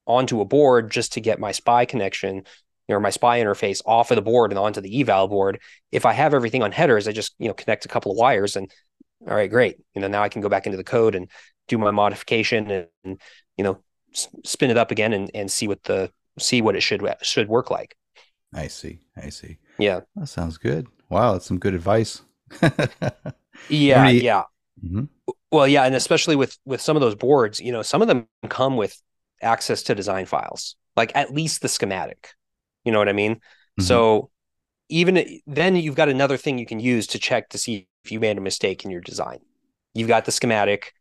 onto 0.08 0.41
a 0.41 0.46
board 0.46 0.91
just 0.91 1.13
to 1.13 1.22
get 1.22 1.39
my 1.39 1.52
SPI 1.52 1.86
connection 1.86 2.43
or 2.89 3.00
my 3.00 3.12
SPI 3.12 3.39
interface 3.43 3.82
off 3.86 4.10
of 4.10 4.15
the 4.15 4.22
board 4.22 4.52
and 4.52 4.58
onto 4.58 4.82
the 4.82 5.02
eval 5.02 5.28
board. 5.28 5.62
If 5.91 6.06
i 6.06 6.13
have 6.13 6.34
everything 6.34 6.63
on 6.63 6.72
headers 6.72 7.08
i 7.08 7.12
just 7.12 7.36
you 7.38 7.48
know 7.48 7.54
connect 7.54 7.86
a 7.86 7.89
couple 7.89 8.12
of 8.12 8.17
wires 8.17 8.56
and 8.56 8.72
all 9.28 9.36
right 9.36 9.50
great. 9.50 9.78
You 9.93 10.02
know 10.02 10.08
now 10.08 10.24
i 10.24 10.30
can 10.30 10.41
go 10.41 10.50
back 10.50 10.65
into 10.65 10.78
the 10.78 10.84
code 10.84 11.13
and 11.13 11.30
do 11.67 11.78
my 11.78 11.91
modification 11.91 12.88
and, 13.04 13.22
you 13.58 13.63
know 13.63 13.80
spin 14.43 14.72
it 14.72 14.78
up 14.78 14.89
again 14.89 15.13
and, 15.13 15.30
and 15.36 15.52
see 15.52 15.67
what 15.67 15.84
the 15.84 16.10
see 16.39 16.62
what 16.62 16.76
it 16.76 16.82
should 16.82 17.04
should 17.21 17.47
work 17.47 17.69
like. 17.69 17.95
I 18.54 18.67
see. 18.67 19.00
I 19.15 19.30
see. 19.30 19.58
Yeah. 19.78 20.02
That 20.15 20.28
sounds 20.28 20.58
good. 20.58 20.88
Wow, 21.10 21.34
that's 21.34 21.45
some 21.45 21.60
good 21.60 21.73
advice. 21.73 22.21
yeah, 23.69 24.04
many... 24.04 24.19
yeah. 24.19 24.43
Mm-hmm. 24.84 25.04
Well, 25.52 25.67
yeah, 25.67 25.84
and 25.84 25.95
especially 25.95 26.36
with 26.36 26.58
with 26.65 26.82
some 26.82 26.97
of 26.97 27.02
those 27.02 27.15
boards, 27.15 27.60
you 27.60 27.71
know, 27.71 27.82
some 27.82 28.02
of 28.02 28.08
them 28.08 28.28
come 28.50 28.78
with 28.78 29.02
access 29.41 29.84
to 29.84 29.95
design 29.95 30.26
files, 30.26 30.76
like 30.95 31.12
at 31.15 31.34
least 31.34 31.62
the 31.62 31.69
schematic. 31.69 32.30
You 32.84 32.91
know 32.91 33.00
what 33.00 33.10
I 33.10 33.13
mean? 33.13 33.36
Mm-hmm. 33.36 33.84
So 33.84 34.30
even 34.89 35.39
then 35.45 35.76
you've 35.76 35.95
got 35.95 36.10
another 36.10 36.38
thing 36.38 36.58
you 36.58 36.65
can 36.65 36.80
use 36.80 37.08
to 37.08 37.19
check 37.19 37.50
to 37.50 37.58
see 37.58 37.88
if 38.04 38.12
you 38.12 38.19
made 38.19 38.38
a 38.38 38.41
mistake 38.41 38.86
in 38.86 38.91
your 38.91 39.02
design. 39.02 39.39
You've 39.93 40.08
got 40.08 40.26
the 40.26 40.32
schematic, 40.32 40.93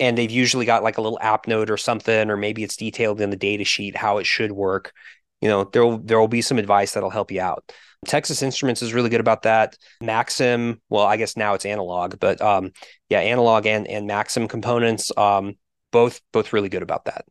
and 0.00 0.16
they've 0.16 0.30
usually 0.30 0.66
got 0.66 0.82
like 0.82 0.98
a 0.98 1.00
little 1.00 1.18
app 1.20 1.46
note 1.48 1.70
or 1.70 1.76
something, 1.76 2.30
or 2.30 2.36
maybe 2.36 2.62
it's 2.62 2.76
detailed 2.76 3.20
in 3.20 3.30
the 3.30 3.36
data 3.36 3.64
sheet 3.64 3.96
how 3.96 4.18
it 4.18 4.26
should 4.26 4.52
work. 4.52 4.92
You 5.40 5.48
know, 5.48 5.64
there 5.64 5.98
there 5.98 6.18
will 6.18 6.28
be 6.28 6.42
some 6.42 6.58
advice 6.58 6.92
that'll 6.92 7.10
help 7.10 7.30
you 7.30 7.40
out. 7.40 7.72
Texas 8.06 8.42
Instruments 8.42 8.82
is 8.82 8.94
really 8.94 9.10
good 9.10 9.20
about 9.20 9.42
that. 9.42 9.76
Maxim, 10.00 10.80
well, 10.88 11.04
I 11.04 11.16
guess 11.16 11.36
now 11.36 11.54
it's 11.54 11.66
analog, 11.66 12.18
but 12.20 12.40
um, 12.40 12.72
yeah, 13.08 13.20
analog 13.20 13.66
and 13.66 13.86
and 13.88 14.06
Maxim 14.06 14.48
components, 14.48 15.10
um, 15.16 15.56
both 15.90 16.20
both 16.32 16.52
really 16.52 16.68
good 16.68 16.82
about 16.82 17.04
that. 17.06 17.24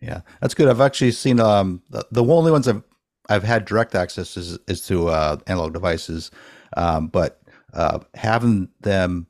Yeah, 0.00 0.22
that's 0.40 0.54
good. 0.54 0.68
I've 0.68 0.80
actually 0.80 1.12
seen 1.12 1.38
um 1.38 1.82
the, 1.90 2.04
the 2.10 2.24
only 2.24 2.50
ones 2.50 2.66
I've 2.66 2.82
I've 3.28 3.44
had 3.44 3.64
direct 3.64 3.94
access 3.94 4.36
is 4.36 4.58
is 4.66 4.86
to 4.88 5.08
uh, 5.08 5.36
Analog 5.46 5.72
Devices, 5.72 6.30
um, 6.76 7.06
but 7.08 7.40
uh, 7.72 8.00
having 8.14 8.68
them 8.80 9.26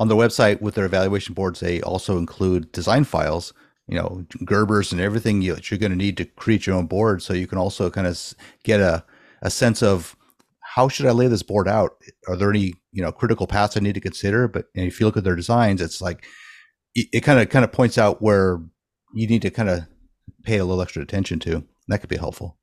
on 0.00 0.08
their 0.08 0.16
website 0.16 0.62
with 0.62 0.74
their 0.74 0.86
evaluation 0.86 1.34
boards, 1.34 1.60
they 1.60 1.82
also 1.82 2.16
include 2.16 2.72
design 2.72 3.04
files, 3.04 3.52
you 3.86 3.96
know, 3.96 4.24
Gerbers 4.46 4.92
and 4.92 5.00
everything 5.00 5.42
you, 5.42 5.54
that 5.54 5.70
you're 5.70 5.78
going 5.78 5.92
to 5.92 5.96
need 5.96 6.16
to 6.16 6.24
create 6.24 6.66
your 6.66 6.74
own 6.74 6.86
board. 6.86 7.22
So 7.22 7.34
you 7.34 7.46
can 7.46 7.58
also 7.58 7.90
kind 7.90 8.06
of 8.06 8.18
get 8.64 8.80
a, 8.80 9.04
a 9.42 9.50
sense 9.50 9.82
of 9.82 10.16
how 10.60 10.88
should 10.88 11.04
I 11.04 11.10
lay 11.10 11.26
this 11.26 11.42
board 11.42 11.68
out? 11.68 12.02
Are 12.26 12.36
there 12.36 12.48
any, 12.48 12.74
you 12.92 13.02
know, 13.02 13.12
critical 13.12 13.46
paths 13.46 13.76
I 13.76 13.80
need 13.80 13.94
to 13.94 14.00
consider? 14.00 14.48
But 14.48 14.66
if 14.74 15.00
you 15.00 15.06
look 15.06 15.18
at 15.18 15.24
their 15.24 15.36
designs, 15.36 15.82
it's 15.82 16.00
like, 16.00 16.24
it 16.94 17.20
kind 17.20 17.38
of 17.38 17.50
kind 17.50 17.64
of 17.64 17.70
points 17.70 17.98
out 17.98 18.22
where 18.22 18.58
you 19.14 19.26
need 19.26 19.42
to 19.42 19.50
kind 19.50 19.68
of 19.68 19.84
pay 20.44 20.58
a 20.58 20.64
little 20.64 20.82
extra 20.82 21.02
attention 21.02 21.38
to. 21.40 21.64
That 21.88 22.00
could 22.00 22.08
be 22.08 22.16
helpful. 22.16 22.56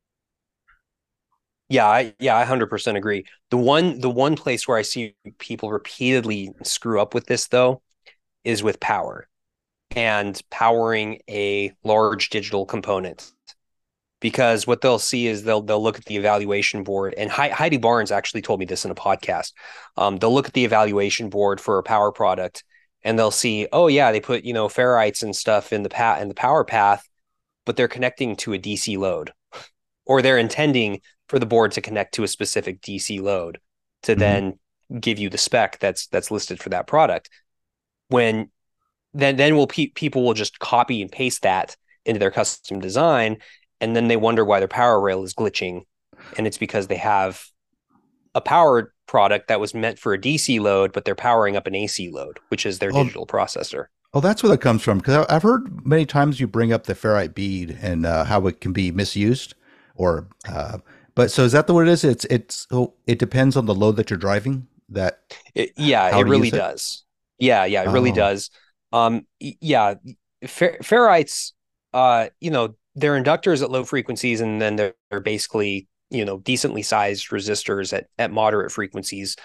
Yeah, 1.69 1.85
I, 1.85 2.13
yeah, 2.19 2.35
I 2.37 2.45
hundred 2.45 2.67
percent 2.67 2.97
agree. 2.97 3.25
The 3.51 3.57
one, 3.57 3.99
the 3.99 4.09
one 4.09 4.35
place 4.35 4.67
where 4.67 4.77
I 4.77 4.83
see 4.83 5.15
people 5.37 5.69
repeatedly 5.69 6.51
screw 6.63 7.01
up 7.01 7.13
with 7.13 7.25
this 7.25 7.47
though, 7.47 7.81
is 8.43 8.63
with 8.63 8.79
power, 8.79 9.27
and 9.95 10.39
powering 10.51 11.21
a 11.29 11.73
large 11.83 12.29
digital 12.29 12.65
component. 12.65 13.31
Because 14.19 14.65
what 14.67 14.81
they'll 14.81 14.99
see 14.99 15.27
is 15.27 15.43
they'll 15.43 15.61
they'll 15.61 15.83
look 15.83 15.99
at 15.99 16.05
the 16.05 16.17
evaluation 16.17 16.83
board, 16.83 17.13
and 17.17 17.29
Heidi 17.31 17.77
Barnes 17.77 18.11
actually 18.11 18.41
told 18.41 18.59
me 18.59 18.65
this 18.65 18.85
in 18.85 18.91
a 18.91 18.95
podcast. 18.95 19.53
Um, 19.97 20.17
they'll 20.17 20.33
look 20.33 20.47
at 20.47 20.53
the 20.53 20.65
evaluation 20.65 21.29
board 21.29 21.61
for 21.61 21.77
a 21.77 21.83
power 21.83 22.11
product, 22.11 22.63
and 23.03 23.19
they'll 23.19 23.31
see, 23.31 23.67
oh 23.71 23.87
yeah, 23.87 24.11
they 24.11 24.19
put 24.21 24.43
you 24.43 24.53
know 24.53 24.67
ferrites 24.69 25.21
and 25.23 25.35
stuff 25.35 25.71
in 25.73 25.83
the 25.83 25.89
path 25.89 26.21
in 26.21 26.29
the 26.29 26.33
power 26.35 26.63
path, 26.65 27.07
but 27.65 27.77
they're 27.77 27.87
connecting 27.87 28.35
to 28.37 28.53
a 28.53 28.57
DC 28.59 28.97
load, 28.97 29.33
or 30.05 30.21
they're 30.21 30.37
intending 30.37 31.01
for 31.29 31.39
the 31.39 31.45
board 31.45 31.71
to 31.73 31.81
connect 31.81 32.13
to 32.15 32.23
a 32.23 32.27
specific 32.27 32.81
DC 32.81 33.21
load 33.21 33.59
to 34.03 34.13
mm-hmm. 34.13 34.19
then 34.19 34.59
give 34.99 35.19
you 35.19 35.29
the 35.29 35.37
spec 35.37 35.79
that's 35.79 36.07
that's 36.07 36.31
listed 36.31 36.59
for 36.59 36.69
that 36.69 36.87
product. 36.87 37.29
When 38.09 38.49
then 39.13 39.35
then 39.35 39.55
will 39.55 39.67
pe- 39.67 39.87
people 39.87 40.23
will 40.23 40.33
just 40.33 40.59
copy 40.59 41.01
and 41.01 41.11
paste 41.11 41.43
that 41.43 41.75
into 42.05 42.19
their 42.19 42.31
custom 42.31 42.79
design, 42.79 43.37
and 43.81 43.95
then 43.95 44.07
they 44.07 44.17
wonder 44.17 44.45
why 44.45 44.59
their 44.59 44.67
power 44.67 44.99
rail 44.99 45.23
is 45.23 45.33
glitching, 45.33 45.81
and 46.37 46.47
it's 46.47 46.57
because 46.57 46.87
they 46.87 46.97
have 46.97 47.43
a 48.33 48.41
power 48.41 48.93
product 49.07 49.47
that 49.47 49.59
was 49.59 49.73
meant 49.73 49.97
for 49.97 50.13
a 50.13 50.19
DC 50.19 50.59
load, 50.59 50.93
but 50.93 51.05
they're 51.05 51.15
powering 51.15 51.55
up 51.55 51.65
an 51.67 51.75
AC 51.75 52.09
load, 52.11 52.39
which 52.49 52.65
is 52.65 52.79
their 52.79 52.91
oh, 52.93 53.03
digital 53.03 53.25
processor. 53.25 53.85
Oh, 54.13 54.19
that's 54.19 54.43
where 54.43 54.49
that 54.51 54.61
comes 54.61 54.83
from. 54.83 54.99
Because 54.99 55.25
I've 55.27 55.43
heard 55.43 55.85
many 55.85 56.05
times 56.05 56.39
you 56.39 56.47
bring 56.47 56.71
up 56.71 56.85
the 56.85 56.93
ferrite 56.93 57.33
bead 57.33 57.77
and 57.81 58.05
uh, 58.05 58.25
how 58.25 58.45
it 58.47 58.61
can 58.61 58.73
be 58.73 58.91
misused, 58.91 59.55
or 59.95 60.27
uh, 60.47 60.77
but 61.17 61.31
so 61.31 61.43
is 61.43 61.51
that 61.53 61.65
the 61.65 61.73
what 61.73 61.87
it 61.87 61.91
is? 61.91 62.03
It's 62.03 62.25
it's 62.25 62.67
oh, 62.69 62.93
it 63.07 63.17
depends 63.17 63.57
on 63.57 63.65
the 63.65 63.73
load 63.73 63.95
that 63.95 64.11
you're 64.11 64.19
driving. 64.19 64.67
That 64.89 65.19
it, 65.55 65.71
yeah, 65.75 66.15
it 66.15 66.21
really 66.21 66.51
does. 66.51 67.05
Yeah, 67.39 67.65
yeah, 67.65 67.81
it 67.81 67.87
oh. 67.87 67.91
really 67.91 68.11
does. 68.11 68.51
Um, 68.93 69.25
yeah, 69.39 69.95
fer- 70.45 70.77
ferrites. 70.77 71.53
Uh, 71.91 72.27
you 72.39 72.51
know, 72.51 72.75
they're 72.93 73.19
inductors 73.19 73.63
at 73.63 73.71
low 73.71 73.83
frequencies, 73.83 74.41
and 74.41 74.61
then 74.61 74.75
they're, 74.75 74.93
they're 75.09 75.19
basically 75.19 75.87
you 76.11 76.23
know 76.23 76.37
decently 76.37 76.83
sized 76.83 77.29
resistors 77.29 77.93
at 77.93 78.05
at 78.19 78.29
moderate 78.29 78.71
frequencies, 78.71 79.37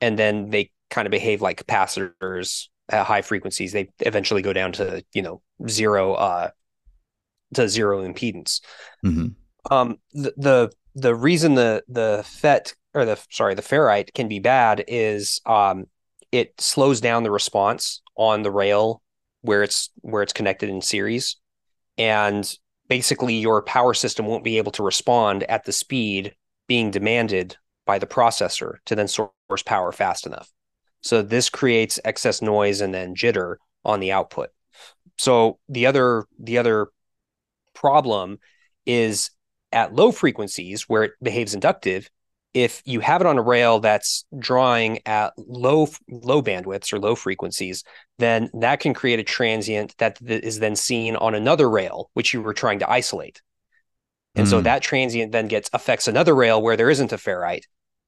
and 0.00 0.18
then 0.18 0.48
they 0.48 0.70
kind 0.88 1.06
of 1.06 1.10
behave 1.10 1.42
like 1.42 1.62
capacitors 1.62 2.68
at 2.88 3.04
high 3.04 3.20
frequencies. 3.20 3.72
They 3.72 3.90
eventually 3.98 4.40
go 4.40 4.54
down 4.54 4.72
to 4.72 5.04
you 5.12 5.20
know 5.20 5.42
zero 5.68 6.14
uh 6.14 6.50
to 7.52 7.68
zero 7.68 8.02
impedance. 8.02 8.62
Mm-hmm. 9.04 9.26
Um, 9.70 9.98
the, 10.12 10.32
the 10.36 10.72
the 10.96 11.14
reason 11.14 11.54
the 11.54 11.84
the 11.88 12.22
FET 12.26 12.74
or 12.94 13.04
the 13.04 13.20
sorry 13.30 13.54
the 13.54 13.62
ferrite 13.62 14.12
can 14.14 14.28
be 14.28 14.38
bad 14.38 14.82
is 14.88 15.40
um, 15.46 15.84
it 16.32 16.58
slows 16.58 17.00
down 17.00 17.22
the 17.22 17.30
response 17.30 18.00
on 18.16 18.42
the 18.42 18.50
rail 18.50 19.02
where 19.42 19.62
it's 19.62 19.90
where 20.00 20.22
it's 20.22 20.32
connected 20.32 20.70
in 20.70 20.80
series, 20.80 21.36
and 21.98 22.50
basically 22.88 23.34
your 23.34 23.62
power 23.62 23.92
system 23.92 24.26
won't 24.26 24.42
be 24.42 24.56
able 24.56 24.72
to 24.72 24.82
respond 24.82 25.44
at 25.44 25.64
the 25.64 25.72
speed 25.72 26.34
being 26.66 26.90
demanded 26.90 27.56
by 27.84 27.98
the 27.98 28.06
processor 28.06 28.76
to 28.86 28.94
then 28.94 29.06
source 29.06 29.62
power 29.64 29.92
fast 29.92 30.26
enough. 30.26 30.50
So 31.02 31.20
this 31.22 31.50
creates 31.50 32.00
excess 32.04 32.40
noise 32.40 32.80
and 32.80 32.92
then 32.92 33.14
jitter 33.14 33.56
on 33.84 34.00
the 34.00 34.12
output. 34.12 34.48
So 35.18 35.58
the 35.68 35.84
other 35.86 36.24
the 36.40 36.56
other 36.56 36.88
problem 37.74 38.38
is 38.86 39.30
at 39.72 39.94
low 39.94 40.12
frequencies 40.12 40.82
where 40.88 41.04
it 41.04 41.12
behaves 41.22 41.54
inductive, 41.54 42.10
if 42.54 42.80
you 42.86 43.00
have 43.00 43.20
it 43.20 43.26
on 43.26 43.36
a 43.36 43.42
rail 43.42 43.80
that's 43.80 44.24
drawing 44.38 45.00
at 45.06 45.34
low 45.36 45.88
low 46.08 46.40
bandwidths 46.40 46.92
or 46.92 46.98
low 46.98 47.14
frequencies, 47.14 47.84
then 48.18 48.48
that 48.54 48.80
can 48.80 48.94
create 48.94 49.18
a 49.18 49.24
transient 49.24 49.94
that 49.98 50.18
is 50.22 50.58
then 50.58 50.74
seen 50.74 51.16
on 51.16 51.34
another 51.34 51.68
rail, 51.68 52.10
which 52.14 52.32
you 52.32 52.40
were 52.40 52.54
trying 52.54 52.78
to 52.78 52.90
isolate. 52.90 53.42
And 54.34 54.46
mm. 54.46 54.50
so 54.50 54.58
hmm. 54.58 54.64
that 54.64 54.82
transient 54.82 55.32
then 55.32 55.48
gets 55.48 55.68
affects 55.72 56.08
another 56.08 56.34
rail 56.34 56.62
where 56.62 56.76
there 56.76 56.90
isn't 56.90 57.12
a 57.12 57.16
ferrite. 57.16 57.64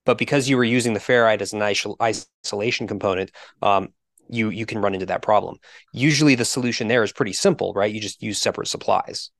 But 0.07 0.17
because 0.17 0.49
you 0.49 0.57
were 0.57 0.65
using 0.65 0.95
the 0.95 1.01
ferrite 1.01 1.43
as 1.43 1.53
an 1.53 1.63
isolation 1.63 2.87
component, 2.87 3.31
um, 3.61 3.89
you 4.31 4.49
you 4.49 4.65
can 4.65 4.79
run 4.79 4.95
into 4.95 5.07
that 5.07 5.21
problem. 5.21 5.59
Usually 5.93 6.35
the 6.35 6.45
solution 6.47 6.89
there 6.89 7.03
is 7.03 7.13
pretty 7.13 7.35
simple, 7.35 7.75
right? 7.75 7.93
You 7.93 8.01
just 8.01 8.23
use 8.23 8.39
separate 8.39 8.69
supplies. 8.69 9.31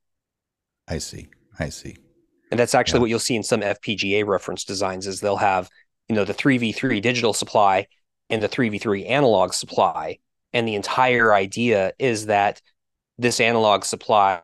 I 0.87 0.99
see. 0.99 1.29
I 1.59 1.69
see. 1.69 1.95
And 2.51 2.59
that's 2.59 2.75
actually 2.75 2.97
yeah. 2.97 3.01
what 3.01 3.09
you'll 3.09 3.19
see 3.19 3.35
in 3.35 3.43
some 3.43 3.61
FPGA 3.61 4.25
reference 4.25 4.63
designs 4.63 5.07
is 5.07 5.19
they'll 5.19 5.37
have, 5.37 5.69
you 6.07 6.15
know, 6.15 6.25
the 6.25 6.33
3v3 6.33 7.01
digital 7.01 7.33
supply 7.33 7.87
and 8.29 8.41
the 8.41 8.49
3v3 8.49 9.09
analog 9.09 9.53
supply. 9.53 10.19
And 10.53 10.67
the 10.67 10.75
entire 10.75 11.33
idea 11.33 11.93
is 11.99 12.25
that 12.25 12.61
this 13.17 13.39
analog 13.39 13.83
supply 13.83 14.41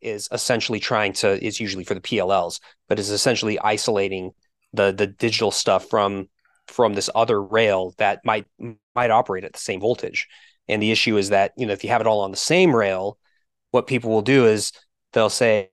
is 0.00 0.28
essentially 0.32 0.80
trying 0.80 1.12
to 1.12 1.42
is 1.44 1.60
usually 1.60 1.84
for 1.84 1.94
the 1.94 2.00
PLLs, 2.00 2.60
but 2.88 2.98
is 2.98 3.10
essentially 3.10 3.58
isolating 3.60 4.32
the 4.72 4.92
the 4.92 5.06
digital 5.06 5.50
stuff 5.50 5.88
from 5.88 6.28
from 6.66 6.94
this 6.94 7.10
other 7.14 7.42
rail 7.42 7.94
that 7.98 8.24
might 8.24 8.46
might 8.94 9.10
operate 9.10 9.44
at 9.44 9.52
the 9.52 9.58
same 9.58 9.80
voltage. 9.80 10.28
And 10.68 10.82
the 10.82 10.90
issue 10.90 11.16
is 11.16 11.28
that, 11.30 11.52
you 11.56 11.66
know, 11.66 11.72
if 11.72 11.84
you 11.84 11.90
have 11.90 12.00
it 12.00 12.06
all 12.06 12.20
on 12.20 12.30
the 12.30 12.36
same 12.36 12.74
rail, 12.74 13.18
what 13.70 13.86
people 13.86 14.10
will 14.10 14.22
do 14.22 14.46
is 14.46 14.72
they'll 15.12 15.30
say, 15.30 15.70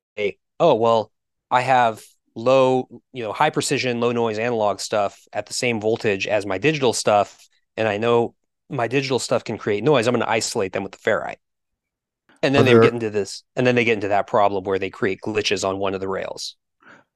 oh, 0.60 0.76
well, 0.76 1.12
I 1.54 1.62
have 1.62 2.04
low, 2.36 2.88
you 3.14 3.24
know, 3.24 3.32
high 3.32 3.52
precision, 3.52 4.00
low 4.00 4.12
noise 4.12 4.40
analog 4.40 4.80
stuff 4.80 5.28
at 5.32 5.46
the 5.46 5.54
same 5.54 5.80
voltage 5.80 6.26
as 6.28 6.48
my 6.48 6.58
digital 6.58 6.94
stuff. 6.94 7.48
And 7.78 7.88
I 7.88 7.98
know 7.98 8.34
my 8.72 8.88
digital 8.88 9.20
stuff 9.20 9.44
can 9.44 9.60
create 9.60 9.84
noise. 9.84 10.08
I'm 10.08 10.14
going 10.16 10.26
to 10.26 10.30
isolate 10.30 10.74
them 10.74 10.82
with 10.82 10.94
the 10.94 10.98
ferrite. 10.98 11.38
And 12.42 12.54
then 12.54 12.66
they 12.66 12.74
get 12.74 12.92
into 12.92 13.10
this, 13.10 13.44
and 13.56 13.66
then 13.66 13.76
they 13.76 13.86
get 13.86 13.94
into 13.94 14.10
that 14.10 14.28
problem 14.28 14.66
where 14.66 14.80
they 14.80 14.90
create 14.90 15.22
glitches 15.22 15.68
on 15.68 15.78
one 15.78 15.94
of 15.94 16.02
the 16.02 16.10
rails. 16.10 16.58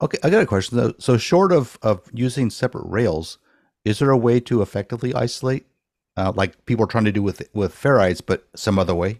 Okay, 0.02 0.18
I 0.24 0.30
got 0.30 0.42
a 0.42 0.46
question 0.46 0.78
though. 0.78 0.94
So, 1.00 1.18
short 1.18 1.52
of 1.52 1.78
of 1.82 2.02
using 2.14 2.50
separate 2.50 2.86
rails, 2.88 3.38
is 3.84 4.00
there 4.00 4.12
a 4.12 4.18
way 4.18 4.40
to 4.42 4.62
effectively 4.62 5.14
isolate, 5.14 5.66
uh, 6.16 6.32
like 6.34 6.66
people 6.66 6.86
are 6.86 6.88
trying 6.88 7.04
to 7.06 7.12
do 7.12 7.22
with 7.22 7.42
with 7.54 7.76
ferrites, 7.76 8.22
but 8.26 8.48
some 8.56 8.80
other 8.80 8.96
way? 8.96 9.20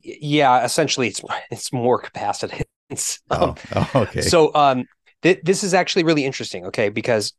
Yeah, 0.00 0.64
essentially, 0.64 1.06
it's 1.06 1.22
it's 1.52 1.72
more 1.72 2.02
capacitance. 2.02 2.64
Um, 3.30 3.54
oh, 3.74 3.90
okay. 3.94 4.20
So 4.22 4.52
um, 4.54 4.84
th- 5.22 5.40
this 5.44 5.62
is 5.62 5.74
actually 5.74 6.04
really 6.04 6.24
interesting, 6.24 6.66
okay? 6.66 6.88
Because 6.88 7.32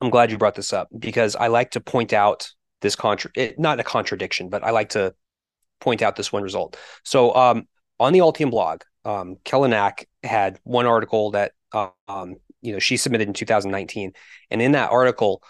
I'm 0.00 0.10
glad 0.10 0.30
you 0.30 0.38
brought 0.38 0.54
this 0.54 0.72
up 0.72 0.88
because 0.96 1.36
I 1.36 1.48
like 1.48 1.72
to 1.72 1.80
point 1.80 2.12
out 2.12 2.50
this 2.80 2.96
contra 2.96 3.30
it, 3.34 3.58
not 3.58 3.80
a 3.80 3.82
contradiction, 3.82 4.48
but 4.48 4.62
I 4.62 4.70
like 4.70 4.90
to 4.90 5.14
point 5.80 6.02
out 6.02 6.16
this 6.16 6.32
one 6.32 6.42
result. 6.42 6.76
So 7.04 7.34
um, 7.34 7.66
on 7.98 8.12
the 8.12 8.20
Altium 8.20 8.50
blog, 8.50 8.82
um, 9.04 9.36
Kella 9.44 9.68
Knack 9.68 10.08
had 10.22 10.58
one 10.64 10.86
article 10.86 11.30
that 11.32 11.52
um, 11.72 12.36
you 12.62 12.72
know 12.72 12.78
she 12.78 12.96
submitted 12.96 13.28
in 13.28 13.34
2019, 13.34 14.12
and 14.50 14.62
in 14.62 14.72
that 14.72 14.90
article, 14.90 15.42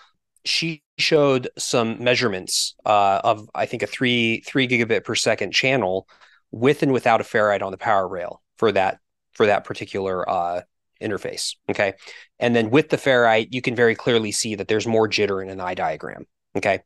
she 0.44 0.82
showed 0.98 1.48
some 1.58 2.02
measurements 2.02 2.74
uh, 2.84 3.20
of 3.24 3.48
I 3.54 3.66
think 3.66 3.82
a 3.82 3.86
three 3.86 4.40
three 4.46 4.68
gigabit 4.68 5.04
per 5.04 5.14
second 5.14 5.52
channel 5.52 6.06
with 6.50 6.82
and 6.82 6.92
without 6.92 7.20
a 7.20 7.24
ferrite 7.24 7.62
on 7.62 7.72
the 7.72 7.78
power 7.78 8.06
rail 8.06 8.40
for 8.56 8.72
that 8.72 8.98
for 9.32 9.46
that 9.46 9.64
particular 9.64 10.28
uh, 10.28 10.62
interface. 11.00 11.56
Okay, 11.70 11.94
and 12.38 12.54
then 12.54 12.70
with 12.70 12.88
the 12.88 12.96
ferrite, 12.96 13.48
you 13.50 13.62
can 13.62 13.74
very 13.74 13.94
clearly 13.94 14.32
see 14.32 14.54
that 14.54 14.68
there's 14.68 14.86
more 14.86 15.08
jitter 15.08 15.42
in 15.42 15.50
an 15.50 15.60
eye 15.60 15.74
diagram. 15.74 16.26
Okay, 16.56 16.80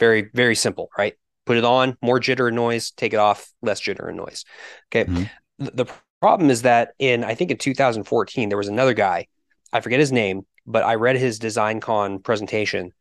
very 0.00 0.30
very 0.34 0.54
simple, 0.54 0.90
right? 0.96 1.14
Put 1.46 1.56
it 1.56 1.64
on, 1.64 1.96
more 2.02 2.20
jitter 2.20 2.48
and 2.48 2.56
noise. 2.56 2.90
Take 2.92 3.12
it 3.12 3.18
off, 3.18 3.52
less 3.62 3.80
jitter 3.80 4.08
and 4.08 4.16
noise. 4.16 4.44
Okay. 4.90 5.10
Mm-hmm. 5.10 5.66
The 5.74 5.86
problem 6.20 6.48
is 6.48 6.62
that 6.62 6.94
in 6.98 7.22
I 7.22 7.34
think 7.34 7.50
in 7.50 7.58
2014 7.58 8.48
there 8.48 8.56
was 8.56 8.68
another 8.68 8.94
guy, 8.94 9.26
I 9.72 9.80
forget 9.80 10.00
his 10.00 10.12
name, 10.12 10.46
but 10.66 10.82
I 10.82 10.94
read 10.94 11.16
his 11.16 11.38
DesignCon 11.38 12.24
presentation, 12.24 12.92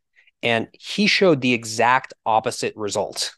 and 0.41 0.67
he 0.74 1.07
showed 1.07 1.39
the 1.39 1.53
exact 1.53 2.13
opposite 2.26 2.76
result, 2.76 3.34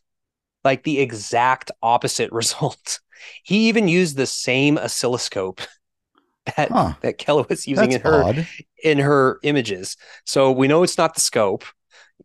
like 0.63 0.83
the 0.83 0.99
exact 0.99 1.71
opposite 1.83 2.31
result. 2.41 2.99
He 3.43 3.67
even 3.67 3.87
used 3.87 4.17
the 4.17 4.25
same 4.25 4.77
oscilloscope 4.77 5.61
that 6.57 6.71
huh. 6.71 6.93
that 7.01 7.17
Kella 7.17 7.45
was 7.47 7.67
using 7.67 7.89
That's 7.89 8.03
in 8.03 8.11
her 8.11 8.23
odd. 8.23 8.47
in 8.83 8.99
her 8.99 9.39
images. 9.43 9.97
So 10.25 10.51
we 10.51 10.67
know 10.67 10.83
it's 10.83 10.97
not 10.97 11.15
the 11.15 11.21
scope. 11.21 11.63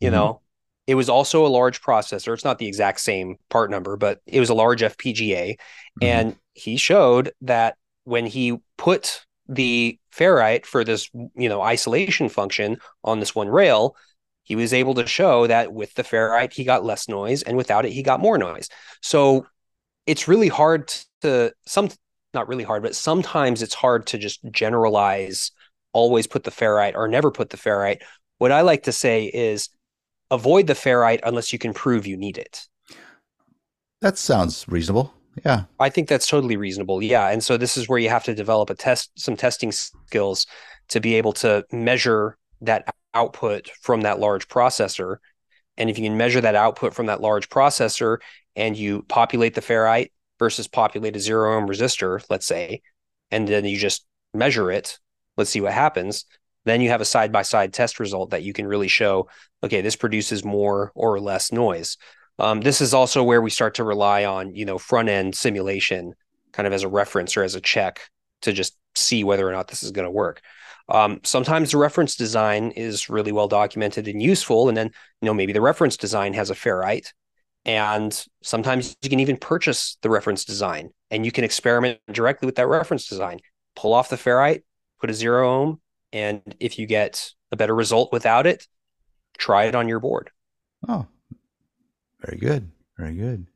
You 0.01 0.09
mm-hmm. 0.09 0.17
know, 0.17 0.41
it 0.87 0.95
was 0.95 1.09
also 1.09 1.47
a 1.47 1.49
large 1.49 1.83
processor. 1.83 2.35
It's 2.35 2.45
not 2.45 2.59
the 2.59 2.69
exact 2.69 3.01
same 3.01 3.37
part 3.49 3.71
number, 3.71 3.97
but 3.97 4.21
it 4.27 4.41
was 4.41 4.51
a 4.51 4.55
large 4.55 4.83
FPGA, 4.83 5.53
mm-hmm. 5.53 6.05
and 6.05 6.37
he 6.55 6.77
showed 6.77 7.33
that 7.43 7.77
when 8.05 8.27
he 8.27 8.59
put 8.77 9.25
the 9.49 9.99
ferrite 10.15 10.65
for 10.65 10.85
this 10.85 11.11
you 11.35 11.49
know 11.49 11.61
isolation 11.61 12.29
function 12.29 12.79
on 13.05 13.21
this 13.21 13.35
one 13.35 13.49
rail 13.49 13.97
he 14.45 14.57
was 14.57 14.73
able 14.73 14.95
to 14.95 15.07
show 15.07 15.47
that 15.47 15.73
with 15.73 15.93
the 15.95 16.03
ferrite 16.03 16.53
he 16.53 16.65
got 16.65 16.85
less 16.85 17.09
noise 17.09 17.43
and 17.43 17.57
without 17.57 17.85
it 17.85 17.93
he 17.93 18.03
got 18.03 18.21
more 18.21 18.39
noise 18.39 18.69
so 19.03 19.45
it's 20.11 20.27
really 20.27 20.49
hard 20.49 20.93
to 21.23 21.53
some 21.67 21.89
not 22.35 22.49
really 22.49 22.65
hard, 22.65 22.83
but 22.83 22.97
sometimes 22.97 23.63
it's 23.63 23.75
hard 23.75 24.07
to 24.09 24.19
just 24.19 24.41
generalize, 24.51 25.53
always 25.93 26.27
put 26.27 26.43
the 26.43 26.51
ferrite 26.51 26.97
or 26.97 27.07
never 27.07 27.31
put 27.31 27.51
the 27.51 27.57
ferrite. 27.57 28.03
What 28.39 28.51
I 28.51 28.63
like 28.63 28.85
to 28.85 28.93
say 28.93 29.27
is 29.27 29.69
avoid 30.31 30.67
the 30.67 30.75
ferrite 30.75 31.21
unless 31.23 31.53
you 31.53 31.61
can 31.61 31.73
prove 31.73 32.09
you 32.09 32.17
need 32.17 32.39
it. 32.39 32.67
That 34.01 34.19
sounds 34.19 34.65
reasonable. 34.69 35.15
Yeah. 35.45 35.65
I 35.79 35.91
think 35.91 36.09
that's 36.09 36.27
totally 36.27 36.57
reasonable. 36.57 37.03
Yeah. 37.03 37.29
And 37.29 37.43
so 37.43 37.57
this 37.57 37.77
is 37.77 37.89
where 37.89 37.99
you 37.99 38.09
have 38.09 38.25
to 38.25 38.35
develop 38.35 38.69
a 38.69 38.75
test 38.75 39.13
some 39.17 39.37
testing 39.37 39.71
skills 39.71 40.47
to 40.89 41.01
be 41.01 41.15
able 41.15 41.35
to 41.35 41.65
measure 41.71 42.37
that 42.63 42.93
output 43.15 43.71
from 43.81 44.01
that 44.01 44.19
large 44.19 44.49
processor. 44.49 45.19
And 45.77 45.89
if 45.89 45.99
you 45.99 46.05
can 46.05 46.17
measure 46.17 46.41
that 46.41 46.57
output 46.57 46.95
from 46.95 47.07
that 47.07 47.21
large 47.21 47.49
processor 47.49 48.19
and 48.57 48.77
you 48.77 49.03
populate 49.03 49.55
the 49.55 49.61
ferrite 49.61 50.11
versus 50.39 50.69
populate 50.69 51.17
a 51.17 51.21
zero 51.21 51.57
ohm 51.57 51.69
resistor, 51.69 52.25
let's 52.31 52.47
say, 52.47 52.83
and 53.31 53.47
then 53.47 53.65
you 53.65 53.77
just 53.77 54.07
measure 54.35 54.71
it, 54.71 54.99
let's 55.37 55.51
see 55.51 55.61
what 55.61 55.73
happens. 55.73 56.25
Then 56.65 56.81
you 56.81 56.91
have 56.91 57.01
a 57.01 57.07
side 57.07 57.33
by 57.33 57.43
side 57.43 57.73
test 57.73 58.01
result 58.01 58.31
that 58.31 58.43
you 58.43 58.53
can 58.53 58.67
really 58.67 58.89
show, 58.89 59.29
okay, 59.63 59.81
this 59.81 59.97
produces 59.97 60.45
more 60.45 60.93
or 60.95 61.19
less 61.21 61.53
noise. 61.53 61.97
Um, 62.39 62.61
this 62.61 62.81
is 62.81 62.95
also 62.95 63.23
where 63.23 63.43
we 63.43 63.51
start 63.51 63.75
to 63.75 63.85
rely 63.85 64.25
on, 64.25 64.55
you 64.55 64.65
know, 64.65 64.79
front 64.79 65.09
end 65.09 65.35
simulation 65.35 66.15
kind 66.53 66.67
of 66.67 66.73
as 66.73 66.83
a 66.83 66.89
reference 66.89 67.37
or 67.37 67.43
as 67.43 67.55
a 67.55 67.61
check 67.61 68.01
to 68.43 68.53
just 68.53 68.77
see 68.95 69.25
whether 69.25 69.49
or 69.49 69.53
not 69.53 69.69
this 69.69 69.83
is 69.83 69.93
going 69.93 70.07
to 70.07 70.11
work. 70.11 70.41
Um, 70.89 71.21
sometimes 71.23 71.71
the 71.71 71.79
reference 71.79 72.17
design 72.17 72.73
is 72.73 73.09
really 73.09 73.31
well 73.31 73.47
documented 73.47 74.09
and 74.09 74.21
useful, 74.21 74.69
and 74.69 74.77
then 74.77 74.91
you 75.21 75.27
know 75.27 75.35
maybe 75.35 75.53
the 75.53 75.61
reference 75.61 75.97
design 75.97 76.33
has 76.35 76.51
a 76.51 76.55
ferrite, 76.55 77.13
and 77.65 78.27
sometimes 78.43 78.97
you 79.03 79.11
can 79.11 79.21
even 79.21 79.37
purchase 79.37 79.97
the 80.03 80.11
reference 80.11 80.45
design 80.45 80.91
and 81.11 81.25
you 81.25 81.33
can 81.33 81.45
experiment 81.45 81.99
directly 82.11 82.47
with 82.47 82.57
that 82.57 82.69
reference 82.69 83.07
design. 83.07 83.41
Pull 83.77 83.93
off 83.93 84.09
the 84.09 84.17
ferrite, 84.17 84.63
put 85.01 85.11
a 85.11 85.15
zero 85.15 85.49
ohm, 85.49 85.81
and 86.13 86.43
if 86.59 86.79
you 86.79 86.87
get 86.87 87.33
a 87.53 87.57
better 87.57 87.75
result 87.75 88.13
without 88.13 88.47
it, 88.47 88.67
try 89.39 89.65
it 89.65 89.75
on 89.75 89.89
your 89.89 90.01
board. 90.01 90.31
Oh, 90.89 91.07
very 92.21 92.39
good. 92.39 92.71
Very 92.97 93.15
good. 93.15 93.47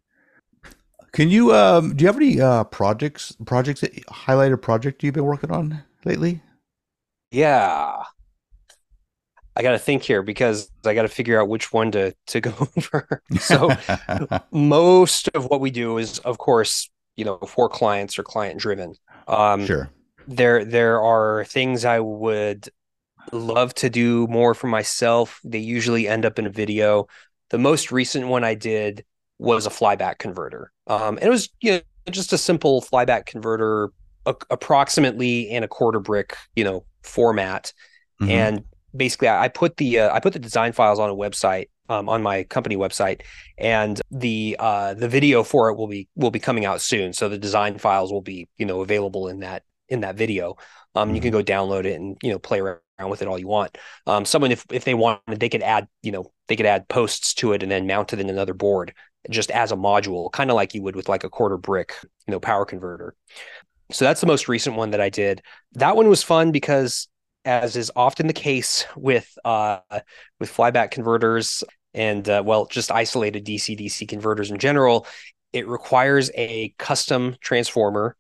Can 1.12 1.28
you 1.28 1.54
um, 1.54 1.94
do 1.94 2.02
you 2.02 2.08
have 2.08 2.16
any 2.16 2.40
uh, 2.40 2.64
projects 2.64 3.36
projects 3.46 3.82
that 3.82 3.92
highlight 4.08 4.52
a 4.52 4.58
project 4.58 5.02
you've 5.02 5.14
been 5.14 5.24
working 5.24 5.50
on 5.50 5.84
lately? 6.04 6.42
Yeah. 7.30 8.02
I 9.56 9.62
got 9.62 9.72
to 9.72 9.78
think 9.78 10.02
here 10.02 10.22
because 10.22 10.70
I 10.84 10.94
got 10.94 11.02
to 11.02 11.08
figure 11.08 11.40
out 11.40 11.48
which 11.48 11.72
one 11.72 11.92
to 11.92 12.14
to 12.28 12.40
go 12.40 12.52
over. 12.76 13.22
So 13.38 13.70
most 14.50 15.28
of 15.34 15.46
what 15.46 15.60
we 15.60 15.70
do 15.70 15.98
is, 15.98 16.18
of 16.20 16.38
course, 16.38 16.90
you 17.16 17.24
know, 17.24 17.38
for 17.38 17.68
clients 17.68 18.18
or 18.18 18.22
client 18.22 18.60
driven. 18.60 18.94
Um, 19.28 19.66
sure. 19.66 19.90
There 20.26 20.64
there 20.64 21.00
are 21.02 21.44
things 21.44 21.84
I 21.84 22.00
would 22.00 22.68
love 23.32 23.74
to 23.74 23.90
do 23.90 24.26
more 24.26 24.54
for 24.54 24.66
myself. 24.66 25.40
They 25.44 25.58
usually 25.58 26.08
end 26.08 26.24
up 26.24 26.38
in 26.38 26.46
a 26.46 26.50
video. 26.50 27.06
The 27.50 27.58
most 27.58 27.92
recent 27.92 28.26
one 28.26 28.44
I 28.44 28.54
did 28.54 29.04
was 29.38 29.66
a 29.66 29.70
flyback 29.70 30.18
converter. 30.18 30.72
Um, 30.86 31.16
and 31.16 31.26
it 31.26 31.30
was 31.30 31.48
you 31.60 31.72
know 31.72 31.80
just 32.10 32.32
a 32.32 32.38
simple 32.38 32.82
flyback 32.82 33.26
converter, 33.26 33.90
a- 34.26 34.34
approximately 34.50 35.48
in 35.50 35.62
a 35.62 35.68
quarter 35.68 36.00
brick, 36.00 36.36
you 36.56 36.64
know, 36.64 36.84
format. 37.02 37.72
Mm-hmm. 38.20 38.30
And 38.30 38.64
basically 38.96 39.28
I, 39.28 39.48
put 39.48 39.76
the 39.76 40.00
uh, 40.00 40.14
I 40.14 40.20
put 40.20 40.32
the 40.32 40.38
design 40.38 40.72
files 40.72 40.98
on 40.98 41.10
a 41.10 41.14
website 41.14 41.66
um, 41.88 42.08
on 42.08 42.22
my 42.22 42.44
company 42.44 42.76
website, 42.76 43.22
and 43.58 44.00
the 44.10 44.56
uh, 44.58 44.94
the 44.94 45.08
video 45.08 45.42
for 45.42 45.70
it 45.70 45.76
will 45.76 45.88
be 45.88 46.08
will 46.16 46.30
be 46.30 46.40
coming 46.40 46.64
out 46.64 46.80
soon. 46.80 47.12
So 47.12 47.28
the 47.28 47.38
design 47.38 47.78
files 47.78 48.12
will 48.12 48.22
be 48.22 48.48
you 48.56 48.66
know 48.66 48.80
available 48.80 49.28
in 49.28 49.40
that 49.40 49.62
in 49.88 50.00
that 50.00 50.16
video. 50.16 50.56
Um, 50.94 51.08
mm-hmm. 51.08 51.16
You 51.16 51.20
can 51.22 51.32
mm-hmm. 51.32 51.40
go 51.40 51.52
download 51.52 51.84
it 51.84 51.96
and 51.96 52.16
you 52.22 52.30
know 52.30 52.38
play 52.38 52.60
around 52.60 52.78
around 52.98 53.10
with 53.10 53.22
it 53.22 53.28
all 53.28 53.38
you 53.38 53.48
want. 53.48 53.76
Um, 54.06 54.24
someone 54.24 54.52
if 54.52 54.64
if 54.70 54.84
they 54.84 54.94
wanted, 54.94 55.40
they 55.40 55.48
could 55.48 55.62
add 55.62 55.88
you 56.02 56.12
know 56.12 56.32
they 56.48 56.56
could 56.56 56.66
add 56.66 56.88
posts 56.88 57.34
to 57.34 57.52
it 57.52 57.62
and 57.62 57.70
then 57.70 57.86
mount 57.86 58.12
it 58.12 58.20
in 58.20 58.30
another 58.30 58.54
board 58.54 58.94
just 59.30 59.50
as 59.50 59.72
a 59.72 59.76
module, 59.76 60.30
kind 60.30 60.50
of 60.50 60.54
like 60.54 60.74
you 60.74 60.82
would 60.82 60.96
with 60.96 61.08
like 61.08 61.24
a 61.24 61.30
quarter 61.30 61.56
brick 61.56 61.94
you 62.26 62.32
know 62.32 62.40
power 62.40 62.64
converter. 62.64 63.14
So 63.90 64.04
that's 64.04 64.20
the 64.20 64.26
most 64.26 64.48
recent 64.48 64.76
one 64.76 64.90
that 64.90 65.00
I 65.00 65.10
did. 65.10 65.42
That 65.72 65.96
one 65.96 66.08
was 66.08 66.22
fun 66.22 66.52
because 66.52 67.08
as 67.44 67.76
is 67.76 67.90
often 67.94 68.26
the 68.26 68.32
case 68.32 68.86
with 68.96 69.36
uh, 69.44 69.78
with 70.40 70.54
flyback 70.54 70.90
converters 70.90 71.62
and 71.92 72.28
uh, 72.28 72.42
well 72.44 72.66
just 72.66 72.90
isolated 72.90 73.44
DC 73.44 73.78
DC 73.78 74.08
converters 74.08 74.50
in 74.50 74.58
general, 74.58 75.06
it 75.52 75.68
requires 75.68 76.30
a 76.34 76.74
custom 76.78 77.36
transformer 77.40 78.16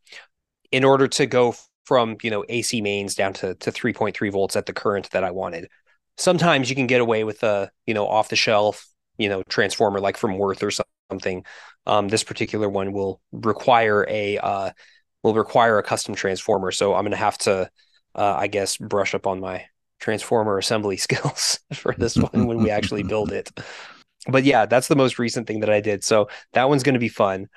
in 0.70 0.84
order 0.84 1.08
to 1.08 1.26
go 1.26 1.54
from 1.84 2.16
you 2.22 2.30
know 2.30 2.44
AC 2.48 2.80
mains 2.80 3.14
down 3.14 3.32
to 3.34 3.54
to 3.56 3.70
3.3 3.70 4.32
volts 4.32 4.56
at 4.56 4.66
the 4.66 4.72
current 4.72 5.10
that 5.10 5.24
I 5.24 5.30
wanted. 5.30 5.68
Sometimes 6.16 6.70
you 6.70 6.76
can 6.76 6.86
get 6.86 7.00
away 7.00 7.24
with 7.24 7.42
a 7.42 7.70
you 7.86 7.94
know 7.94 8.06
off 8.06 8.28
the 8.28 8.36
shelf 8.36 8.86
you 9.18 9.28
know 9.28 9.42
transformer 9.44 10.00
like 10.00 10.16
from 10.16 10.32
Würth 10.32 10.62
or 10.62 10.70
something. 11.10 11.44
Um, 11.86 12.08
this 12.08 12.24
particular 12.24 12.68
one 12.68 12.92
will 12.92 13.20
require 13.32 14.06
a 14.08 14.38
uh, 14.38 14.70
will 15.22 15.34
require 15.34 15.78
a 15.78 15.82
custom 15.82 16.14
transformer, 16.14 16.70
so 16.70 16.94
I'm 16.94 17.02
going 17.02 17.10
to 17.12 17.16
have 17.16 17.38
to 17.38 17.70
uh, 18.14 18.36
I 18.38 18.46
guess 18.46 18.76
brush 18.76 19.14
up 19.14 19.26
on 19.26 19.40
my 19.40 19.64
transformer 20.00 20.58
assembly 20.58 20.96
skills 20.98 21.60
for 21.72 21.94
this 21.96 22.16
one 22.16 22.46
when 22.46 22.62
we 22.62 22.70
actually 22.70 23.02
build 23.02 23.32
it. 23.32 23.50
But 24.26 24.44
yeah, 24.44 24.66
that's 24.66 24.88
the 24.88 24.96
most 24.96 25.18
recent 25.18 25.46
thing 25.46 25.60
that 25.60 25.70
I 25.70 25.80
did. 25.80 26.02
So 26.02 26.28
that 26.52 26.68
one's 26.68 26.82
going 26.82 26.94
to 26.94 27.00
be 27.00 27.08
fun 27.08 27.48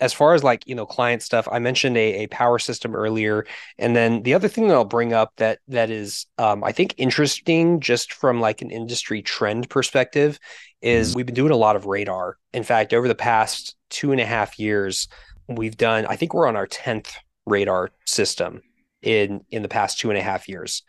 as 0.00 0.12
far 0.12 0.34
as 0.34 0.42
like 0.42 0.66
you 0.66 0.74
know 0.74 0.86
client 0.86 1.22
stuff 1.22 1.48
i 1.50 1.58
mentioned 1.58 1.96
a, 1.96 2.24
a 2.24 2.26
power 2.28 2.58
system 2.58 2.94
earlier 2.94 3.46
and 3.78 3.94
then 3.94 4.22
the 4.22 4.34
other 4.34 4.48
thing 4.48 4.68
that 4.68 4.74
i'll 4.74 4.84
bring 4.84 5.12
up 5.12 5.32
that 5.36 5.58
that 5.68 5.90
is 5.90 6.26
um, 6.38 6.64
i 6.64 6.72
think 6.72 6.94
interesting 6.98 7.80
just 7.80 8.12
from 8.12 8.40
like 8.40 8.62
an 8.62 8.70
industry 8.70 9.22
trend 9.22 9.68
perspective 9.70 10.38
is 10.82 11.10
mm-hmm. 11.10 11.16
we've 11.16 11.26
been 11.26 11.34
doing 11.34 11.52
a 11.52 11.56
lot 11.56 11.76
of 11.76 11.86
radar 11.86 12.36
in 12.52 12.62
fact 12.62 12.92
over 12.92 13.08
the 13.08 13.14
past 13.14 13.76
two 13.90 14.12
and 14.12 14.20
a 14.20 14.26
half 14.26 14.58
years 14.58 15.08
we've 15.48 15.76
done 15.76 16.06
i 16.06 16.16
think 16.16 16.34
we're 16.34 16.48
on 16.48 16.56
our 16.56 16.66
10th 16.66 17.12
radar 17.46 17.90
system 18.04 18.60
in 19.04 19.44
in 19.50 19.62
the 19.62 19.68
past 19.68 19.98
two 19.98 20.10
and 20.10 20.18
a 20.18 20.22
half 20.22 20.48
years 20.48 20.82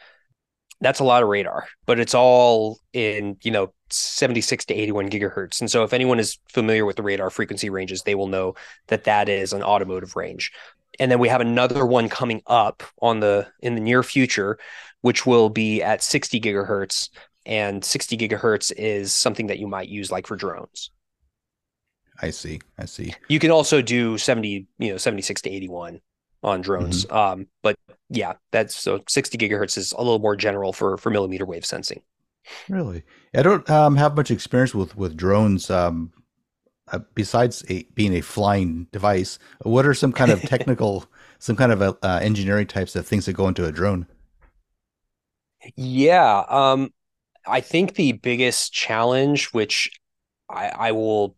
that's 0.82 1.00
a 1.00 1.04
lot 1.04 1.24
of 1.24 1.30
radar, 1.30 1.68
but 1.86 2.00
it's 2.00 2.14
all 2.14 2.80
in, 2.94 3.38
you 3.44 3.52
know, 3.52 3.74
76 3.90 4.66
to 4.66 4.74
81 4.74 5.10
gigahertz. 5.10 5.62
And 5.62 5.72
so 5.72 5.84
if 5.84 5.94
anyone 5.94 6.20
is 6.20 6.38
familiar 6.50 6.86
with 6.86 6.98
the 6.98 7.04
radar 7.04 7.30
frequency 7.30 7.70
ranges, 7.70 8.04
they 8.04 8.16
will 8.16 8.28
know 8.28 8.56
that 8.88 9.06
that 9.06 9.30
is 9.30 9.54
an 9.54 9.64
automotive 9.64 10.16
range. 10.16 10.52
And 11.00 11.12
then 11.12 11.20
we 11.20 11.30
have 11.30 11.42
another 11.42 11.86
one 11.86 12.10
coming 12.10 12.42
up 12.48 12.84
on 13.02 13.20
the 13.20 13.48
in 13.62 13.76
the 13.76 13.82
near 13.82 14.04
future, 14.04 14.58
which 15.02 15.26
will 15.26 15.50
be 15.50 15.82
at 15.82 16.04
60 16.04 16.40
gigahertz. 16.40 17.10
And 17.46 17.84
60 17.84 18.18
gigahertz 18.18 18.72
is 18.76 19.14
something 19.14 19.48
that 19.48 19.60
you 19.60 19.68
might 19.68 19.88
use 19.88 20.12
like 20.12 20.26
for 20.26 20.36
drones. 20.36 20.90
I 22.22 22.30
see. 22.32 22.62
I 22.80 22.86
see. 22.86 23.14
You 23.28 23.40
can 23.40 23.52
also 23.52 23.82
do 23.82 24.18
70, 24.18 24.68
you 24.80 24.92
know, 24.92 24.98
76 24.98 25.42
to 25.42 25.50
81 25.50 26.00
on 26.46 26.62
drones. 26.62 27.06
Mm-hmm. 27.06 27.16
Um, 27.16 27.48
but 27.62 27.76
yeah, 28.10 28.34
that's 28.52 28.76
so 28.76 29.04
60 29.10 29.38
gigahertz 29.38 29.78
is 29.78 29.92
a 29.94 29.98
little 29.98 30.20
more 30.20 30.36
general 30.36 30.72
for 30.72 30.98
for 30.98 31.10
millimeter 31.10 31.46
wave 31.46 31.66
sensing. 31.66 32.02
Really, 32.70 33.04
I 33.34 33.42
don't 33.42 33.68
um, 33.70 33.96
have 33.96 34.16
much 34.16 34.32
experience 34.32 34.74
with 34.74 34.96
with 34.96 35.18
drones. 35.18 35.70
Um, 35.70 36.14
uh, 36.92 37.00
besides 37.16 37.66
a, 37.68 37.82
being 37.96 38.14
a 38.14 38.22
flying 38.22 38.88
device, 38.92 39.40
what 39.64 39.88
are 39.88 39.96
some 39.96 40.14
kind 40.14 40.30
of 40.30 40.40
technical, 40.44 41.06
some 41.40 41.56
kind 41.56 41.72
of 41.72 41.82
uh, 41.82 41.94
uh, 42.04 42.20
engineering 42.22 42.68
types 42.68 42.96
of 42.96 43.08
things 43.08 43.26
that 43.26 43.34
go 43.34 43.48
into 43.48 43.66
a 43.66 43.72
drone? 43.72 44.06
Yeah, 45.76 46.44
um, 46.48 46.94
I 47.48 47.62
think 47.62 47.96
the 47.96 48.12
biggest 48.12 48.72
challenge, 48.72 49.48
which 49.48 50.00
I, 50.48 50.68
I 50.68 50.92
will 50.92 51.36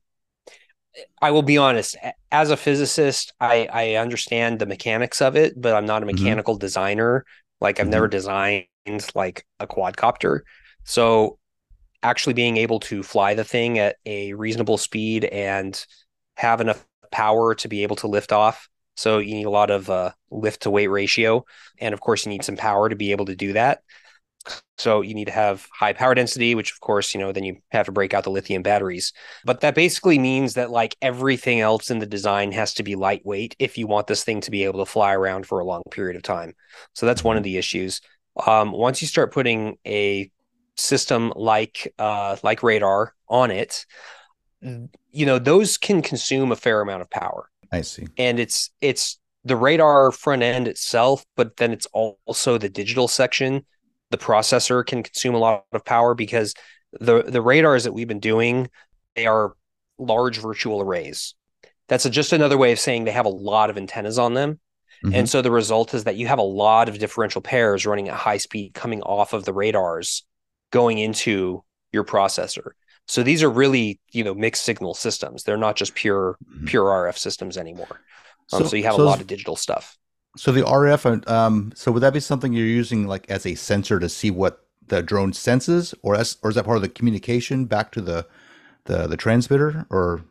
I 1.22 1.32
will 1.32 1.44
be 1.44 1.58
honest. 1.58 1.96
As 2.32 2.52
a 2.52 2.58
physicist, 2.58 3.34
I 3.40 3.68
I 3.72 3.96
understand 3.96 4.60
the 4.60 4.66
mechanics 4.66 5.22
of 5.22 5.36
it, 5.36 5.60
but 5.60 5.76
I'm 5.76 5.86
not 5.86 6.04
a 6.04 6.06
mm-hmm. 6.06 6.16
mechanical 6.16 6.56
mm-hmm. 6.56 6.62
designer. 6.62 7.26
Like 7.62 7.80
I've 7.80 7.86
mm-hmm. 7.86 7.92
never 7.92 8.08
designed 8.08 8.66
like 9.16 9.46
a 9.60 9.68
quadcopter. 9.68 10.42
So 10.84 11.40
actually 12.04 12.34
being 12.34 12.58
able 12.58 12.80
to 12.80 13.04
fly 13.04 13.34
the 13.34 13.44
thing 13.44 13.80
at 13.80 13.98
a 14.06 14.34
reasonable 14.34 14.78
speed 14.78 15.26
and 15.26 15.86
have 16.36 16.62
enough 16.62 16.86
power 17.12 17.56
to 17.56 17.68
be 17.68 17.84
able 17.84 17.96
to 17.98 18.08
lift 18.08 18.32
off. 18.32 18.70
So 18.96 19.20
you 19.20 19.36
need 19.36 19.46
a 19.46 19.52
lot 19.52 19.70
of 19.70 19.90
uh, 19.90 20.12
lift 20.32 20.64
to 20.64 20.72
weight 20.72 20.88
ratio, 20.88 21.46
and 21.80 21.94
of 21.94 22.02
course 22.02 22.26
you 22.26 22.32
need 22.32 22.44
some 22.44 22.58
power 22.58 22.90
to 22.90 22.96
be 22.96 23.12
able 23.12 23.26
to 23.26 23.36
do 23.36 23.54
that. 23.54 23.82
So 24.78 25.02
you 25.02 25.14
need 25.14 25.26
to 25.26 25.32
have 25.32 25.68
high 25.74 25.94
power 25.94 26.14
density, 26.14 26.54
which 26.54 26.72
of 26.72 26.80
course, 26.80 27.14
you 27.14 27.20
know, 27.20 27.32
then 27.32 27.44
you 27.44 27.58
have 27.72 27.88
to 27.88 27.92
break 27.92 28.14
out 28.14 28.24
the 28.24 28.30
lithium 28.30 28.62
batteries. 28.62 29.12
But 29.44 29.62
that 29.62 29.76
basically 29.76 30.20
means 30.20 30.54
that 30.54 30.70
like 30.70 30.96
everything 31.02 31.60
else 31.60 31.90
in 31.90 32.00
the 32.00 32.06
design 32.06 32.52
has 32.52 32.74
to 32.76 32.84
be 32.84 32.96
lightweight 32.96 33.56
if 33.60 33.78
you 33.78 33.88
want 33.88 34.08
this 34.08 34.24
thing 34.24 34.42
to 34.42 34.52
be 34.52 34.64
able 34.64 34.80
to 34.80 34.92
fly 34.92 35.14
around 35.14 35.48
for 35.48 35.60
a 35.60 35.66
long 35.66 35.84
period 35.90 36.16
of 36.16 36.24
time. 36.24 36.54
So 36.94 37.06
that's 37.06 37.24
one 37.24 37.38
of 37.38 37.44
the 37.44 37.58
issues. 37.58 38.02
Um, 38.46 38.72
once 38.72 39.02
you 39.02 39.08
start 39.08 39.34
putting 39.34 39.78
a 39.86 40.32
system 40.76 41.34
like 41.36 41.92
uh, 41.98 42.38
like 42.44 42.62
radar 42.62 43.16
on 43.28 43.50
it, 43.50 43.86
you 44.62 45.26
know, 45.26 45.40
those 45.40 45.78
can 45.78 46.02
consume 46.02 46.52
a 46.52 46.56
fair 46.56 46.82
amount 46.82 47.02
of 47.02 47.10
power. 47.10 47.50
I 47.72 47.82
see. 47.82 48.08
And 48.18 48.40
it's 48.40 48.70
it's 48.80 49.20
the 49.44 49.56
radar 49.56 50.12
front 50.12 50.44
end 50.44 50.68
itself, 50.68 51.26
but 51.36 51.58
then 51.58 51.72
it's 51.72 51.88
also 51.94 52.58
the 52.58 52.70
digital 52.70 53.08
section 53.08 53.66
the 54.12 54.18
processor 54.18 54.86
can 54.86 55.04
consume 55.04 55.36
a 55.36 55.40
lot 55.40 55.66
of 55.72 55.86
power 55.86 56.14
because 56.14 56.54
the 57.00 57.24
the 57.24 57.42
radars 57.42 57.84
that 57.84 57.94
we've 57.94 58.08
been 58.08 58.20
doing 58.20 58.70
they 59.16 59.26
are 59.26 59.54
large 59.98 60.40
virtual 60.40 60.82
arrays. 60.82 61.34
That's 61.88 62.06
a, 62.06 62.10
just 62.10 62.34
another 62.34 62.58
way 62.58 62.72
of 62.72 62.80
saying 62.80 63.06
they 63.06 63.12
have 63.12 63.26
a 63.26 63.30
lot 63.30 63.70
of 63.70 63.78
antennas 63.78 64.20
on 64.20 64.34
them. 64.34 64.60
Mm-hmm. 65.04 65.14
and 65.14 65.30
so 65.30 65.44
the 65.44 65.52
result 65.52 65.94
is 65.94 66.06
that 66.06 66.16
you 66.16 66.26
have 66.26 66.40
a 66.40 66.44
lot 66.44 66.90
of 66.90 66.98
differential 66.98 67.40
pairs 67.40 67.86
running 67.86 68.10
at 68.10 68.16
high 68.16 68.38
speed 68.38 68.74
coming 68.74 69.04
off 69.04 69.32
of 69.32 69.46
the 69.46 69.54
radars 69.54 70.24
going 70.72 70.98
into 70.98 71.64
your 71.92 72.04
processor. 72.04 72.72
So 73.08 73.22
these 73.22 73.44
are 73.44 73.50
really 73.50 74.00
you 74.12 74.24
know 74.24 74.34
mixed 74.34 74.64
signal 74.64 74.96
systems. 74.96 75.44
They're 75.44 75.56
not 75.56 75.76
just 75.76 75.94
pure 75.94 76.38
mm-hmm. 76.44 76.66
pure 76.66 76.86
rf 76.86 77.18
systems 77.18 77.58
anymore. 77.58 78.02
Um, 78.52 78.64
so, 78.64 78.68
so, 78.70 78.76
you 78.76 78.84
have 78.86 78.96
so 78.96 79.04
a 79.04 79.06
lot 79.06 79.22
of 79.22 79.28
digital 79.28 79.56
stuff 79.56 79.98
so 80.38 80.52
the 80.52 80.62
RF, 80.62 81.28
um, 81.30 81.72
so 81.76 81.92
would 81.92 82.04
that 82.04 82.14
be 82.14 82.20
something 82.20 82.54
you're 82.54 82.66
using 82.66 83.08
like 83.08 83.30
as 83.30 83.46
a 83.46 83.56
sensor 83.56 84.00
to 84.00 84.08
see 84.08 84.30
what 84.32 84.66
the 84.88 85.02
drone 85.02 85.34
senses, 85.34 85.96
or 86.04 86.16
as, 86.16 86.38
or 86.44 86.50
is 86.50 86.56
that 86.56 86.66
part 86.66 86.78
of 86.78 86.84
the 86.84 86.90
communication 86.90 87.66
back 87.66 87.92
to 87.94 88.02
the 88.02 88.26
the, 88.86 89.08
the 89.08 89.18
transmitter, 89.18 89.86
or 89.90 90.22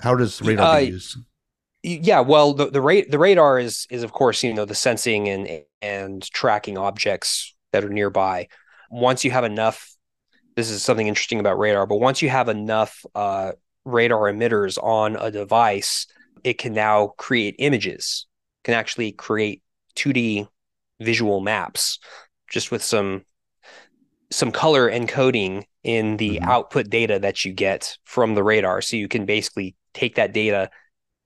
how 0.00 0.14
does 0.14 0.40
radar 0.40 0.76
uh, 0.76 0.78
use? 0.78 1.18
Yeah, 1.82 2.20
well, 2.20 2.54
the 2.54 2.70
the, 2.70 2.80
ra- 2.80 3.02
the 3.08 3.18
radar 3.18 3.58
is 3.58 3.86
is 3.90 4.02
of 4.02 4.12
course 4.12 4.42
you 4.42 4.54
know 4.54 4.64
the 4.64 4.74
sensing 4.74 5.28
and 5.28 5.64
and 5.82 6.22
tracking 6.30 6.78
objects 6.78 7.54
that 7.72 7.84
are 7.84 7.90
nearby. 7.90 8.48
Once 8.90 9.24
you 9.24 9.32
have 9.32 9.44
enough, 9.44 9.94
this 10.56 10.70
is 10.70 10.82
something 10.82 11.08
interesting 11.08 11.40
about 11.40 11.58
radar. 11.58 11.86
But 11.86 11.96
once 11.96 12.22
you 12.22 12.28
have 12.28 12.48
enough 12.48 13.04
uh, 13.14 13.52
radar 13.84 14.32
emitters 14.32 14.78
on 14.82 15.16
a 15.16 15.30
device, 15.30 16.06
it 16.44 16.58
can 16.58 16.72
now 16.72 17.08
create 17.18 17.56
images 17.58 18.26
can 18.64 18.74
actually 18.74 19.12
create 19.12 19.62
2D 19.96 20.48
visual 21.00 21.40
maps 21.40 21.98
just 22.50 22.70
with 22.70 22.82
some 22.82 23.24
some 24.30 24.52
color 24.52 24.90
encoding 24.90 25.64
in 25.82 26.16
the 26.16 26.36
mm-hmm. 26.36 26.48
output 26.48 26.88
data 26.88 27.18
that 27.18 27.44
you 27.44 27.52
get 27.52 27.96
from 28.04 28.34
the 28.34 28.44
radar. 28.44 28.80
So 28.80 28.96
you 28.96 29.08
can 29.08 29.26
basically 29.26 29.74
take 29.92 30.14
that 30.16 30.32
data, 30.32 30.70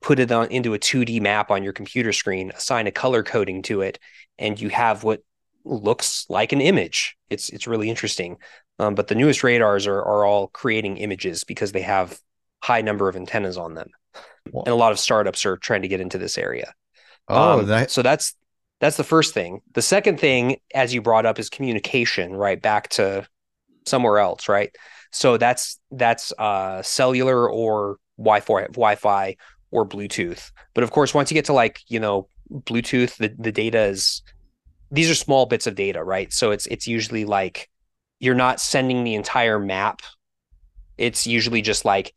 put 0.01 0.18
it 0.18 0.32
on 0.32 0.49
into 0.49 0.72
a 0.74 0.78
2D 0.78 1.20
map 1.20 1.51
on 1.51 1.62
your 1.62 1.74
computer 1.74 2.12
screen, 2.12 2.51
assign 2.55 2.87
a 2.87 2.93
color 2.93 3.22
coding 3.22 3.62
to 3.64 3.82
it, 3.82 3.99
and 4.39 4.59
you 4.59 4.70
have 4.70 5.05
what 5.05 5.22
looks 5.64 6.26
like 6.28 6.53
an 6.53 6.61
image. 6.61 7.16
It's 7.30 7.51
it's 7.51 7.66
really 7.66 7.91
interesting. 7.91 8.37
Um, 8.78 8.95
but 8.95 9.07
the 9.07 9.14
newest 9.14 9.45
radars 9.45 9.87
are 9.87 10.01
are 10.01 10.24
all 10.24 10.49
creating 10.49 10.97
images 10.97 11.45
because 11.45 11.72
they 11.72 11.82
have 11.82 12.18
high 12.62 12.80
number 12.80 13.09
of 13.09 13.16
antennas 13.16 13.57
on 13.57 13.74
them, 13.74 13.89
and 14.47 14.68
a 14.68 14.74
lot 14.74 14.93
of 14.93 14.99
startups 14.99 15.45
are 15.47 15.57
trying 15.57 15.82
to 15.82 15.89
get 15.89 16.01
into 16.01 16.18
this 16.18 16.39
area. 16.39 16.72
Oh, 17.29 17.61
um, 17.61 17.66
that... 17.66 17.91
so 17.91 18.03
that's 18.03 18.35
that's 18.81 18.97
the 18.97 19.05
first 19.05 19.35
thing. 19.35 19.61
The 19.72 19.83
second 19.83 20.20
thing, 20.20 20.57
as 20.75 20.93
you 20.93 21.01
brought 21.01 21.27
up, 21.27 21.39
is 21.39 21.49
communication. 21.49 22.35
Right 22.35 22.61
back 22.61 22.89
to 22.91 23.27
somewhere 23.87 24.18
else. 24.18 24.49
Right. 24.49 24.75
So 25.12 25.37
that's 25.37 25.79
that's 25.91 26.33
uh, 26.39 26.83
cellular 26.83 27.49
or 27.49 27.99
Wi-Fi, 28.18 28.66
Wi-Fi 28.66 29.37
or 29.70 29.87
Bluetooth. 29.87 30.51
But 30.75 30.85
of 30.85 30.91
course, 30.91 31.14
once 31.14 31.31
you 31.31 31.35
get 31.35 31.47
to 31.47 31.53
like 31.53 31.81
you 31.89 32.01
know 32.01 32.29
Bluetooth, 32.51 33.16
the 33.16 33.35
the 33.39 33.53
data 33.53 33.85
is 33.85 34.22
these 34.91 35.11
are 35.11 35.14
small 35.14 35.47
bits 35.47 35.66
of 35.66 35.75
data, 35.75 36.03
right? 36.03 36.33
So 36.33 36.51
it's 36.51 36.66
it's 36.66 36.87
usually 36.87 37.25
like 37.25 37.70
you're 38.20 38.35
not 38.35 38.61
sending 38.61 39.05
the 39.05 39.14
entire 39.14 39.59
map. 39.59 40.01
It's 40.97 41.27
usually 41.27 41.62
just 41.62 41.85
like 41.85 42.14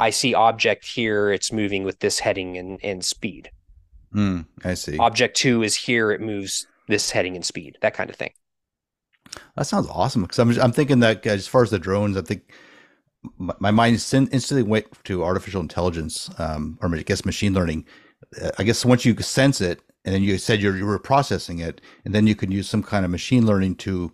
I 0.00 0.10
see 0.10 0.34
object 0.34 0.86
here, 0.86 1.32
it's 1.32 1.52
moving 1.52 1.84
with 1.84 1.98
this 1.98 2.20
heading 2.20 2.56
and, 2.56 2.78
and 2.84 3.04
speed. 3.04 3.50
Mm, 4.14 4.46
I 4.64 4.74
see. 4.74 4.98
Object 4.98 5.36
two 5.36 5.62
is 5.62 5.76
here, 5.76 6.10
it 6.10 6.20
moves 6.20 6.66
this 6.88 7.10
heading 7.10 7.36
and 7.36 7.44
speed, 7.44 7.76
that 7.82 7.94
kind 7.94 8.10
of 8.10 8.16
thing. 8.16 8.32
That 9.56 9.66
sounds 9.66 9.88
awesome. 9.88 10.22
Because 10.22 10.38
I'm, 10.38 10.60
I'm 10.60 10.72
thinking 10.72 11.00
that 11.00 11.26
as 11.26 11.46
far 11.46 11.62
as 11.62 11.70
the 11.70 11.78
drones, 11.78 12.16
I 12.16 12.22
think 12.22 12.50
my, 13.36 13.54
my 13.58 13.70
mind 13.70 13.94
instantly 13.94 14.62
went 14.62 14.86
to 15.04 15.24
artificial 15.24 15.60
intelligence, 15.60 16.30
um, 16.38 16.78
or 16.80 16.94
I 16.94 17.02
guess 17.02 17.24
machine 17.24 17.54
learning. 17.54 17.86
Uh, 18.40 18.50
I 18.58 18.62
guess 18.62 18.84
once 18.84 19.04
you 19.04 19.14
sense 19.20 19.60
it, 19.60 19.80
and 20.04 20.14
then 20.14 20.22
you 20.22 20.38
said 20.38 20.62
you're, 20.62 20.76
you 20.76 20.86
were 20.86 20.98
processing 20.98 21.58
it, 21.58 21.80
and 22.04 22.14
then 22.14 22.26
you 22.26 22.34
can 22.34 22.50
use 22.50 22.68
some 22.68 22.82
kind 22.82 23.04
of 23.04 23.10
machine 23.10 23.44
learning 23.44 23.76
to 23.76 24.12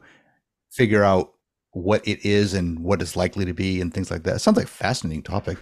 figure 0.72 1.04
out 1.04 1.34
what 1.70 2.06
it 2.06 2.24
is 2.24 2.54
and 2.54 2.80
what 2.80 3.02
it's 3.02 3.16
likely 3.16 3.44
to 3.44 3.52
be 3.52 3.80
and 3.80 3.92
things 3.92 4.10
like 4.10 4.24
that. 4.24 4.36
It 4.36 4.38
sounds 4.40 4.56
like 4.56 4.66
a 4.66 4.68
fascinating 4.68 5.22
topic. 5.22 5.58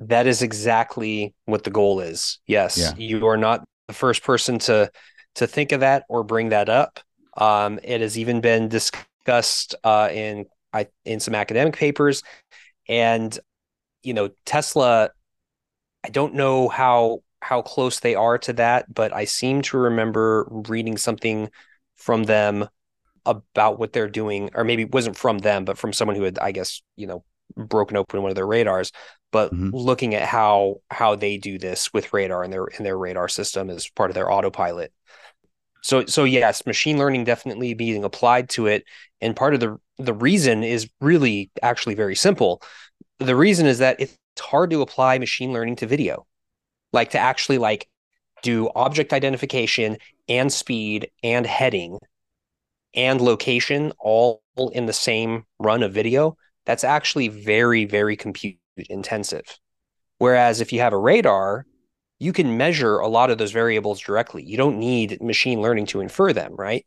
That 0.00 0.26
is 0.26 0.42
exactly 0.42 1.34
what 1.44 1.64
the 1.64 1.70
goal 1.70 2.00
is. 2.00 2.38
Yes, 2.46 2.78
yeah. 2.78 2.92
you 2.96 3.26
are 3.26 3.36
not 3.36 3.64
the 3.86 3.94
first 3.94 4.22
person 4.22 4.58
to 4.60 4.90
to 5.36 5.46
think 5.46 5.72
of 5.72 5.80
that 5.80 6.04
or 6.08 6.24
bring 6.24 6.50
that 6.50 6.68
up. 6.68 7.00
Um, 7.36 7.78
it 7.82 8.00
has 8.00 8.18
even 8.18 8.40
been 8.40 8.68
discussed 8.68 9.74
uh, 9.84 10.08
in 10.12 10.46
I, 10.72 10.88
in 11.04 11.20
some 11.20 11.34
academic 11.34 11.76
papers, 11.76 12.22
and 12.88 13.38
you 14.02 14.14
know 14.14 14.30
Tesla. 14.44 15.10
I 16.02 16.08
don't 16.08 16.34
know 16.34 16.68
how 16.68 17.22
how 17.42 17.62
close 17.62 18.00
they 18.00 18.14
are 18.14 18.38
to 18.38 18.52
that, 18.54 18.92
but 18.92 19.12
I 19.12 19.24
seem 19.24 19.62
to 19.62 19.78
remember 19.78 20.46
reading 20.50 20.96
something 20.96 21.50
from 21.96 22.24
them 22.24 22.68
about 23.26 23.78
what 23.78 23.92
they're 23.92 24.08
doing, 24.08 24.50
or 24.54 24.64
maybe 24.64 24.82
it 24.82 24.92
wasn't 24.92 25.16
from 25.16 25.38
them, 25.38 25.64
but 25.64 25.78
from 25.78 25.92
someone 25.92 26.16
who 26.16 26.22
had, 26.22 26.38
I 26.38 26.52
guess, 26.52 26.82
you 26.96 27.06
know, 27.06 27.24
broken 27.56 27.96
open 27.96 28.22
one 28.22 28.30
of 28.30 28.36
their 28.36 28.46
radars. 28.46 28.92
But 29.32 29.52
mm-hmm. 29.52 29.70
looking 29.74 30.14
at 30.14 30.26
how 30.26 30.80
how 30.90 31.14
they 31.14 31.36
do 31.38 31.58
this 31.58 31.92
with 31.92 32.12
radar 32.12 32.42
and 32.42 32.52
their 32.52 32.66
in 32.66 32.84
their 32.84 32.98
radar 32.98 33.28
system 33.28 33.70
as 33.70 33.88
part 33.88 34.10
of 34.10 34.14
their 34.14 34.30
autopilot. 34.30 34.92
So 35.82 36.06
so 36.06 36.24
yes, 36.24 36.66
machine 36.66 36.98
learning 36.98 37.24
definitely 37.24 37.74
being 37.74 38.04
applied 38.04 38.48
to 38.50 38.66
it, 38.66 38.84
and 39.20 39.36
part 39.36 39.54
of 39.54 39.60
the 39.60 39.78
the 39.98 40.14
reason 40.14 40.64
is 40.64 40.88
really 41.00 41.50
actually 41.62 41.94
very 41.94 42.16
simple. 42.16 42.62
The 43.18 43.36
reason 43.36 43.66
is 43.66 43.78
that 43.78 44.00
it's 44.00 44.16
hard 44.38 44.70
to 44.70 44.82
apply 44.82 45.18
machine 45.18 45.52
learning 45.52 45.76
to 45.76 45.86
video, 45.86 46.26
like 46.92 47.10
to 47.10 47.18
actually 47.18 47.58
like 47.58 47.88
do 48.42 48.70
object 48.74 49.12
identification 49.12 49.98
and 50.28 50.52
speed 50.52 51.10
and 51.22 51.46
heading 51.46 51.98
and 52.94 53.20
location 53.20 53.92
all 53.98 54.42
in 54.72 54.86
the 54.86 54.92
same 54.92 55.44
run 55.58 55.82
of 55.82 55.92
video, 55.92 56.36
that's 56.66 56.84
actually 56.84 57.28
very, 57.28 57.84
very 57.84 58.16
compute 58.16 58.56
intensive. 58.88 59.58
Whereas 60.18 60.60
if 60.60 60.72
you 60.72 60.80
have 60.80 60.92
a 60.92 60.98
radar, 60.98 61.66
you 62.18 62.32
can 62.32 62.56
measure 62.56 62.98
a 62.98 63.08
lot 63.08 63.30
of 63.30 63.38
those 63.38 63.52
variables 63.52 64.00
directly. 64.00 64.44
You 64.44 64.56
don't 64.56 64.78
need 64.78 65.20
machine 65.22 65.62
learning 65.62 65.86
to 65.86 66.00
infer 66.00 66.32
them, 66.32 66.54
right? 66.54 66.86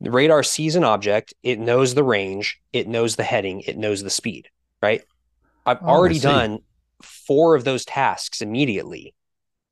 The 0.00 0.10
radar 0.10 0.42
sees 0.42 0.76
an 0.76 0.84
object, 0.84 1.34
it 1.42 1.58
knows 1.58 1.94
the 1.94 2.04
range, 2.04 2.60
it 2.72 2.88
knows 2.88 3.16
the 3.16 3.24
heading, 3.24 3.60
it 3.62 3.76
knows 3.76 4.02
the 4.02 4.10
speed, 4.10 4.48
right? 4.82 5.02
I've 5.66 5.82
oh, 5.82 5.86
already 5.86 6.18
done 6.18 6.60
four 7.02 7.54
of 7.54 7.64
those 7.64 7.84
tasks 7.84 8.40
immediately. 8.40 9.14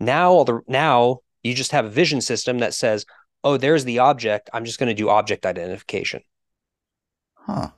Now, 0.01 0.33
all 0.33 0.45
the, 0.45 0.61
now 0.67 1.21
you 1.43 1.55
just 1.55 1.73
have 1.73 1.85
a 1.85 1.91
vision 1.91 2.21
system 2.21 2.59
that 2.59 2.75
says, 2.75 3.07
oh, 3.45 3.57
there's 3.57 3.85
the 3.85 4.01
object. 4.01 4.51
I'm 4.53 4.65
just 4.65 4.79
going 4.79 4.89
to 4.89 4.95
do 4.95 5.09
object 5.09 5.47
identification. 5.47 6.23
Huh. 7.35 7.71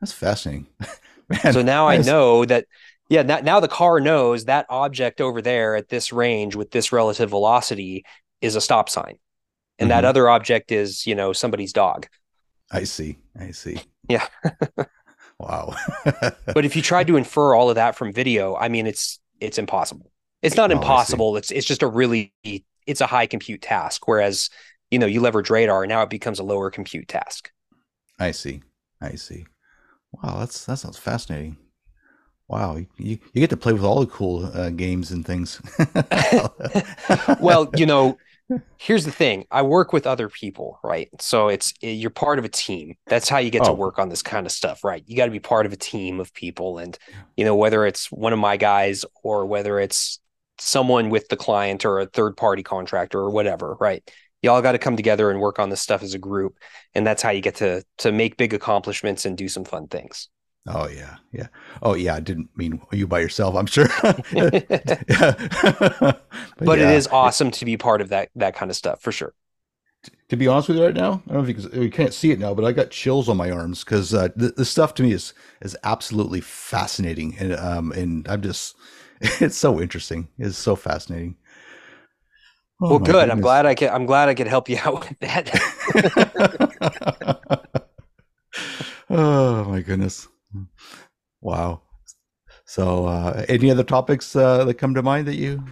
That's 0.00 0.12
fascinating. 0.12 0.66
Man, 1.28 1.52
so 1.52 1.62
now 1.62 1.86
I 1.88 1.98
know 1.98 2.44
that, 2.44 2.66
yeah, 3.12 3.20
now, 3.20 3.40
now 3.40 3.60
the 3.60 3.68
car 3.68 4.00
knows 4.00 4.46
that 4.46 4.64
object 4.70 5.20
over 5.20 5.42
there 5.42 5.76
at 5.76 5.90
this 5.90 6.14
range 6.14 6.56
with 6.56 6.70
this 6.70 6.92
relative 6.92 7.28
velocity 7.28 8.06
is 8.40 8.56
a 8.56 8.60
stop 8.60 8.88
sign. 8.88 9.18
And 9.78 9.90
mm-hmm. 9.90 9.96
that 10.00 10.04
other 10.06 10.30
object 10.30 10.72
is, 10.72 11.06
you 11.06 11.14
know, 11.14 11.34
somebody's 11.34 11.74
dog. 11.74 12.06
I 12.70 12.84
see. 12.84 13.18
I 13.38 13.50
see. 13.50 13.80
Yeah. 14.08 14.26
wow. 15.38 15.74
but 16.04 16.64
if 16.64 16.74
you 16.74 16.80
try 16.80 17.04
to 17.04 17.18
infer 17.18 17.54
all 17.54 17.68
of 17.68 17.74
that 17.74 17.96
from 17.96 18.14
video, 18.14 18.56
I 18.56 18.70
mean, 18.70 18.86
it's 18.86 19.20
it's 19.40 19.58
impossible. 19.58 20.10
It's 20.40 20.56
not 20.56 20.72
oh, 20.72 20.76
impossible. 20.76 21.36
It's 21.36 21.50
it's 21.50 21.66
just 21.66 21.82
a 21.82 21.86
really 21.86 22.32
it's 22.86 23.02
a 23.02 23.06
high 23.06 23.26
compute 23.26 23.60
task. 23.60 24.08
Whereas 24.08 24.48
you 24.90 24.98
know, 24.98 25.06
you 25.06 25.20
leverage 25.20 25.50
radar 25.50 25.86
now 25.86 26.00
it 26.00 26.08
becomes 26.08 26.38
a 26.38 26.44
lower 26.44 26.70
compute 26.70 27.08
task. 27.08 27.50
I 28.18 28.30
see. 28.30 28.62
I 29.02 29.16
see. 29.16 29.44
Wow, 30.12 30.38
that's 30.38 30.64
that 30.64 30.78
sounds 30.78 30.96
fascinating. 30.96 31.58
Wow, 32.52 32.76
you, 32.76 32.86
you 32.98 33.18
get 33.40 33.48
to 33.48 33.56
play 33.56 33.72
with 33.72 33.82
all 33.82 34.00
the 34.00 34.06
cool 34.06 34.44
uh, 34.44 34.68
games 34.68 35.10
and 35.10 35.24
things. 35.24 35.58
well, 37.40 37.70
you 37.74 37.86
know, 37.86 38.18
here's 38.76 39.06
the 39.06 39.10
thing. 39.10 39.46
I 39.50 39.62
work 39.62 39.94
with 39.94 40.06
other 40.06 40.28
people, 40.28 40.78
right? 40.84 41.08
So 41.18 41.48
it's 41.48 41.72
you're 41.80 42.10
part 42.10 42.38
of 42.38 42.44
a 42.44 42.50
team. 42.50 42.96
That's 43.06 43.30
how 43.30 43.38
you 43.38 43.48
get 43.48 43.62
oh. 43.62 43.68
to 43.68 43.72
work 43.72 43.98
on 43.98 44.10
this 44.10 44.20
kind 44.20 44.44
of 44.44 44.52
stuff, 44.52 44.84
right? 44.84 45.02
You 45.06 45.16
got 45.16 45.24
to 45.24 45.30
be 45.30 45.40
part 45.40 45.64
of 45.64 45.72
a 45.72 45.76
team 45.76 46.20
of 46.20 46.34
people 46.34 46.76
and 46.76 46.98
you 47.38 47.46
know, 47.46 47.56
whether 47.56 47.86
it's 47.86 48.12
one 48.12 48.34
of 48.34 48.38
my 48.38 48.58
guys 48.58 49.06
or 49.22 49.46
whether 49.46 49.80
it's 49.80 50.20
someone 50.58 51.08
with 51.08 51.28
the 51.28 51.38
client 51.38 51.86
or 51.86 52.00
a 52.00 52.06
third 52.06 52.36
party 52.36 52.62
contractor 52.62 53.18
or 53.18 53.30
whatever, 53.30 53.78
right? 53.80 54.06
y'all 54.42 54.60
got 54.60 54.72
to 54.72 54.78
come 54.78 54.96
together 54.96 55.30
and 55.30 55.40
work 55.40 55.60
on 55.60 55.70
this 55.70 55.80
stuff 55.80 56.02
as 56.02 56.14
a 56.14 56.18
group 56.18 56.58
and 56.94 57.06
that's 57.06 57.22
how 57.22 57.30
you 57.30 57.40
get 57.40 57.54
to 57.54 57.80
to 57.96 58.10
make 58.10 58.36
big 58.36 58.52
accomplishments 58.52 59.24
and 59.24 59.38
do 59.38 59.48
some 59.48 59.64
fun 59.64 59.86
things 59.86 60.28
oh 60.68 60.88
yeah 60.88 61.16
yeah 61.32 61.48
oh 61.82 61.94
yeah 61.94 62.14
i 62.14 62.20
didn't 62.20 62.48
mean 62.56 62.80
you 62.92 63.06
by 63.06 63.20
yourself 63.20 63.56
i'm 63.56 63.66
sure 63.66 63.88
but, 64.02 64.66
but 66.58 66.78
yeah. 66.78 66.90
it 66.90 66.96
is 66.96 67.08
awesome 67.08 67.50
to 67.50 67.64
be 67.64 67.76
part 67.76 68.00
of 68.00 68.08
that 68.10 68.28
that 68.36 68.54
kind 68.54 68.70
of 68.70 68.76
stuff 68.76 69.00
for 69.00 69.10
sure 69.10 69.34
to 70.28 70.36
be 70.36 70.46
honest 70.46 70.68
with 70.68 70.78
you 70.78 70.84
right 70.84 70.94
now 70.94 71.22
i 71.28 71.32
don't 71.32 71.42
know 71.42 71.50
if 71.50 71.74
you, 71.74 71.82
you 71.82 71.90
can't 71.90 72.14
see 72.14 72.30
it 72.30 72.38
now 72.38 72.54
but 72.54 72.64
i 72.64 72.70
got 72.70 72.90
chills 72.90 73.28
on 73.28 73.36
my 73.36 73.50
arms 73.50 73.82
because 73.82 74.14
uh, 74.14 74.28
the, 74.36 74.50
the 74.50 74.64
stuff 74.64 74.94
to 74.94 75.02
me 75.02 75.12
is 75.12 75.34
is 75.62 75.76
absolutely 75.82 76.40
fascinating 76.40 77.36
and 77.38 77.54
um 77.54 77.90
and 77.92 78.28
i'm 78.28 78.40
just 78.40 78.76
it's 79.20 79.56
so 79.56 79.80
interesting 79.80 80.28
it's 80.38 80.56
so 80.56 80.76
fascinating 80.76 81.36
Oh, 82.84 82.88
well, 82.88 82.98
good. 82.98 83.12
Goodness. 83.12 83.30
I'm 83.30 83.40
glad 83.40 83.64
I 83.64 83.76
could. 83.76 83.90
I'm 83.90 84.06
glad 84.06 84.28
I 84.28 84.34
could 84.34 84.48
help 84.48 84.68
you 84.68 84.76
out 84.84 85.08
with 85.08 85.18
that. 85.20 85.50
oh 89.08 89.64
my 89.66 89.80
goodness! 89.82 90.26
Wow. 91.40 91.82
So, 92.64 93.06
uh, 93.06 93.44
any 93.48 93.70
other 93.70 93.84
topics 93.84 94.34
uh, 94.36 94.64
that 94.64 94.74
come 94.74 94.94
to 94.94 95.02
mind 95.02 95.26
that 95.28 95.36
you 95.36 95.64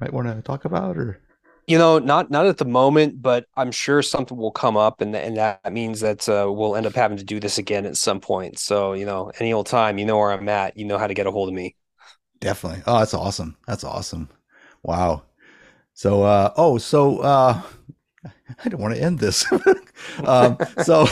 might 0.00 0.12
want 0.12 0.28
to 0.28 0.42
talk 0.42 0.64
about, 0.64 0.96
or? 0.96 1.20
You 1.66 1.78
know, 1.78 1.98
not 1.98 2.30
not 2.30 2.46
at 2.46 2.58
the 2.58 2.64
moment, 2.64 3.22
but 3.22 3.46
I'm 3.56 3.70
sure 3.70 4.02
something 4.02 4.36
will 4.36 4.50
come 4.50 4.76
up, 4.76 5.00
and 5.00 5.14
and 5.14 5.36
that 5.36 5.72
means 5.72 6.00
that 6.00 6.28
uh, 6.28 6.50
we'll 6.50 6.76
end 6.76 6.86
up 6.86 6.94
having 6.94 7.16
to 7.18 7.24
do 7.24 7.38
this 7.40 7.58
again 7.58 7.86
at 7.86 7.96
some 7.96 8.20
point. 8.20 8.58
So, 8.58 8.92
you 8.92 9.06
know, 9.06 9.30
any 9.38 9.52
old 9.52 9.66
time, 9.66 9.98
you 9.98 10.04
know 10.04 10.18
where 10.18 10.32
I'm 10.32 10.48
at. 10.48 10.76
You 10.76 10.84
know 10.84 10.98
how 10.98 11.06
to 11.06 11.14
get 11.14 11.26
a 11.26 11.30
hold 11.30 11.48
of 11.48 11.54
me. 11.54 11.76
Definitely. 12.40 12.82
Oh, 12.86 12.98
that's 12.98 13.14
awesome. 13.14 13.56
That's 13.66 13.84
awesome. 13.84 14.28
Wow. 14.82 15.22
So, 15.94 16.22
uh, 16.22 16.52
oh, 16.56 16.78
so 16.78 17.18
uh, 17.18 17.62
I 18.64 18.68
don't 18.68 18.80
want 18.80 18.94
to 18.94 19.02
end 19.02 19.18
this. 19.18 19.50
um, 20.24 20.58
so 20.82 21.06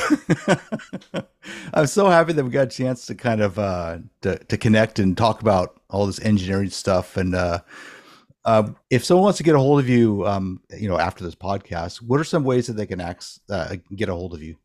I'm 1.75 1.87
so 1.87 2.09
happy 2.09 2.33
that 2.35 2.45
we 2.45 2.51
got 2.51 2.67
a 2.67 2.71
chance 2.71 3.07
to 3.07 3.15
kind 3.15 3.41
of 3.41 3.59
uh, 3.59 3.99
to, 4.23 4.39
to 4.39 4.59
connect 4.59 4.99
and 4.99 5.17
talk 5.17 5.41
about 5.41 5.81
all 5.89 6.07
this 6.07 6.21
engineering 6.21 6.71
stuff. 6.71 7.17
And 7.17 7.35
uh, 7.35 7.61
uh, 8.45 8.71
if 8.91 9.05
someone 9.05 9.25
wants 9.25 9.39
to 9.39 9.45
get 9.45 9.55
a 9.55 9.59
hold 9.59 9.81
of 9.81 9.89
you, 9.89 10.27
um, 10.27 10.61
you 10.77 10.89
know, 10.89 10.99
after 10.99 11.25
this 11.25 11.35
podcast, 11.35 11.97
what 12.03 12.21
are 12.21 12.25
some 12.25 12.45
ways 12.45 12.67
that 12.67 12.75
they 12.75 12.87
can 12.87 13.01
act, 13.01 13.41
uh, 13.51 13.77
get 13.95 14.09
a 14.09 14.15
hold 14.15 14.35
of 14.35 14.43
you? 14.43 14.57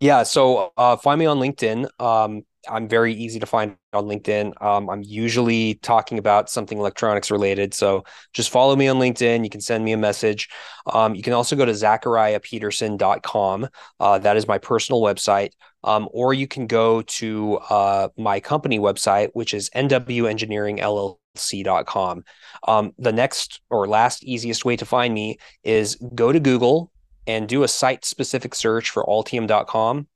Yeah, 0.00 0.22
so 0.22 0.72
uh, 0.76 0.96
find 0.96 1.18
me 1.18 1.26
on 1.26 1.38
LinkedIn. 1.38 1.88
Um, 2.00 2.44
I'm 2.68 2.88
very 2.88 3.14
easy 3.14 3.38
to 3.40 3.46
find 3.46 3.76
on 3.92 4.04
LinkedIn. 4.04 4.62
Um, 4.62 4.88
I'm 4.90 5.02
usually 5.02 5.74
talking 5.76 6.18
about 6.18 6.50
something 6.50 6.76
electronics 6.78 7.30
related. 7.30 7.72
So 7.74 8.04
just 8.32 8.50
follow 8.50 8.74
me 8.76 8.88
on 8.88 8.98
LinkedIn. 8.98 9.44
You 9.44 9.50
can 9.50 9.60
send 9.60 9.84
me 9.84 9.92
a 9.92 9.96
message. 9.96 10.48
Um, 10.92 11.14
you 11.14 11.22
can 11.22 11.32
also 11.32 11.54
go 11.56 11.64
to 11.64 11.72
zachariahpeterson.com. 11.72 13.68
Uh, 14.00 14.18
that 14.18 14.36
is 14.36 14.48
my 14.48 14.58
personal 14.58 15.00
website. 15.00 15.50
Um, 15.82 16.08
or 16.12 16.32
you 16.32 16.46
can 16.48 16.66
go 16.66 17.02
to 17.02 17.58
uh, 17.68 18.08
my 18.16 18.40
company 18.40 18.78
website, 18.78 19.28
which 19.34 19.52
is 19.52 19.68
nwengineeringllc.com. 19.70 22.24
Um, 22.66 22.92
the 22.98 23.12
next 23.12 23.60
or 23.70 23.86
last 23.86 24.24
easiest 24.24 24.64
way 24.64 24.76
to 24.76 24.86
find 24.86 25.12
me 25.12 25.36
is 25.62 25.96
go 26.14 26.32
to 26.32 26.40
Google 26.40 26.90
and 27.26 27.48
do 27.48 27.62
a 27.62 27.68
site 27.68 28.04
specific 28.04 28.54
search 28.54 28.90
for 28.90 29.04
altium.com 29.04 30.06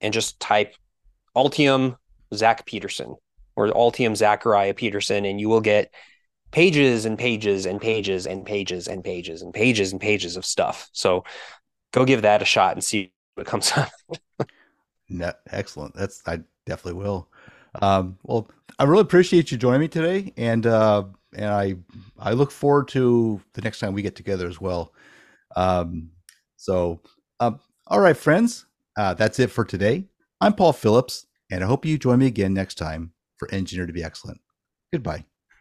and 0.00 0.12
just 0.12 0.38
type 0.40 0.74
Altium 1.36 1.96
Zach 2.34 2.66
Peterson 2.66 3.16
or 3.56 3.68
Altium 3.68 4.16
Zachariah 4.16 4.74
Peterson, 4.74 5.24
and 5.24 5.40
you 5.40 5.48
will 5.48 5.60
get 5.60 5.92
pages 6.50 7.04
and 7.04 7.18
pages 7.18 7.66
and 7.66 7.80
pages 7.80 8.26
and 8.26 8.44
pages 8.44 8.88
and 8.88 9.04
pages 9.04 9.42
and 9.42 9.52
pages 9.52 9.92
and 9.92 10.00
pages 10.00 10.36
of 10.36 10.44
stuff. 10.44 10.88
So 10.92 11.24
go 11.92 12.04
give 12.04 12.22
that 12.22 12.42
a 12.42 12.44
shot 12.44 12.72
and 12.74 12.84
see 12.84 13.12
what 13.34 13.46
comes 13.46 13.72
up. 13.76 13.90
no, 15.08 15.32
excellent. 15.50 15.94
That's 15.94 16.22
I 16.26 16.40
definitely 16.64 17.02
will. 17.02 17.28
Um, 17.82 18.18
well, 18.22 18.48
I 18.78 18.84
really 18.84 19.02
appreciate 19.02 19.50
you 19.50 19.58
joining 19.58 19.80
me 19.80 19.88
today, 19.88 20.32
and 20.36 20.66
uh, 20.66 21.04
and 21.34 21.46
I 21.46 21.76
I 22.18 22.32
look 22.32 22.50
forward 22.50 22.88
to 22.88 23.40
the 23.54 23.62
next 23.62 23.80
time 23.80 23.92
we 23.92 24.02
get 24.02 24.16
together 24.16 24.46
as 24.48 24.60
well. 24.60 24.92
Um, 25.54 26.10
so, 26.56 27.00
um, 27.40 27.60
all 27.86 28.00
right, 28.00 28.16
friends. 28.16 28.66
Uh, 28.96 29.14
that's 29.14 29.38
it 29.38 29.50
for 29.50 29.64
today. 29.64 30.04
I'm 30.38 30.52
Paul 30.52 30.74
Phillips, 30.74 31.26
and 31.50 31.64
I 31.64 31.66
hope 31.66 31.86
you 31.86 31.96
join 31.96 32.18
me 32.18 32.26
again 32.26 32.52
next 32.52 32.74
time 32.74 33.12
for 33.38 33.50
Engineer 33.50 33.86
to 33.86 33.92
be 33.92 34.04
Excellent. 34.04 34.40
Goodbye. 34.92 35.24